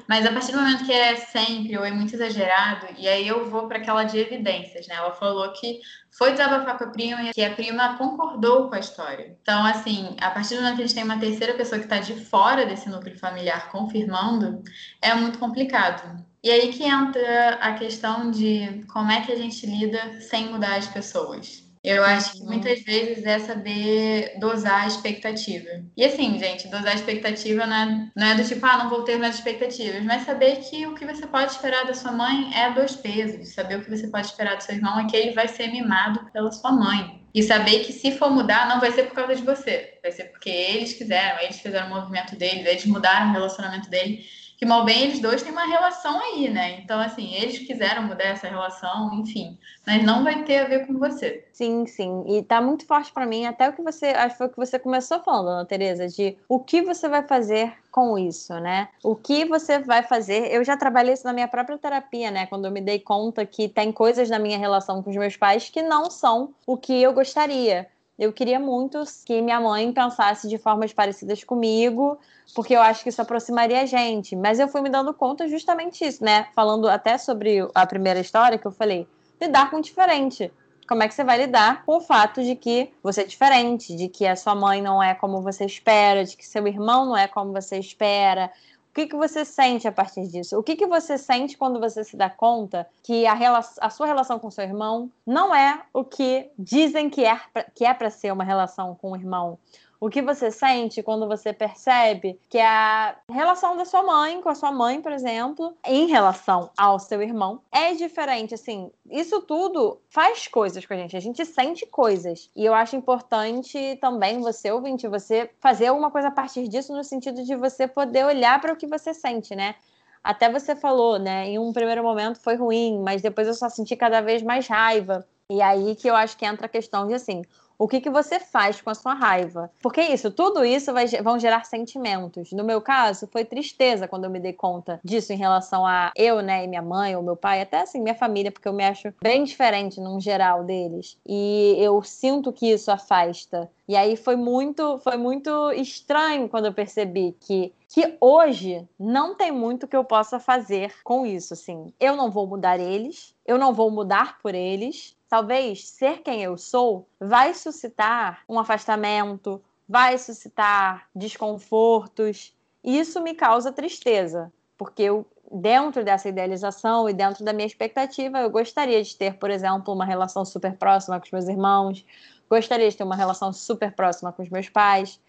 Mas 0.07 0.25
a 0.25 0.31
partir 0.31 0.51
do 0.51 0.59
momento 0.59 0.85
que 0.85 0.91
é 0.91 1.15
sempre 1.15 1.77
ou 1.77 1.83
é 1.83 1.91
muito 1.91 2.13
exagerado, 2.13 2.87
e 2.97 3.07
aí 3.07 3.27
eu 3.27 3.49
vou 3.49 3.67
para 3.67 3.77
aquela 3.77 4.03
de 4.03 4.17
evidências, 4.17 4.87
né? 4.87 4.95
Ela 4.95 5.11
falou 5.11 5.51
que 5.53 5.79
foi 6.11 6.31
desabafar 6.31 6.77
com 6.77 6.85
a 6.85 6.87
prima 6.87 7.23
e 7.23 7.33
que 7.33 7.43
a 7.43 7.53
prima 7.53 7.97
concordou 7.97 8.69
com 8.69 8.75
a 8.75 8.79
história. 8.79 9.37
Então, 9.41 9.65
assim, 9.65 10.15
a 10.19 10.31
partir 10.31 10.55
do 10.55 10.61
momento 10.61 10.77
que 10.77 10.83
a 10.83 10.85
gente 10.85 10.95
tem 10.95 11.03
uma 11.03 11.19
terceira 11.19 11.53
pessoa 11.53 11.79
que 11.79 11.85
está 11.85 11.99
de 11.99 12.15
fora 12.25 12.65
desse 12.65 12.89
núcleo 12.89 13.17
familiar 13.17 13.69
confirmando, 13.71 14.63
é 15.01 15.13
muito 15.13 15.37
complicado. 15.37 16.25
E 16.43 16.49
aí 16.49 16.71
que 16.71 16.83
entra 16.83 17.55
a 17.55 17.73
questão 17.73 18.31
de 18.31 18.85
como 18.87 19.11
é 19.11 19.21
que 19.21 19.31
a 19.31 19.35
gente 19.35 19.65
lida 19.65 20.21
sem 20.21 20.49
mudar 20.49 20.77
as 20.77 20.87
pessoas. 20.87 21.66
Eu 21.83 22.03
acho 22.03 22.33
que 22.33 22.43
muitas 22.43 22.81
vezes 22.81 23.23
é 23.25 23.39
saber 23.39 24.37
dosar 24.39 24.83
a 24.83 24.87
expectativa. 24.87 25.69
E 25.95 26.03
assim, 26.03 26.37
gente, 26.37 26.67
dosar 26.67 26.89
a 26.89 26.95
expectativa 26.95 27.65
não 27.65 27.75
é, 27.75 28.11
não 28.15 28.27
é 28.27 28.35
do 28.35 28.43
tipo, 28.43 28.65
ah, 28.65 28.77
não 28.77 28.89
vou 28.89 29.03
ter 29.03 29.17
mais 29.17 29.35
expectativas, 29.35 30.03
mas 30.03 30.23
saber 30.23 30.57
que 30.57 30.85
o 30.85 30.93
que 30.93 31.05
você 31.05 31.25
pode 31.27 31.51
esperar 31.51 31.85
da 31.85 31.93
sua 31.93 32.11
mãe 32.11 32.51
é 32.53 32.71
dois 32.71 32.95
pesos. 32.95 33.49
Saber 33.53 33.77
o 33.77 33.83
que 33.83 33.89
você 33.89 34.07
pode 34.07 34.27
esperar 34.27 34.57
do 34.57 34.63
seu 34.63 34.75
irmão 34.75 34.99
é 34.99 35.07
que 35.07 35.15
ele 35.15 35.31
vai 35.31 35.47
ser 35.47 35.67
mimado 35.67 36.29
pela 36.31 36.51
sua 36.51 36.71
mãe. 36.71 37.21
E 37.33 37.43
saber 37.43 37.85
que 37.85 37.93
se 37.93 38.11
for 38.17 38.31
mudar, 38.31 38.67
não 38.67 38.79
vai 38.79 38.91
ser 38.91 39.03
por 39.03 39.13
causa 39.13 39.35
de 39.35 39.43
você. 39.43 39.99
Vai 40.01 40.11
ser 40.11 40.25
porque 40.25 40.49
eles 40.49 40.93
quiseram, 40.93 41.39
eles 41.41 41.59
fizeram 41.59 41.87
o 41.87 41.95
movimento 41.95 42.35
deles, 42.35 42.65
eles 42.65 42.85
mudaram 42.85 43.29
o 43.29 43.33
relacionamento 43.33 43.89
dele 43.89 44.25
que 44.57 44.65
mal 44.65 44.83
bem 44.83 45.03
eles 45.03 45.19
dois 45.19 45.43
têm 45.43 45.51
uma 45.51 45.67
relação 45.67 46.19
aí, 46.19 46.49
né? 46.49 46.79
Então, 46.79 46.99
assim, 46.99 47.31
eles 47.35 47.59
quiseram 47.59 48.03
mudar 48.03 48.23
essa 48.23 48.47
relação, 48.47 49.13
enfim, 49.13 49.57
mas 49.85 50.03
não 50.03 50.23
vai 50.23 50.43
ter 50.43 50.57
a 50.57 50.67
ver 50.67 50.87
com 50.87 50.97
você. 50.97 51.45
Sim, 51.53 51.85
sim. 51.85 52.23
E 52.27 52.41
tá 52.41 52.59
muito 52.59 52.85
forte 52.85 53.13
para 53.13 53.25
mim, 53.25 53.45
até 53.45 53.69
o 53.69 53.73
que 53.73 53.83
você, 53.83 54.07
acho 54.07 54.31
que 54.31 54.37
foi 54.39 54.47
o 54.47 54.49
que 54.49 54.57
você 54.57 54.79
começou 54.79 55.19
falando, 55.19 55.49
Ana 55.49 55.65
Tereza, 55.65 56.07
de 56.07 56.35
o 56.49 56.59
que 56.59 56.81
você 56.81 57.07
vai 57.07 57.21
fazer 57.21 57.73
com 57.91 58.17
isso, 58.17 58.53
né? 58.59 58.89
O 59.03 59.15
que 59.15 59.45
você 59.45 59.79
vai 59.79 60.03
fazer? 60.03 60.53
Eu 60.53 60.63
já 60.63 60.75
trabalhei 60.75 61.13
isso 61.13 61.25
na 61.25 61.33
minha 61.33 61.47
própria 61.47 61.77
terapia, 61.77 62.31
né? 62.31 62.47
Quando 62.47 62.65
eu 62.65 62.71
me 62.71 62.81
dei 62.81 62.99
conta 62.99 63.45
que 63.45 63.67
tem 63.67 63.91
coisas 63.91 64.29
na 64.29 64.39
minha 64.39 64.57
relação 64.57 65.03
com 65.03 65.09
os 65.09 65.15
meus 65.15 65.37
pais 65.37 65.69
que 65.69 65.81
não 65.81 66.09
são 66.09 66.53
o 66.65 66.77
que 66.77 66.99
eu 67.01 67.13
gostaria. 67.13 67.87
Eu 68.17 68.33
queria 68.33 68.59
muito 68.59 69.03
que 69.25 69.41
minha 69.41 69.59
mãe 69.59 69.91
pensasse 69.93 70.47
de 70.47 70.57
formas 70.57 70.91
parecidas 70.91 71.43
comigo, 71.43 72.17
porque 72.55 72.75
eu 72.75 72.81
acho 72.81 73.03
que 73.03 73.09
isso 73.09 73.21
aproximaria 73.21 73.81
a 73.81 73.85
gente. 73.85 74.35
Mas 74.35 74.59
eu 74.59 74.67
fui 74.67 74.81
me 74.81 74.89
dando 74.89 75.13
conta 75.13 75.47
justamente 75.47 76.03
isso, 76.03 76.23
né? 76.23 76.47
Falando 76.55 76.89
até 76.89 77.17
sobre 77.17 77.67
a 77.75 77.85
primeira 77.85 78.19
história 78.19 78.57
que 78.57 78.65
eu 78.65 78.71
falei, 78.71 79.07
lidar 79.39 79.69
com 79.69 79.77
o 79.77 79.81
diferente. 79.81 80.51
Como 80.87 81.03
é 81.03 81.07
que 81.07 81.13
você 81.13 81.23
vai 81.23 81.37
lidar 81.37 81.83
com 81.85 81.97
o 81.97 82.01
fato 82.01 82.41
de 82.41 82.55
que 82.55 82.91
você 83.03 83.21
é 83.21 83.25
diferente, 83.25 83.95
de 83.95 84.07
que 84.07 84.25
a 84.25 84.35
sua 84.35 84.55
mãe 84.55 84.81
não 84.81 85.03
é 85.03 85.13
como 85.13 85.41
você 85.41 85.65
espera, 85.65 86.23
de 86.23 86.35
que 86.35 86.47
seu 86.47 86.65
irmão 86.65 87.05
não 87.05 87.17
é 87.17 87.27
como 87.27 87.51
você 87.51 87.77
espera, 87.77 88.49
que, 88.97 89.05
que 89.05 89.15
você 89.15 89.45
sente 89.45 89.87
a 89.87 89.91
partir 89.91 90.27
disso? 90.27 90.57
O 90.57 90.63
que, 90.63 90.75
que 90.75 90.87
você 90.87 91.19
sente 91.19 91.55
quando 91.55 91.79
você 91.79 92.03
se 92.03 92.17
dá 92.17 92.31
conta 92.31 92.87
que 93.03 93.27
a, 93.27 93.37
a 93.79 93.89
sua 93.91 94.07
relação 94.07 94.39
com 94.39 94.49
seu 94.49 94.63
irmão 94.63 95.11
não 95.23 95.53
é 95.53 95.83
o 95.93 96.03
que 96.03 96.49
dizem 96.57 97.07
que 97.07 97.23
é, 97.23 97.39
que 97.75 97.85
é 97.85 97.93
para 97.93 98.09
ser 98.09 98.33
uma 98.33 98.43
relação 98.43 98.95
com 98.95 99.11
o 99.11 99.15
irmão? 99.15 99.59
O 99.99 100.09
que 100.09 100.21
você 100.21 100.51
sente 100.51 101.01
quando 101.01 101.27
você 101.27 101.51
percebe 101.51 102.39
que 102.49 102.59
a 102.59 103.15
relação 103.31 103.75
da 103.75 103.83
sua 103.83 104.03
mãe 104.03 104.39
com 104.41 104.49
a 104.49 104.55
sua 104.55 104.71
mãe, 104.71 105.01
por 105.01 105.11
exemplo, 105.11 105.75
em 105.83 106.07
relação 106.07 106.69
ao 106.77 106.99
seu 106.99 107.21
irmão, 107.21 107.61
é 107.71 107.93
diferente. 107.95 108.53
Assim, 108.53 108.91
isso 109.09 109.41
tudo 109.41 109.99
faz 110.09 110.47
coisas 110.47 110.85
com 110.85 110.93
a 110.93 110.97
gente. 110.97 111.17
A 111.17 111.19
gente 111.19 111.43
sente 111.45 111.85
coisas. 111.87 112.49
E 112.55 112.63
eu 112.63 112.75
acho 112.75 112.95
importante 112.95 113.97
também 113.99 114.39
você, 114.39 114.71
ouvinte, 114.71 115.07
você 115.07 115.49
fazer 115.59 115.87
alguma 115.87 116.11
coisa 116.11 116.27
a 116.27 116.31
partir 116.31 116.67
disso, 116.67 116.95
no 116.95 117.03
sentido 117.03 117.43
de 117.43 117.55
você 117.55 117.87
poder 117.87 118.25
olhar 118.25 118.61
para 118.61 118.73
o 118.73 118.77
que 118.77 118.85
você 118.85 119.13
sente, 119.13 119.55
né? 119.55 119.75
Até 120.23 120.51
você 120.51 120.75
falou, 120.75 121.17
né? 121.17 121.47
Em 121.47 121.57
um 121.57 121.73
primeiro 121.73 122.03
momento 122.03 122.39
foi 122.39 122.55
ruim, 122.55 123.01
mas 123.01 123.21
depois 123.21 123.47
eu 123.47 123.53
só 123.53 123.67
senti 123.67 123.95
cada 123.95 124.21
vez 124.21 124.43
mais 124.43 124.67
raiva. 124.67 125.25
E 125.49 125.61
aí 125.61 125.95
que 125.95 126.07
eu 126.07 126.15
acho 126.15 126.37
que 126.37 126.45
entra 126.45 126.65
a 126.65 126.69
questão 126.69 127.07
de 127.07 127.13
assim, 127.13 127.41
o 127.77 127.87
que, 127.87 128.01
que 128.01 128.09
você 128.09 128.39
faz 128.39 128.81
com 128.81 128.89
a 128.89 128.95
sua 128.95 129.13
raiva. 129.13 129.71
Porque 129.81 130.01
isso, 130.01 130.31
tudo 130.31 130.65
isso 130.65 130.93
vai, 130.93 131.07
vão 131.07 131.39
gerar 131.39 131.65
sentimentos. 131.65 132.51
No 132.51 132.63
meu 132.63 132.81
caso, 132.81 133.27
foi 133.31 133.45
tristeza 133.45 134.07
quando 134.07 134.25
eu 134.25 134.29
me 134.29 134.39
dei 134.39 134.53
conta 134.53 134.99
disso 135.03 135.31
em 135.31 135.37
relação 135.37 135.85
a 135.85 136.11
eu, 136.15 136.41
né, 136.41 136.63
e 136.63 136.67
minha 136.67 136.81
mãe, 136.81 137.15
ou 137.15 137.21
meu 137.21 137.35
pai, 137.35 137.61
até 137.61 137.81
assim, 137.81 138.01
minha 138.01 138.15
família, 138.15 138.51
porque 138.51 138.67
eu 138.67 138.73
me 138.73 138.83
acho 138.83 139.13
bem 139.21 139.43
diferente 139.43 139.99
num 139.99 140.19
geral 140.19 140.63
deles. 140.63 141.17
E 141.25 141.75
eu 141.77 142.01
sinto 142.01 142.51
que 142.51 142.71
isso 142.71 142.91
afasta. 142.91 143.69
E 143.87 143.95
aí 143.95 144.17
foi 144.17 144.35
muito, 144.35 144.97
foi 144.99 145.15
muito 145.15 145.71
estranho 145.71 146.49
quando 146.49 146.65
eu 146.65 146.73
percebi 146.73 147.35
que 147.39 147.73
que 147.89 148.17
hoje 148.19 148.87
não 148.99 149.33
tem 149.33 149.51
muito 149.51 149.87
que 149.87 149.95
eu 149.95 150.03
possa 150.03 150.39
fazer 150.39 150.93
com 151.03 151.25
isso, 151.25 151.53
assim. 151.53 151.93
Eu 151.99 152.15
não 152.15 152.29
vou 152.29 152.45
mudar 152.45 152.79
eles, 152.79 153.33
eu 153.45 153.57
não 153.57 153.73
vou 153.73 153.89
mudar 153.89 154.39
por 154.39 154.53
eles, 154.53 155.15
talvez 155.29 155.87
ser 155.87 156.21
quem 156.21 156.43
eu 156.43 156.57
sou 156.57 157.07
vai 157.19 157.53
suscitar 157.53 158.43
um 158.47 158.59
afastamento, 158.59 159.61
vai 159.87 160.17
suscitar 160.17 161.07
desconfortos. 161.15 162.53
E 162.83 162.99
isso 162.99 163.21
me 163.21 163.33
causa 163.33 163.71
tristeza, 163.71 164.51
porque 164.77 165.03
eu, 165.03 165.25
dentro 165.49 166.03
dessa 166.03 166.27
idealização 166.27 167.09
e 167.09 167.13
dentro 167.13 167.43
da 167.43 167.53
minha 167.53 167.65
expectativa, 167.65 168.39
eu 168.39 168.49
gostaria 168.49 169.01
de 169.01 169.15
ter, 169.15 169.35
por 169.37 169.49
exemplo, 169.49 169.93
uma 169.93 170.05
relação 170.05 170.43
super 170.43 170.75
próxima 170.75 171.19
com 171.19 171.25
os 171.25 171.31
meus 171.31 171.47
irmãos, 171.47 172.05
gostaria 172.49 172.89
de 172.89 172.95
ter 172.95 173.03
uma 173.03 173.15
relação 173.15 173.51
super 173.53 173.91
próxima 173.93 174.31
com 174.31 174.41
os 174.41 174.49
meus 174.49 174.69
pais. 174.69 175.19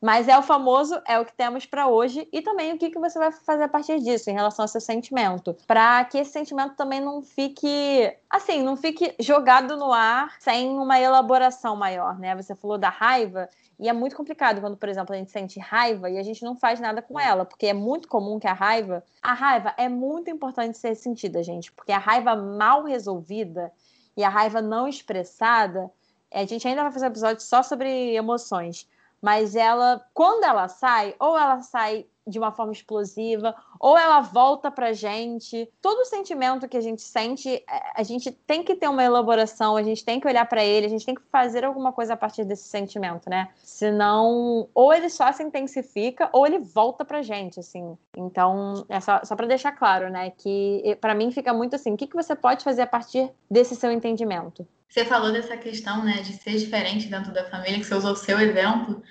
Mas 0.00 0.28
é 0.28 0.38
o 0.38 0.42
famoso, 0.42 1.00
é 1.08 1.18
o 1.18 1.24
que 1.24 1.32
temos 1.32 1.66
para 1.66 1.88
hoje 1.88 2.28
e 2.32 2.40
também 2.40 2.72
o 2.72 2.78
que, 2.78 2.88
que 2.88 3.00
você 3.00 3.18
vai 3.18 3.32
fazer 3.32 3.64
a 3.64 3.68
partir 3.68 3.98
disso 3.98 4.30
em 4.30 4.32
relação 4.32 4.62
ao 4.62 4.68
seu 4.68 4.80
sentimento, 4.80 5.56
para 5.66 6.04
que 6.04 6.18
esse 6.18 6.30
sentimento 6.30 6.76
também 6.76 7.00
não 7.00 7.20
fique, 7.20 8.16
assim, 8.30 8.62
não 8.62 8.76
fique 8.76 9.12
jogado 9.18 9.76
no 9.76 9.92
ar 9.92 10.36
sem 10.38 10.78
uma 10.78 11.00
elaboração 11.00 11.74
maior, 11.74 12.16
né? 12.16 12.36
Você 12.36 12.54
falou 12.54 12.78
da 12.78 12.88
raiva 12.88 13.48
e 13.76 13.88
é 13.88 13.92
muito 13.92 14.14
complicado 14.14 14.60
quando, 14.60 14.76
por 14.76 14.88
exemplo, 14.88 15.12
a 15.12 15.18
gente 15.18 15.32
sente 15.32 15.58
raiva 15.58 16.08
e 16.08 16.16
a 16.16 16.22
gente 16.22 16.44
não 16.44 16.54
faz 16.54 16.78
nada 16.78 17.02
com 17.02 17.18
ela, 17.18 17.44
porque 17.44 17.66
é 17.66 17.74
muito 17.74 18.06
comum 18.06 18.38
que 18.38 18.46
a 18.46 18.52
raiva, 18.52 19.02
a 19.20 19.34
raiva 19.34 19.74
é 19.76 19.88
muito 19.88 20.30
importante 20.30 20.78
ser 20.78 20.94
sentida, 20.94 21.42
gente, 21.42 21.72
porque 21.72 21.90
a 21.90 21.98
raiva 21.98 22.36
mal 22.36 22.84
resolvida 22.84 23.72
e 24.16 24.22
a 24.22 24.28
raiva 24.28 24.62
não 24.62 24.86
expressada, 24.86 25.90
a 26.32 26.44
gente 26.44 26.66
ainda 26.66 26.82
vai 26.82 26.92
fazer 26.92 27.06
um 27.06 27.10
episódio 27.10 27.42
só 27.42 27.62
sobre 27.62 28.14
emoções 28.14 28.86
mas 29.20 29.56
ela, 29.56 30.04
quando 30.14 30.44
ela 30.44 30.68
sai, 30.68 31.14
ou 31.18 31.36
ela 31.36 31.60
sai 31.60 32.06
de 32.26 32.38
uma 32.38 32.52
forma 32.52 32.72
explosiva, 32.72 33.54
ou 33.80 33.96
ela 33.96 34.20
volta 34.20 34.70
pra 34.70 34.92
gente. 34.92 35.66
Todo 35.80 36.04
sentimento 36.04 36.68
que 36.68 36.76
a 36.76 36.80
gente 36.80 37.00
sente, 37.00 37.48
é, 37.48 37.64
a 37.94 38.02
gente 38.02 38.30
tem 38.30 38.62
que 38.62 38.74
ter 38.74 38.86
uma 38.86 39.02
elaboração, 39.02 39.76
a 39.76 39.82
gente 39.82 40.04
tem 40.04 40.20
que 40.20 40.28
olhar 40.28 40.44
para 40.46 40.62
ele, 40.62 40.84
a 40.84 40.90
gente 40.90 41.06
tem 41.06 41.14
que 41.14 41.22
fazer 41.32 41.64
alguma 41.64 41.90
coisa 41.90 42.12
a 42.12 42.16
partir 42.18 42.44
desse 42.44 42.68
sentimento, 42.68 43.30
né? 43.30 43.48
Senão, 43.64 44.68
ou 44.74 44.92
ele 44.92 45.08
só 45.08 45.32
se 45.32 45.42
intensifica, 45.42 46.28
ou 46.30 46.46
ele 46.46 46.58
volta 46.58 47.02
pra 47.02 47.22
gente, 47.22 47.58
assim. 47.60 47.96
Então, 48.14 48.84
é 48.90 49.00
só, 49.00 49.24
só 49.24 49.34
para 49.34 49.46
deixar 49.46 49.72
claro, 49.72 50.10
né, 50.10 50.30
que 50.30 50.98
para 51.00 51.14
mim 51.14 51.30
fica 51.30 51.54
muito 51.54 51.76
assim, 51.76 51.94
o 51.94 51.96
que, 51.96 52.06
que 52.06 52.16
você 52.16 52.36
pode 52.36 52.62
fazer 52.62 52.82
a 52.82 52.86
partir 52.86 53.32
desse 53.50 53.74
seu 53.74 53.90
entendimento? 53.90 54.66
Você 54.88 55.04
falou 55.04 55.30
dessa 55.30 55.56
questão, 55.56 56.04
né, 56.04 56.22
de 56.22 56.32
ser 56.32 56.56
diferente 56.56 57.08
dentro 57.08 57.32
da 57.32 57.44
família, 57.44 57.78
que 57.78 57.84
você 57.84 57.94
usou 57.94 58.12
o 58.12 58.16
seu 58.16 58.40
exemplo. 58.40 59.02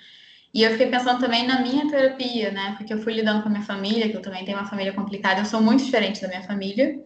E 0.52 0.62
eu 0.62 0.72
fiquei 0.72 0.88
pensando 0.88 1.20
também 1.20 1.46
na 1.46 1.60
minha 1.60 1.88
terapia, 1.88 2.50
né? 2.50 2.74
Porque 2.76 2.92
eu 2.92 2.98
fui 2.98 3.12
lidando 3.12 3.42
com 3.42 3.48
a 3.48 3.52
minha 3.52 3.64
família, 3.64 4.08
que 4.08 4.16
eu 4.16 4.22
também 4.22 4.44
tenho 4.44 4.58
uma 4.58 4.66
família 4.66 4.92
complicada, 4.92 5.40
eu 5.40 5.44
sou 5.44 5.60
muito 5.60 5.84
diferente 5.84 6.20
da 6.20 6.28
minha 6.28 6.42
família. 6.42 6.98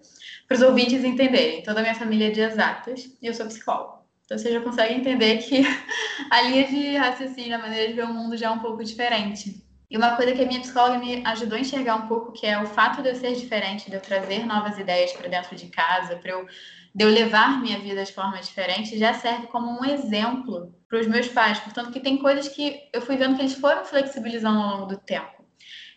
Para 0.46 0.56
os 0.56 0.62
ouvintes 0.62 1.04
entenderem, 1.04 1.62
toda 1.62 1.80
a 1.80 1.82
minha 1.82 1.94
família 1.94 2.28
é 2.28 2.30
de 2.30 2.40
exatas 2.40 3.04
e 3.20 3.26
eu 3.26 3.34
sou 3.34 3.46
psicóloga. 3.46 4.02
Então 4.24 4.38
você 4.38 4.52
já 4.52 4.60
consegue 4.60 4.94
entender 4.94 5.38
que 5.38 5.62
a 6.30 6.42
linha 6.42 6.66
de 6.66 6.96
raciocínio, 6.96 7.54
a 7.56 7.58
maneira 7.58 7.88
de 7.88 7.94
ver 7.94 8.04
o 8.04 8.14
mundo 8.14 8.36
já 8.36 8.46
é 8.46 8.50
um 8.50 8.60
pouco 8.60 8.82
diferente. 8.82 9.62
E 9.90 9.96
uma 9.98 10.16
coisa 10.16 10.32
que 10.32 10.42
a 10.42 10.46
minha 10.46 10.60
psicóloga 10.60 10.98
me 10.98 11.22
ajudou 11.26 11.58
a 11.58 11.60
enxergar 11.60 11.96
um 11.96 12.06
pouco, 12.06 12.32
que 12.32 12.46
é 12.46 12.58
o 12.58 12.66
fato 12.66 13.02
de 13.02 13.10
eu 13.10 13.14
ser 13.14 13.34
diferente, 13.34 13.90
de 13.90 13.96
eu 13.96 14.00
trazer 14.00 14.46
novas 14.46 14.78
ideias 14.78 15.12
para 15.12 15.28
dentro 15.28 15.54
de 15.54 15.66
casa, 15.66 16.16
para 16.16 16.30
eu 16.30 16.46
de 16.94 17.04
eu 17.04 17.08
levar 17.08 17.60
minha 17.60 17.78
vida 17.78 18.04
de 18.04 18.12
forma 18.12 18.38
diferente, 18.38 18.98
já 18.98 19.14
serve 19.14 19.46
como 19.46 19.80
um 19.80 19.84
exemplo 19.84 20.74
para 20.88 21.00
os 21.00 21.06
meus 21.06 21.28
pais. 21.28 21.58
Portanto, 21.60 21.90
que 21.90 22.00
tem 22.00 22.18
coisas 22.18 22.48
que 22.48 22.82
eu 22.92 23.00
fui 23.00 23.16
vendo 23.16 23.36
que 23.36 23.42
eles 23.42 23.54
foram 23.54 23.84
flexibilizando 23.84 24.58
ao 24.58 24.70
longo 24.70 24.86
do 24.86 24.98
tempo. 24.98 25.42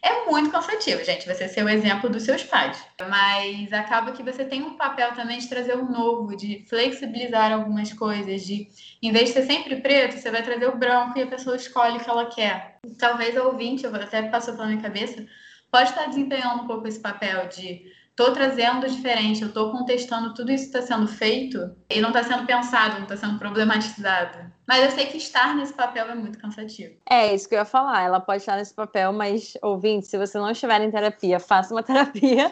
É 0.06 0.30
muito 0.30 0.52
cansativo, 0.52 1.04
gente, 1.04 1.26
você 1.26 1.48
ser 1.48 1.66
o 1.66 1.70
exemplo 1.70 2.08
dos 2.10 2.22
seus 2.22 2.44
pais. 2.44 2.80
Mas 3.10 3.74
acaba 3.74 4.12
que 4.12 4.22
você 4.22 4.46
tem 4.46 4.62
um 4.62 4.78
papel 4.78 5.14
também 5.14 5.40
de 5.40 5.50
trazer 5.50 5.76
o 5.76 5.92
novo, 5.92 6.38
de 6.38 6.64
flexibilizar 6.70 7.52
algumas 7.52 7.92
coisas, 7.92 8.44
de 8.46 8.68
em 9.02 9.12
vez 9.12 9.30
de 9.30 9.34
ser 9.34 9.48
sempre 9.48 9.78
preto, 9.78 10.20
você 10.20 10.30
vai 10.30 10.44
trazer 10.44 10.68
o 10.68 10.78
branco 10.78 11.18
e 11.18 11.24
a 11.24 11.28
pessoa 11.28 11.56
escolhe 11.56 11.98
o 11.98 12.00
que 12.00 12.10
ela 12.10 12.28
quer. 12.28 12.78
Talvez 13.00 13.36
o 13.36 13.48
ouvinte, 13.48 13.88
até 13.88 14.22
passou 14.30 14.54
pela 14.54 14.68
minha 14.68 14.82
cabeça, 14.82 15.26
pode 15.72 15.90
estar 15.90 16.06
desempenhando 16.06 16.64
um 16.64 16.68
pouco 16.68 16.88
esse 16.88 17.00
papel 17.00 17.48
de 17.48 17.92
estou 18.18 18.32
trazendo 18.32 18.88
diferente, 18.88 19.42
eu 19.42 19.50
estou 19.50 19.72
contestando 19.72 20.34
tudo 20.34 20.50
isso 20.50 20.72
que 20.72 20.78
está 20.78 20.82
sendo 20.82 21.06
feito 21.06 21.76
e 21.90 22.00
não 22.00 22.10
está 22.10 22.24
sendo 22.24 22.46
pensado, 22.46 22.96
não 22.96 23.04
está 23.04 23.18
sendo 23.18 23.38
problematizado. 23.38 24.56
Mas 24.66 24.86
eu 24.86 24.92
sei 24.92 25.06
que 25.08 25.18
estar 25.18 25.54
nesse 25.54 25.74
papel 25.74 26.10
é 26.10 26.16
muito 26.16 26.40
cansativo. 26.40 26.96
É 27.08 27.36
isso 27.36 27.48
que 27.48 27.54
eu 27.54 27.60
ia 27.60 27.66
falar. 27.66 28.02
Ela 28.04 28.20
pode 28.20 28.40
estar 28.40 28.56
nesse 28.56 28.74
papel, 28.74 29.12
mas, 29.12 29.56
ouvinte, 29.62 30.08
se 30.08 30.18
você 30.18 30.40
não 30.40 30.50
estiver 30.50 30.82
em 30.82 30.90
terapia, 30.90 31.40
faça 31.40 31.74
uma 31.74 31.84
terapia, 31.84 32.52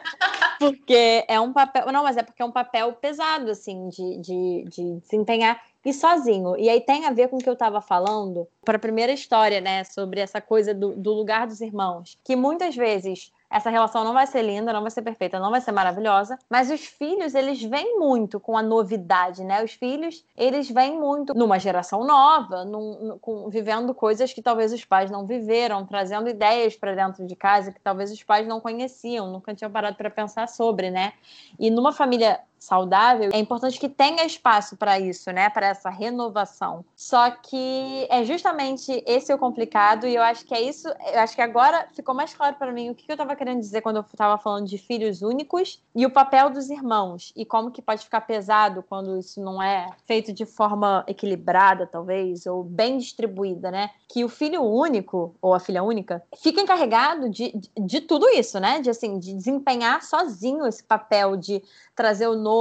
porque 0.60 1.26
é 1.28 1.40
um 1.40 1.54
papel. 1.54 1.92
Não, 1.92 2.04
mas 2.04 2.18
é 2.18 2.24
porque 2.24 2.42
é 2.42 2.46
um 2.46 2.52
papel 2.52 2.92
pesado, 2.94 3.50
assim, 3.50 3.88
de, 3.88 4.18
de, 4.18 4.66
de 4.70 5.00
desempenhar 5.00 5.60
e 5.86 5.94
sozinho. 5.94 6.58
E 6.58 6.70
aí 6.70 6.82
tem 6.82 7.06
a 7.06 7.12
ver 7.12 7.30
com 7.30 7.38
o 7.38 7.40
que 7.40 7.50
eu 7.50 7.54
estava 7.54 7.82
falando 7.82 8.48
para 8.64 8.76
a 8.76 8.80
primeira 8.80 9.12
história, 9.12 9.60
né, 9.60 9.84
sobre 9.84 10.20
essa 10.20 10.40
coisa 10.40 10.74
do, 10.74 10.96
do 10.96 11.14
lugar 11.14 11.48
dos 11.48 11.62
irmãos, 11.62 12.18
que 12.24 12.36
muitas 12.36 12.76
vezes 12.76 13.32
essa 13.54 13.70
relação 13.70 14.04
não 14.04 14.14
vai 14.14 14.26
ser 14.26 14.42
linda, 14.42 14.74
não 14.74 14.82
vai 14.82 14.90
ser 14.90 15.04
perfeita, 15.04 15.40
não 15.40 15.52
vai 15.52 15.62
ser 15.62 15.72
maravilhosa, 15.72 16.40
mas 16.50 16.72
os 16.72 16.84
filhos, 16.86 17.36
eles 17.36 17.62
vêm 17.62 18.00
muito 18.00 18.40
com 18.40 18.58
a 18.58 18.64
novidade, 18.64 19.44
né? 19.44 19.64
Os 19.64 19.74
filhos, 19.74 20.26
eles 20.36 20.68
vêm 20.72 21.00
muito 21.00 21.36
numa 21.36 21.60
geração 21.60 22.04
nova, 22.04 22.66
num, 22.66 23.20
com, 23.22 23.48
vivendo 23.50 23.94
coisas 23.94 24.34
que 24.34 24.42
talvez 24.42 24.74
os 24.74 24.84
pais 24.84 25.12
não 25.12 25.28
viveram, 25.28 25.86
trazendo 25.86 26.28
ideias 26.28 26.76
para 26.76 26.96
dentro 26.96 27.28
de 27.28 27.36
casa 27.36 27.72
que 27.72 27.80
talvez 27.80 28.12
os 28.12 28.24
pais 28.24 28.48
não 28.48 28.60
conheciam, 28.60 29.32
nunca 29.32 29.54
tinham 29.54 29.70
parado 29.70 29.96
para 29.96 30.10
pensar 30.10 30.48
sobre, 30.48 30.90
né? 30.90 31.14
E 31.60 31.70
numa 31.70 31.94
família 31.94 32.40
saudável, 32.64 33.30
é 33.34 33.40
importante 33.40 33.78
que 33.78 33.90
tenha 33.90 34.26
espaço 34.26 34.78
para 34.78 34.98
isso, 34.98 35.30
né? 35.32 35.50
Para 35.50 35.68
essa 35.68 35.90
renovação. 35.90 36.86
Só 36.96 37.30
que 37.30 38.08
é 38.10 38.24
justamente 38.24 39.04
esse 39.06 39.34
o 39.34 39.38
complicado 39.38 40.08
e 40.08 40.16
eu 40.16 40.22
acho 40.24 40.46
que 40.46 40.54
é 40.54 40.62
isso. 40.62 40.88
Eu 41.14 41.20
acho 41.20 41.36
que 41.36 41.42
agora 41.42 41.88
ficou 41.94 42.16
mais 42.16 42.34
claro 42.34 42.56
para 42.56 42.72
mim 42.72 42.90
o 42.90 42.96
que 42.96 43.04
eu 43.10 43.16
estava 43.16 43.36
querendo 43.36 43.60
dizer 43.60 43.82
quando 43.82 43.98
eu 43.98 44.02
estava 44.02 44.38
falando 44.38 44.66
de 44.66 44.78
filhos 44.78 45.22
únicos 45.22 45.84
e 45.94 46.06
o 46.06 46.10
papel 46.10 46.50
dos 46.50 46.70
irmãos 46.70 47.34
e 47.36 47.46
como 47.46 47.70
que 47.70 47.82
pode 47.82 48.04
ficar 48.04 48.22
pesado 48.22 48.82
quando 48.88 49.18
isso 49.18 49.42
não 49.42 49.62
é 49.62 49.90
feito 50.06 50.32
de 50.32 50.46
forma 50.46 51.04
equilibrada, 51.06 51.86
talvez, 51.86 52.46
ou 52.46 52.64
bem 52.64 52.98
distribuída, 52.98 53.72
né? 53.72 53.90
Que 54.08 54.24
o 54.24 54.30
filho 54.30 54.62
único 54.64 55.36
ou 55.42 55.54
a 55.54 55.60
filha 55.60 55.84
única 55.84 56.24
fica 56.38 56.62
encarregado 56.62 57.30
de, 57.30 57.52
de, 57.52 57.70
de 57.78 58.02
tudo 58.02 58.30
isso, 58.30 58.58
né? 58.60 58.80
De 58.80 58.90
assim, 58.90 59.20
de 59.20 59.34
desempenhar 59.34 60.02
sozinho 60.02 60.66
esse 60.66 60.84
papel 60.84 61.36
de 61.36 61.62
trazer 61.96 62.28
o 62.28 62.36
novo, 62.36 62.53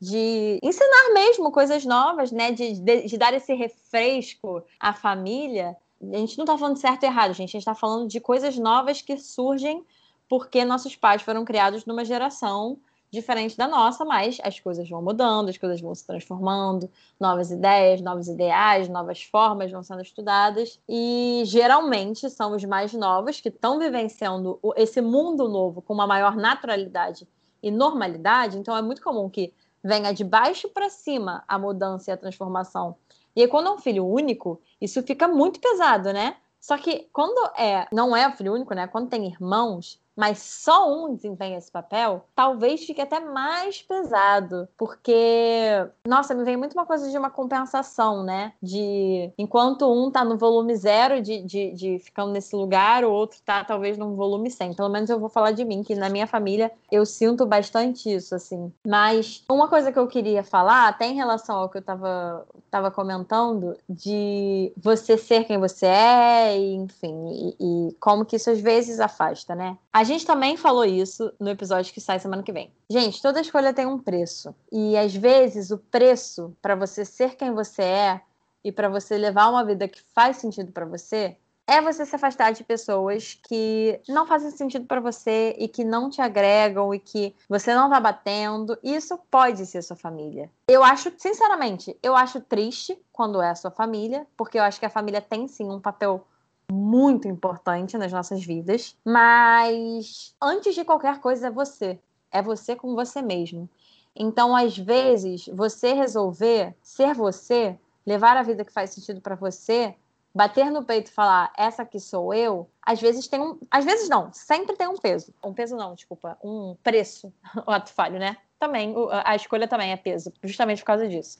de 0.00 0.58
ensinar 0.62 1.12
mesmo 1.14 1.50
coisas 1.50 1.84
novas, 1.84 2.32
né? 2.32 2.52
De, 2.52 2.80
de, 2.80 3.06
de 3.06 3.18
dar 3.18 3.32
esse 3.34 3.54
refresco 3.54 4.62
à 4.78 4.92
família. 4.92 5.76
A 6.00 6.16
gente 6.18 6.36
não 6.36 6.44
está 6.44 6.58
falando 6.58 6.76
certo 6.76 7.02
e 7.04 7.06
errado, 7.06 7.32
gente. 7.32 7.50
A 7.50 7.52
gente 7.52 7.58
está 7.58 7.74
falando 7.74 8.08
de 8.08 8.20
coisas 8.20 8.56
novas 8.58 9.00
que 9.00 9.16
surgem 9.16 9.84
porque 10.28 10.64
nossos 10.64 10.96
pais 10.96 11.22
foram 11.22 11.44
criados 11.44 11.84
numa 11.84 12.04
geração 12.04 12.78
diferente 13.10 13.56
da 13.56 13.68
nossa, 13.68 14.04
mas 14.04 14.38
as 14.42 14.58
coisas 14.58 14.88
vão 14.88 15.00
mudando, 15.00 15.48
as 15.48 15.56
coisas 15.56 15.80
vão 15.80 15.94
se 15.94 16.06
transformando, 16.06 16.90
novas 17.18 17.50
ideias, 17.50 18.00
novos 18.00 18.28
ideais, 18.28 18.88
novas 18.88 19.22
formas 19.22 19.70
vão 19.70 19.82
sendo 19.82 20.02
estudadas 20.02 20.80
e 20.88 21.42
geralmente 21.46 22.28
são 22.28 22.52
os 22.54 22.64
mais 22.64 22.92
novos 22.92 23.40
que 23.40 23.48
estão 23.48 23.78
vivenciando 23.78 24.58
esse 24.76 25.00
mundo 25.00 25.48
novo 25.48 25.80
com 25.80 25.94
uma 25.94 26.06
maior 26.06 26.36
naturalidade 26.36 27.26
e 27.66 27.70
normalidade, 27.70 28.56
então 28.56 28.76
é 28.76 28.80
muito 28.80 29.02
comum 29.02 29.28
que 29.28 29.52
venha 29.82 30.14
de 30.14 30.22
baixo 30.22 30.68
para 30.68 30.88
cima 30.88 31.42
a 31.48 31.58
mudança 31.58 32.10
e 32.10 32.14
a 32.14 32.16
transformação. 32.16 32.94
E 33.34 33.42
aí, 33.42 33.48
quando 33.48 33.66
é 33.66 33.72
um 33.72 33.78
filho 33.78 34.06
único, 34.06 34.60
isso 34.80 35.02
fica 35.02 35.26
muito 35.26 35.58
pesado, 35.58 36.12
né? 36.12 36.36
Só 36.60 36.78
que 36.78 37.08
quando 37.12 37.36
é, 37.58 37.88
não 37.92 38.16
é 38.16 38.30
filho 38.36 38.54
único, 38.54 38.72
né? 38.72 38.86
Quando 38.86 39.08
tem 39.08 39.26
irmãos, 39.26 40.00
mas 40.16 40.38
só 40.38 40.90
um 40.90 41.14
desempenha 41.14 41.58
esse 41.58 41.70
papel, 41.70 42.24
talvez 42.34 42.84
fique 42.84 43.00
até 43.00 43.20
mais 43.20 43.82
pesado, 43.82 44.66
porque, 44.78 45.86
nossa, 46.06 46.34
me 46.34 46.42
vem 46.42 46.56
muito 46.56 46.72
uma 46.72 46.86
coisa 46.86 47.10
de 47.10 47.18
uma 47.18 47.30
compensação, 47.30 48.22
né? 48.22 48.52
De 48.62 49.30
enquanto 49.36 49.92
um 49.92 50.10
tá 50.10 50.24
no 50.24 50.38
volume 50.38 50.74
zero 50.74 51.20
de, 51.20 51.42
de, 51.42 51.72
de 51.72 51.98
ficando 51.98 52.32
nesse 52.32 52.56
lugar, 52.56 53.04
o 53.04 53.12
outro 53.12 53.38
tá 53.44 53.62
talvez 53.62 53.98
num 53.98 54.14
volume 54.14 54.50
100. 54.50 54.74
Pelo 54.74 54.88
menos 54.88 55.10
eu 55.10 55.20
vou 55.20 55.28
falar 55.28 55.52
de 55.52 55.64
mim, 55.64 55.82
que 55.82 55.94
na 55.94 56.08
minha 56.08 56.26
família 56.26 56.72
eu 56.90 57.04
sinto 57.04 57.44
bastante 57.44 58.12
isso, 58.12 58.34
assim. 58.34 58.72
Mas 58.86 59.44
uma 59.50 59.68
coisa 59.68 59.92
que 59.92 59.98
eu 59.98 60.06
queria 60.06 60.42
falar, 60.42 60.88
até 60.88 61.06
em 61.06 61.14
relação 61.14 61.56
ao 61.56 61.68
que 61.68 61.78
eu 61.78 61.82
tava, 61.82 62.46
tava 62.70 62.90
comentando, 62.90 63.76
de 63.88 64.72
você 64.76 65.18
ser 65.18 65.44
quem 65.44 65.58
você 65.58 65.86
é, 65.86 66.58
e, 66.58 66.74
enfim, 66.74 67.54
e, 67.60 67.88
e 67.88 67.94
como 68.00 68.24
que 68.24 68.36
isso 68.36 68.50
às 68.50 68.60
vezes 68.60 69.00
afasta, 69.00 69.54
né? 69.54 69.76
A 69.92 70.05
gente 70.06 70.24
também 70.24 70.56
falou 70.56 70.84
isso 70.84 71.30
no 71.38 71.50
episódio 71.50 71.92
que 71.92 72.00
sai 72.00 72.18
semana 72.18 72.42
que 72.42 72.52
vem. 72.52 72.72
Gente, 72.88 73.20
toda 73.20 73.40
escolha 73.40 73.74
tem 73.74 73.84
um 73.84 73.98
preço. 73.98 74.54
E 74.72 74.96
às 74.96 75.14
vezes 75.14 75.70
o 75.70 75.76
preço 75.78 76.56
para 76.62 76.74
você 76.74 77.04
ser 77.04 77.36
quem 77.36 77.52
você 77.52 77.82
é 77.82 78.20
e 78.64 78.72
para 78.72 78.88
você 78.88 79.18
levar 79.18 79.50
uma 79.50 79.64
vida 79.64 79.86
que 79.86 80.00
faz 80.14 80.38
sentido 80.38 80.72
para 80.72 80.86
você 80.86 81.36
é 81.66 81.82
você 81.82 82.06
se 82.06 82.14
afastar 82.14 82.52
de 82.52 82.62
pessoas 82.62 83.38
que 83.48 84.00
não 84.08 84.26
fazem 84.26 84.50
sentido 84.52 84.86
para 84.86 85.00
você 85.00 85.54
e 85.58 85.66
que 85.66 85.82
não 85.82 86.08
te 86.08 86.20
agregam 86.20 86.94
e 86.94 86.98
que 87.00 87.34
você 87.48 87.74
não 87.74 87.90
tá 87.90 87.98
batendo. 87.98 88.78
Isso 88.82 89.18
pode 89.30 89.66
ser 89.66 89.82
sua 89.82 89.96
família. 89.96 90.50
Eu 90.68 90.84
acho, 90.84 91.12
sinceramente, 91.18 91.98
eu 92.02 92.14
acho 92.14 92.40
triste 92.40 92.96
quando 93.12 93.42
é 93.42 93.50
a 93.50 93.54
sua 93.56 93.72
família, 93.72 94.26
porque 94.36 94.58
eu 94.58 94.62
acho 94.62 94.78
que 94.78 94.86
a 94.86 94.90
família 94.90 95.20
tem 95.20 95.48
sim 95.48 95.68
um 95.68 95.80
papel 95.80 96.24
muito 96.70 97.28
importante 97.28 97.96
nas 97.96 98.12
nossas 98.12 98.44
vidas, 98.44 98.96
mas 99.04 100.34
antes 100.40 100.74
de 100.74 100.84
qualquer 100.84 101.20
coisa 101.20 101.48
é 101.48 101.50
você. 101.50 101.98
É 102.30 102.42
você 102.42 102.74
com 102.74 102.94
você 102.94 103.22
mesmo. 103.22 103.68
Então, 104.14 104.56
às 104.56 104.76
vezes, 104.76 105.46
você 105.52 105.92
resolver 105.92 106.74
ser 106.82 107.14
você, 107.14 107.78
levar 108.04 108.36
a 108.36 108.42
vida 108.42 108.64
que 108.64 108.72
faz 108.72 108.90
sentido 108.90 109.20
para 109.20 109.34
você, 109.34 109.94
bater 110.34 110.70
no 110.70 110.84
peito 110.84 111.08
e 111.08 111.14
falar, 111.14 111.52
essa 111.56 111.82
aqui 111.82 111.98
sou 111.98 112.34
eu, 112.34 112.68
às 112.82 113.00
vezes 113.00 113.26
tem 113.26 113.40
um. 113.40 113.58
Às 113.70 113.84
vezes 113.84 114.08
não, 114.08 114.32
sempre 114.32 114.76
tem 114.76 114.86
um 114.86 114.96
peso. 114.96 115.32
Um 115.42 115.54
peso 115.54 115.76
não, 115.76 115.94
desculpa, 115.94 116.38
um 116.42 116.76
preço. 116.82 117.32
O 117.66 117.70
ato 117.70 117.92
falho, 117.92 118.18
né? 118.18 118.36
Também, 118.58 118.94
a 119.24 119.36
escolha 119.36 119.68
também 119.68 119.92
é 119.92 119.96
peso, 119.96 120.32
justamente 120.42 120.80
por 120.80 120.86
causa 120.86 121.08
disso. 121.08 121.38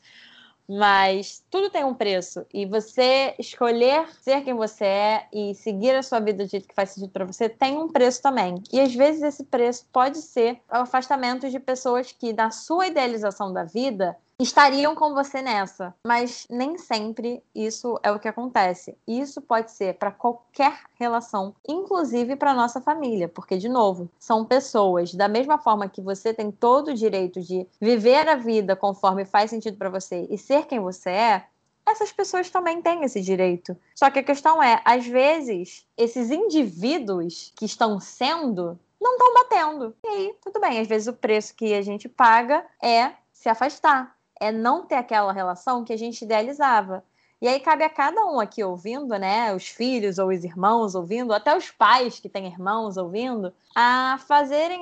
Mas 0.68 1.44
tudo 1.48 1.70
tem 1.70 1.84
um 1.84 1.94
preço. 1.94 2.44
E 2.52 2.66
você 2.66 3.34
escolher 3.38 4.08
ser 4.20 4.42
quem 4.42 4.54
você 4.54 4.84
é 4.84 5.28
e 5.32 5.54
seguir 5.54 5.94
a 5.94 6.02
sua 6.02 6.18
vida 6.18 6.44
do 6.44 6.50
jeito 6.50 6.66
que 6.66 6.74
faz 6.74 6.90
sentido 6.90 7.12
para 7.12 7.24
você 7.24 7.48
tem 7.48 7.78
um 7.78 7.88
preço 7.88 8.20
também. 8.20 8.62
E 8.72 8.80
às 8.80 8.94
vezes 8.94 9.22
esse 9.22 9.44
preço 9.44 9.86
pode 9.92 10.18
ser 10.18 10.60
o 10.70 10.76
afastamento 10.78 11.48
de 11.48 11.60
pessoas 11.60 12.10
que, 12.10 12.32
na 12.32 12.50
sua 12.50 12.88
idealização 12.88 13.52
da 13.52 13.62
vida, 13.62 14.16
estariam 14.38 14.94
com 14.94 15.14
você 15.14 15.40
nessa, 15.40 15.94
mas 16.06 16.46
nem 16.50 16.76
sempre 16.76 17.42
isso 17.54 17.98
é 18.02 18.10
o 18.10 18.18
que 18.18 18.28
acontece. 18.28 18.96
Isso 19.06 19.40
pode 19.40 19.70
ser 19.70 19.94
para 19.94 20.10
qualquer 20.10 20.78
relação, 20.98 21.54
inclusive 21.66 22.36
para 22.36 22.52
nossa 22.52 22.80
família, 22.80 23.28
porque 23.28 23.56
de 23.56 23.68
novo, 23.68 24.10
são 24.18 24.44
pessoas 24.44 25.14
da 25.14 25.26
mesma 25.26 25.58
forma 25.58 25.88
que 25.88 26.02
você 26.02 26.34
tem 26.34 26.50
todo 26.50 26.88
o 26.88 26.94
direito 26.94 27.40
de 27.40 27.66
viver 27.80 28.28
a 28.28 28.36
vida 28.36 28.76
conforme 28.76 29.24
faz 29.24 29.50
sentido 29.50 29.78
para 29.78 29.88
você 29.88 30.26
e 30.30 30.36
ser 30.36 30.66
quem 30.66 30.80
você 30.80 31.10
é, 31.10 31.46
essas 31.86 32.12
pessoas 32.12 32.50
também 32.50 32.82
têm 32.82 33.04
esse 33.04 33.20
direito. 33.20 33.76
Só 33.94 34.10
que 34.10 34.18
a 34.18 34.24
questão 34.24 34.62
é, 34.62 34.82
às 34.84 35.06
vezes, 35.06 35.86
esses 35.96 36.30
indivíduos 36.30 37.52
que 37.56 37.64
estão 37.64 38.00
sendo 38.00 38.78
não 39.00 39.12
estão 39.12 39.34
batendo. 39.34 39.94
E 40.04 40.08
aí, 40.08 40.34
tudo 40.42 40.60
bem, 40.60 40.80
às 40.80 40.88
vezes 40.88 41.06
o 41.06 41.12
preço 41.12 41.54
que 41.54 41.72
a 41.74 41.82
gente 41.82 42.08
paga 42.08 42.66
é 42.82 43.12
se 43.32 43.48
afastar 43.48 44.15
é 44.40 44.52
não 44.52 44.84
ter 44.86 44.96
aquela 44.96 45.32
relação 45.32 45.84
que 45.84 45.92
a 45.92 45.96
gente 45.96 46.22
idealizava. 46.22 47.04
E 47.40 47.46
aí 47.48 47.60
cabe 47.60 47.84
a 47.84 47.90
cada 47.90 48.24
um 48.24 48.40
aqui 48.40 48.64
ouvindo, 48.64 49.18
né, 49.18 49.54
os 49.54 49.68
filhos 49.68 50.18
ou 50.18 50.30
os 50.30 50.42
irmãos 50.42 50.94
ouvindo, 50.94 51.34
até 51.34 51.56
os 51.56 51.70
pais 51.70 52.18
que 52.18 52.28
têm 52.28 52.46
irmãos 52.46 52.96
ouvindo, 52.96 53.52
a 53.74 54.18
fazerem 54.26 54.80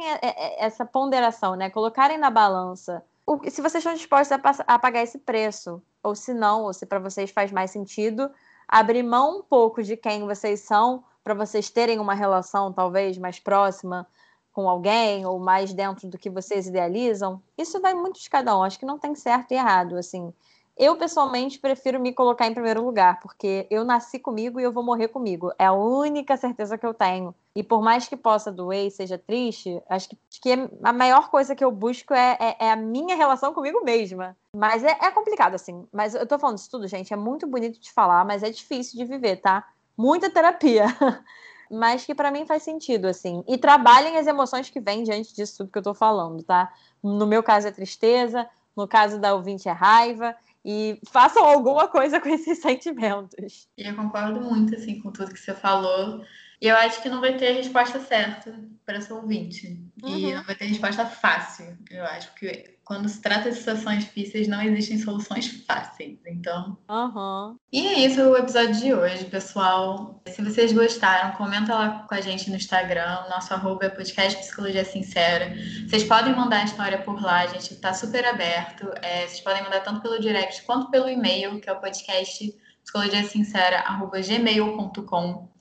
essa 0.59 0.84
ponderação, 0.84 1.57
né, 1.57 1.68
colocarem 1.68 2.16
na 2.16 2.30
balança 2.30 3.02
se 3.48 3.62
vocês 3.62 3.76
estão 3.76 3.94
dispostos 3.94 4.38
a, 4.66 4.78
pagar 4.78 5.02
esse 5.02 5.18
preço, 5.18 5.82
ou 6.02 6.14
se 6.14 6.34
não, 6.34 6.64
ou 6.64 6.72
se 6.72 6.84
para 6.84 6.98
vocês 6.98 7.30
faz 7.30 7.50
mais 7.50 7.70
sentido 7.70 8.30
abrir 8.68 9.02
mão 9.02 9.38
um 9.38 9.42
pouco 9.42 9.82
de 9.82 9.96
quem 9.96 10.26
vocês 10.26 10.61
são 10.61 11.05
para 11.22 11.34
vocês 11.34 11.70
terem 11.70 11.98
uma 11.98 12.14
relação 12.14 12.72
talvez 12.72 13.16
mais 13.16 13.38
próxima, 13.38 14.07
com 14.55 14.68
alguém 14.68 15.26
ou 15.26 15.38
mais 15.38 15.74
dentro 15.74 16.09
do 16.09 16.16
que 16.16 16.30
vocês 16.30 16.68
idealizam, 16.68 17.42
isso 17.59 17.80
vai 17.80 17.92
muito 17.92 18.20
de 18.20 18.30
cada 18.30 18.57
um. 18.57 18.62
Acho 18.62 18.78
que 18.78 18.86
não 18.86 18.98
tem 18.98 19.14
certo 19.14 19.50
e 19.50 19.57
errado, 19.57 19.96
assim. 19.96 20.32
Eu 20.76 20.96
pessoalmente 20.96 21.59
prefiro 21.59 22.00
me 22.00 22.12
colocar 22.12 22.46
em 22.46 22.55
primeiro 22.55 22.84
lugar, 22.84 23.20
porque 23.20 23.66
eu 23.70 23.84
nasci 23.84 24.18
comigo 24.18 24.59
e 24.59 24.62
eu 24.62 24.72
vou 24.72 24.82
morrer 24.82 25.09
comigo. 25.09 25.52
É 25.59 25.66
a 25.66 25.72
única 25.72 26.36
certeza 26.36 26.78
que 26.78 26.86
eu 26.86 26.94
tenho. 26.94 27.34
E 27.55 27.62
por 27.62 27.82
mais 27.82 28.09
que 28.09 28.16
possa 28.16 28.50
doer 28.50 28.86
e 28.86 28.90
seja 28.90 29.18
triste, 29.18 29.80
acho 29.88 30.09
que, 30.09 30.18
acho 30.30 30.40
que 30.40 30.52
a 30.82 30.92
maior 30.92 31.30
coisa 31.30 31.55
que 31.55 31.64
eu 31.64 31.70
busco 31.70 32.14
é, 32.14 32.36
é, 32.40 32.66
é 32.66 32.70
a 32.72 32.76
minha 32.76 33.16
relação 33.16 33.52
comigo 33.52 33.84
mesma. 33.84 34.36
Mas 34.57 34.82
é, 34.82 34.98
é, 35.00 35.11
complicado, 35.11 35.55
assim. 35.55 35.86
Mas 35.92 36.14
eu 36.14 36.26
tô 36.26 36.38
falando 36.38 36.59
isso 36.59 36.70
tudo, 36.70 36.88
gente. 36.88 37.12
É 37.12 37.16
muito 37.16 37.46
bonito 37.46 37.80
de 37.80 37.92
falar, 37.92 38.24
mas 38.24 38.42
é 38.42 38.50
difícil 38.50 38.98
de 38.98 39.05
viver, 39.05 39.36
tá? 39.36 39.66
Muita 39.96 40.30
terapia. 40.30 40.86
mas 41.75 42.05
que 42.05 42.14
para 42.14 42.31
mim 42.31 42.47
faz 42.47 42.62
sentido, 42.62 43.07
assim. 43.07 43.43
E 43.49 43.59
trabalhem 43.59 44.16
as 44.16 44.27
emoções 44.27 44.70
que 44.70 44.81
vêm 44.81 45.03
diante 45.03 45.35
disso 45.35 45.59
tudo 45.59 45.70
que 45.70 45.79
eu 45.79 45.83
tô 45.83 45.95
falando, 45.95 46.43
tá? 46.43 46.72
No 47.03 47.27
meu 47.27 47.43
caso 47.43 47.68
é 47.68 47.70
tristeza, 47.70 48.49
no 48.77 48.89
caso 48.89 49.18
da 49.18 49.35
ouvinte 49.35 49.68
é 49.68 49.72
raiva, 49.72 50.35
e 50.64 50.99
façam 51.11 51.45
alguma 51.45 51.87
coisa 51.89 52.18
com 52.20 52.29
esses 52.29 52.59
sentimentos. 52.59 53.68
E 53.77 53.87
eu 53.87 53.95
concordo 53.95 54.41
muito, 54.41 54.75
assim, 54.75 55.01
com 55.01 55.11
tudo 55.11 55.33
que 55.33 55.41
você 55.41 55.55
falou. 55.55 56.25
E 56.65 56.67
eu 56.67 56.77
acho 56.77 57.03
que 57.03 57.11
não 57.11 57.21
vai 57.21 57.37
ter 57.37 57.53
resposta 57.53 58.01
certa 58.01 58.59
para 58.87 58.97
essa 58.97 59.12
ouvinte. 59.12 59.87
Uhum. 60.03 60.17
E 60.17 60.33
não 60.33 60.43
vai 60.45 60.55
ter 60.55 60.65
resposta 60.65 61.05
fácil. 61.05 61.77
Eu 61.91 62.07
acho 62.07 62.35
que 62.37 62.79
quando 62.83 63.07
se 63.07 63.21
trata 63.21 63.51
de 63.51 63.59
situações 63.59 64.05
difíceis, 64.05 64.49
não 64.49 64.62
existem 64.62 64.99
soluções 64.99 65.47
fáceis. 65.67 66.19
Então. 66.27 66.79
Uhum. 66.89 67.59
E 67.71 67.87
é 67.87 68.07
isso 68.07 68.19
o 68.19 68.35
episódio 68.35 68.77
de 68.77 68.95
hoje, 68.95 69.27
pessoal. 69.27 70.23
Se 70.27 70.41
vocês 70.41 70.73
gostaram, 70.73 71.37
comenta 71.37 71.75
lá 71.75 72.07
com 72.09 72.15
a 72.15 72.23
gente 72.23 72.49
no 72.49 72.57
Instagram. 72.57 73.27
Nosso 73.29 73.53
arroba 73.53 73.85
é 73.85 73.91
podcast 73.91 74.39
Psicologia 74.39 74.87
Sincera. 74.87 75.55
Vocês 75.87 76.05
podem 76.05 76.35
mandar 76.35 76.62
a 76.62 76.65
história 76.65 76.97
por 76.97 77.23
lá, 77.23 77.43
a 77.43 77.47
gente 77.47 77.75
está 77.75 77.93
super 77.93 78.25
aberto. 78.25 78.91
É, 79.03 79.27
vocês 79.27 79.43
podem 79.43 79.62
mandar 79.62 79.81
tanto 79.81 80.01
pelo 80.01 80.19
direct 80.19 80.62
quanto 80.62 80.91
pelo 80.91 81.11
e-mail, 81.11 81.61
que 81.61 81.69
é 81.69 81.75
o 81.75 81.79
podcast 81.79 82.59
psicologiasincera.gmail.com. 82.85 85.53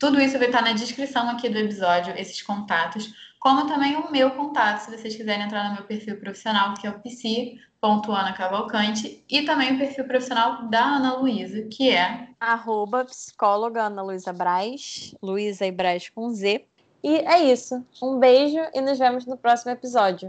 Tudo 0.00 0.20
isso 0.20 0.36
vai 0.38 0.48
estar 0.48 0.62
na 0.62 0.72
descrição 0.72 1.28
aqui 1.28 1.50
do 1.50 1.58
episódio, 1.58 2.14
esses 2.16 2.42
contatos. 2.42 3.12
como 3.38 3.66
também 3.66 3.96
o 3.96 4.10
meu 4.10 4.30
contato, 4.32 4.80
se 4.80 4.90
vocês 4.90 5.14
quiserem 5.14 5.44
entrar 5.44 5.68
no 5.68 5.74
meu 5.74 5.84
perfil 5.84 6.18
profissional, 6.18 6.74
que 6.74 6.86
é 6.86 6.90
o 6.90 6.98
psi.anacavalcante, 7.00 9.24
e 9.28 9.42
também 9.42 9.74
o 9.74 9.78
perfil 9.78 10.04
profissional 10.04 10.68
da 10.68 10.82
Ana 10.82 11.14
Luísa, 11.14 11.62
que 11.70 11.90
é 11.90 12.28
arroba 12.38 13.04
psicóloga 13.04 13.84
Ana 13.84 14.02
Luísa 14.02 14.32
Braz, 14.32 15.14
Luísa 15.22 15.66
e 15.66 15.72
Braz 15.72 16.08
com 16.08 16.30
Z. 16.30 16.64
E 17.02 17.16
é 17.16 17.52
isso. 17.52 17.84
Um 18.02 18.18
beijo 18.18 18.58
e 18.74 18.80
nos 18.80 18.98
vemos 18.98 19.24
no 19.24 19.36
próximo 19.36 19.70
episódio. 19.70 20.28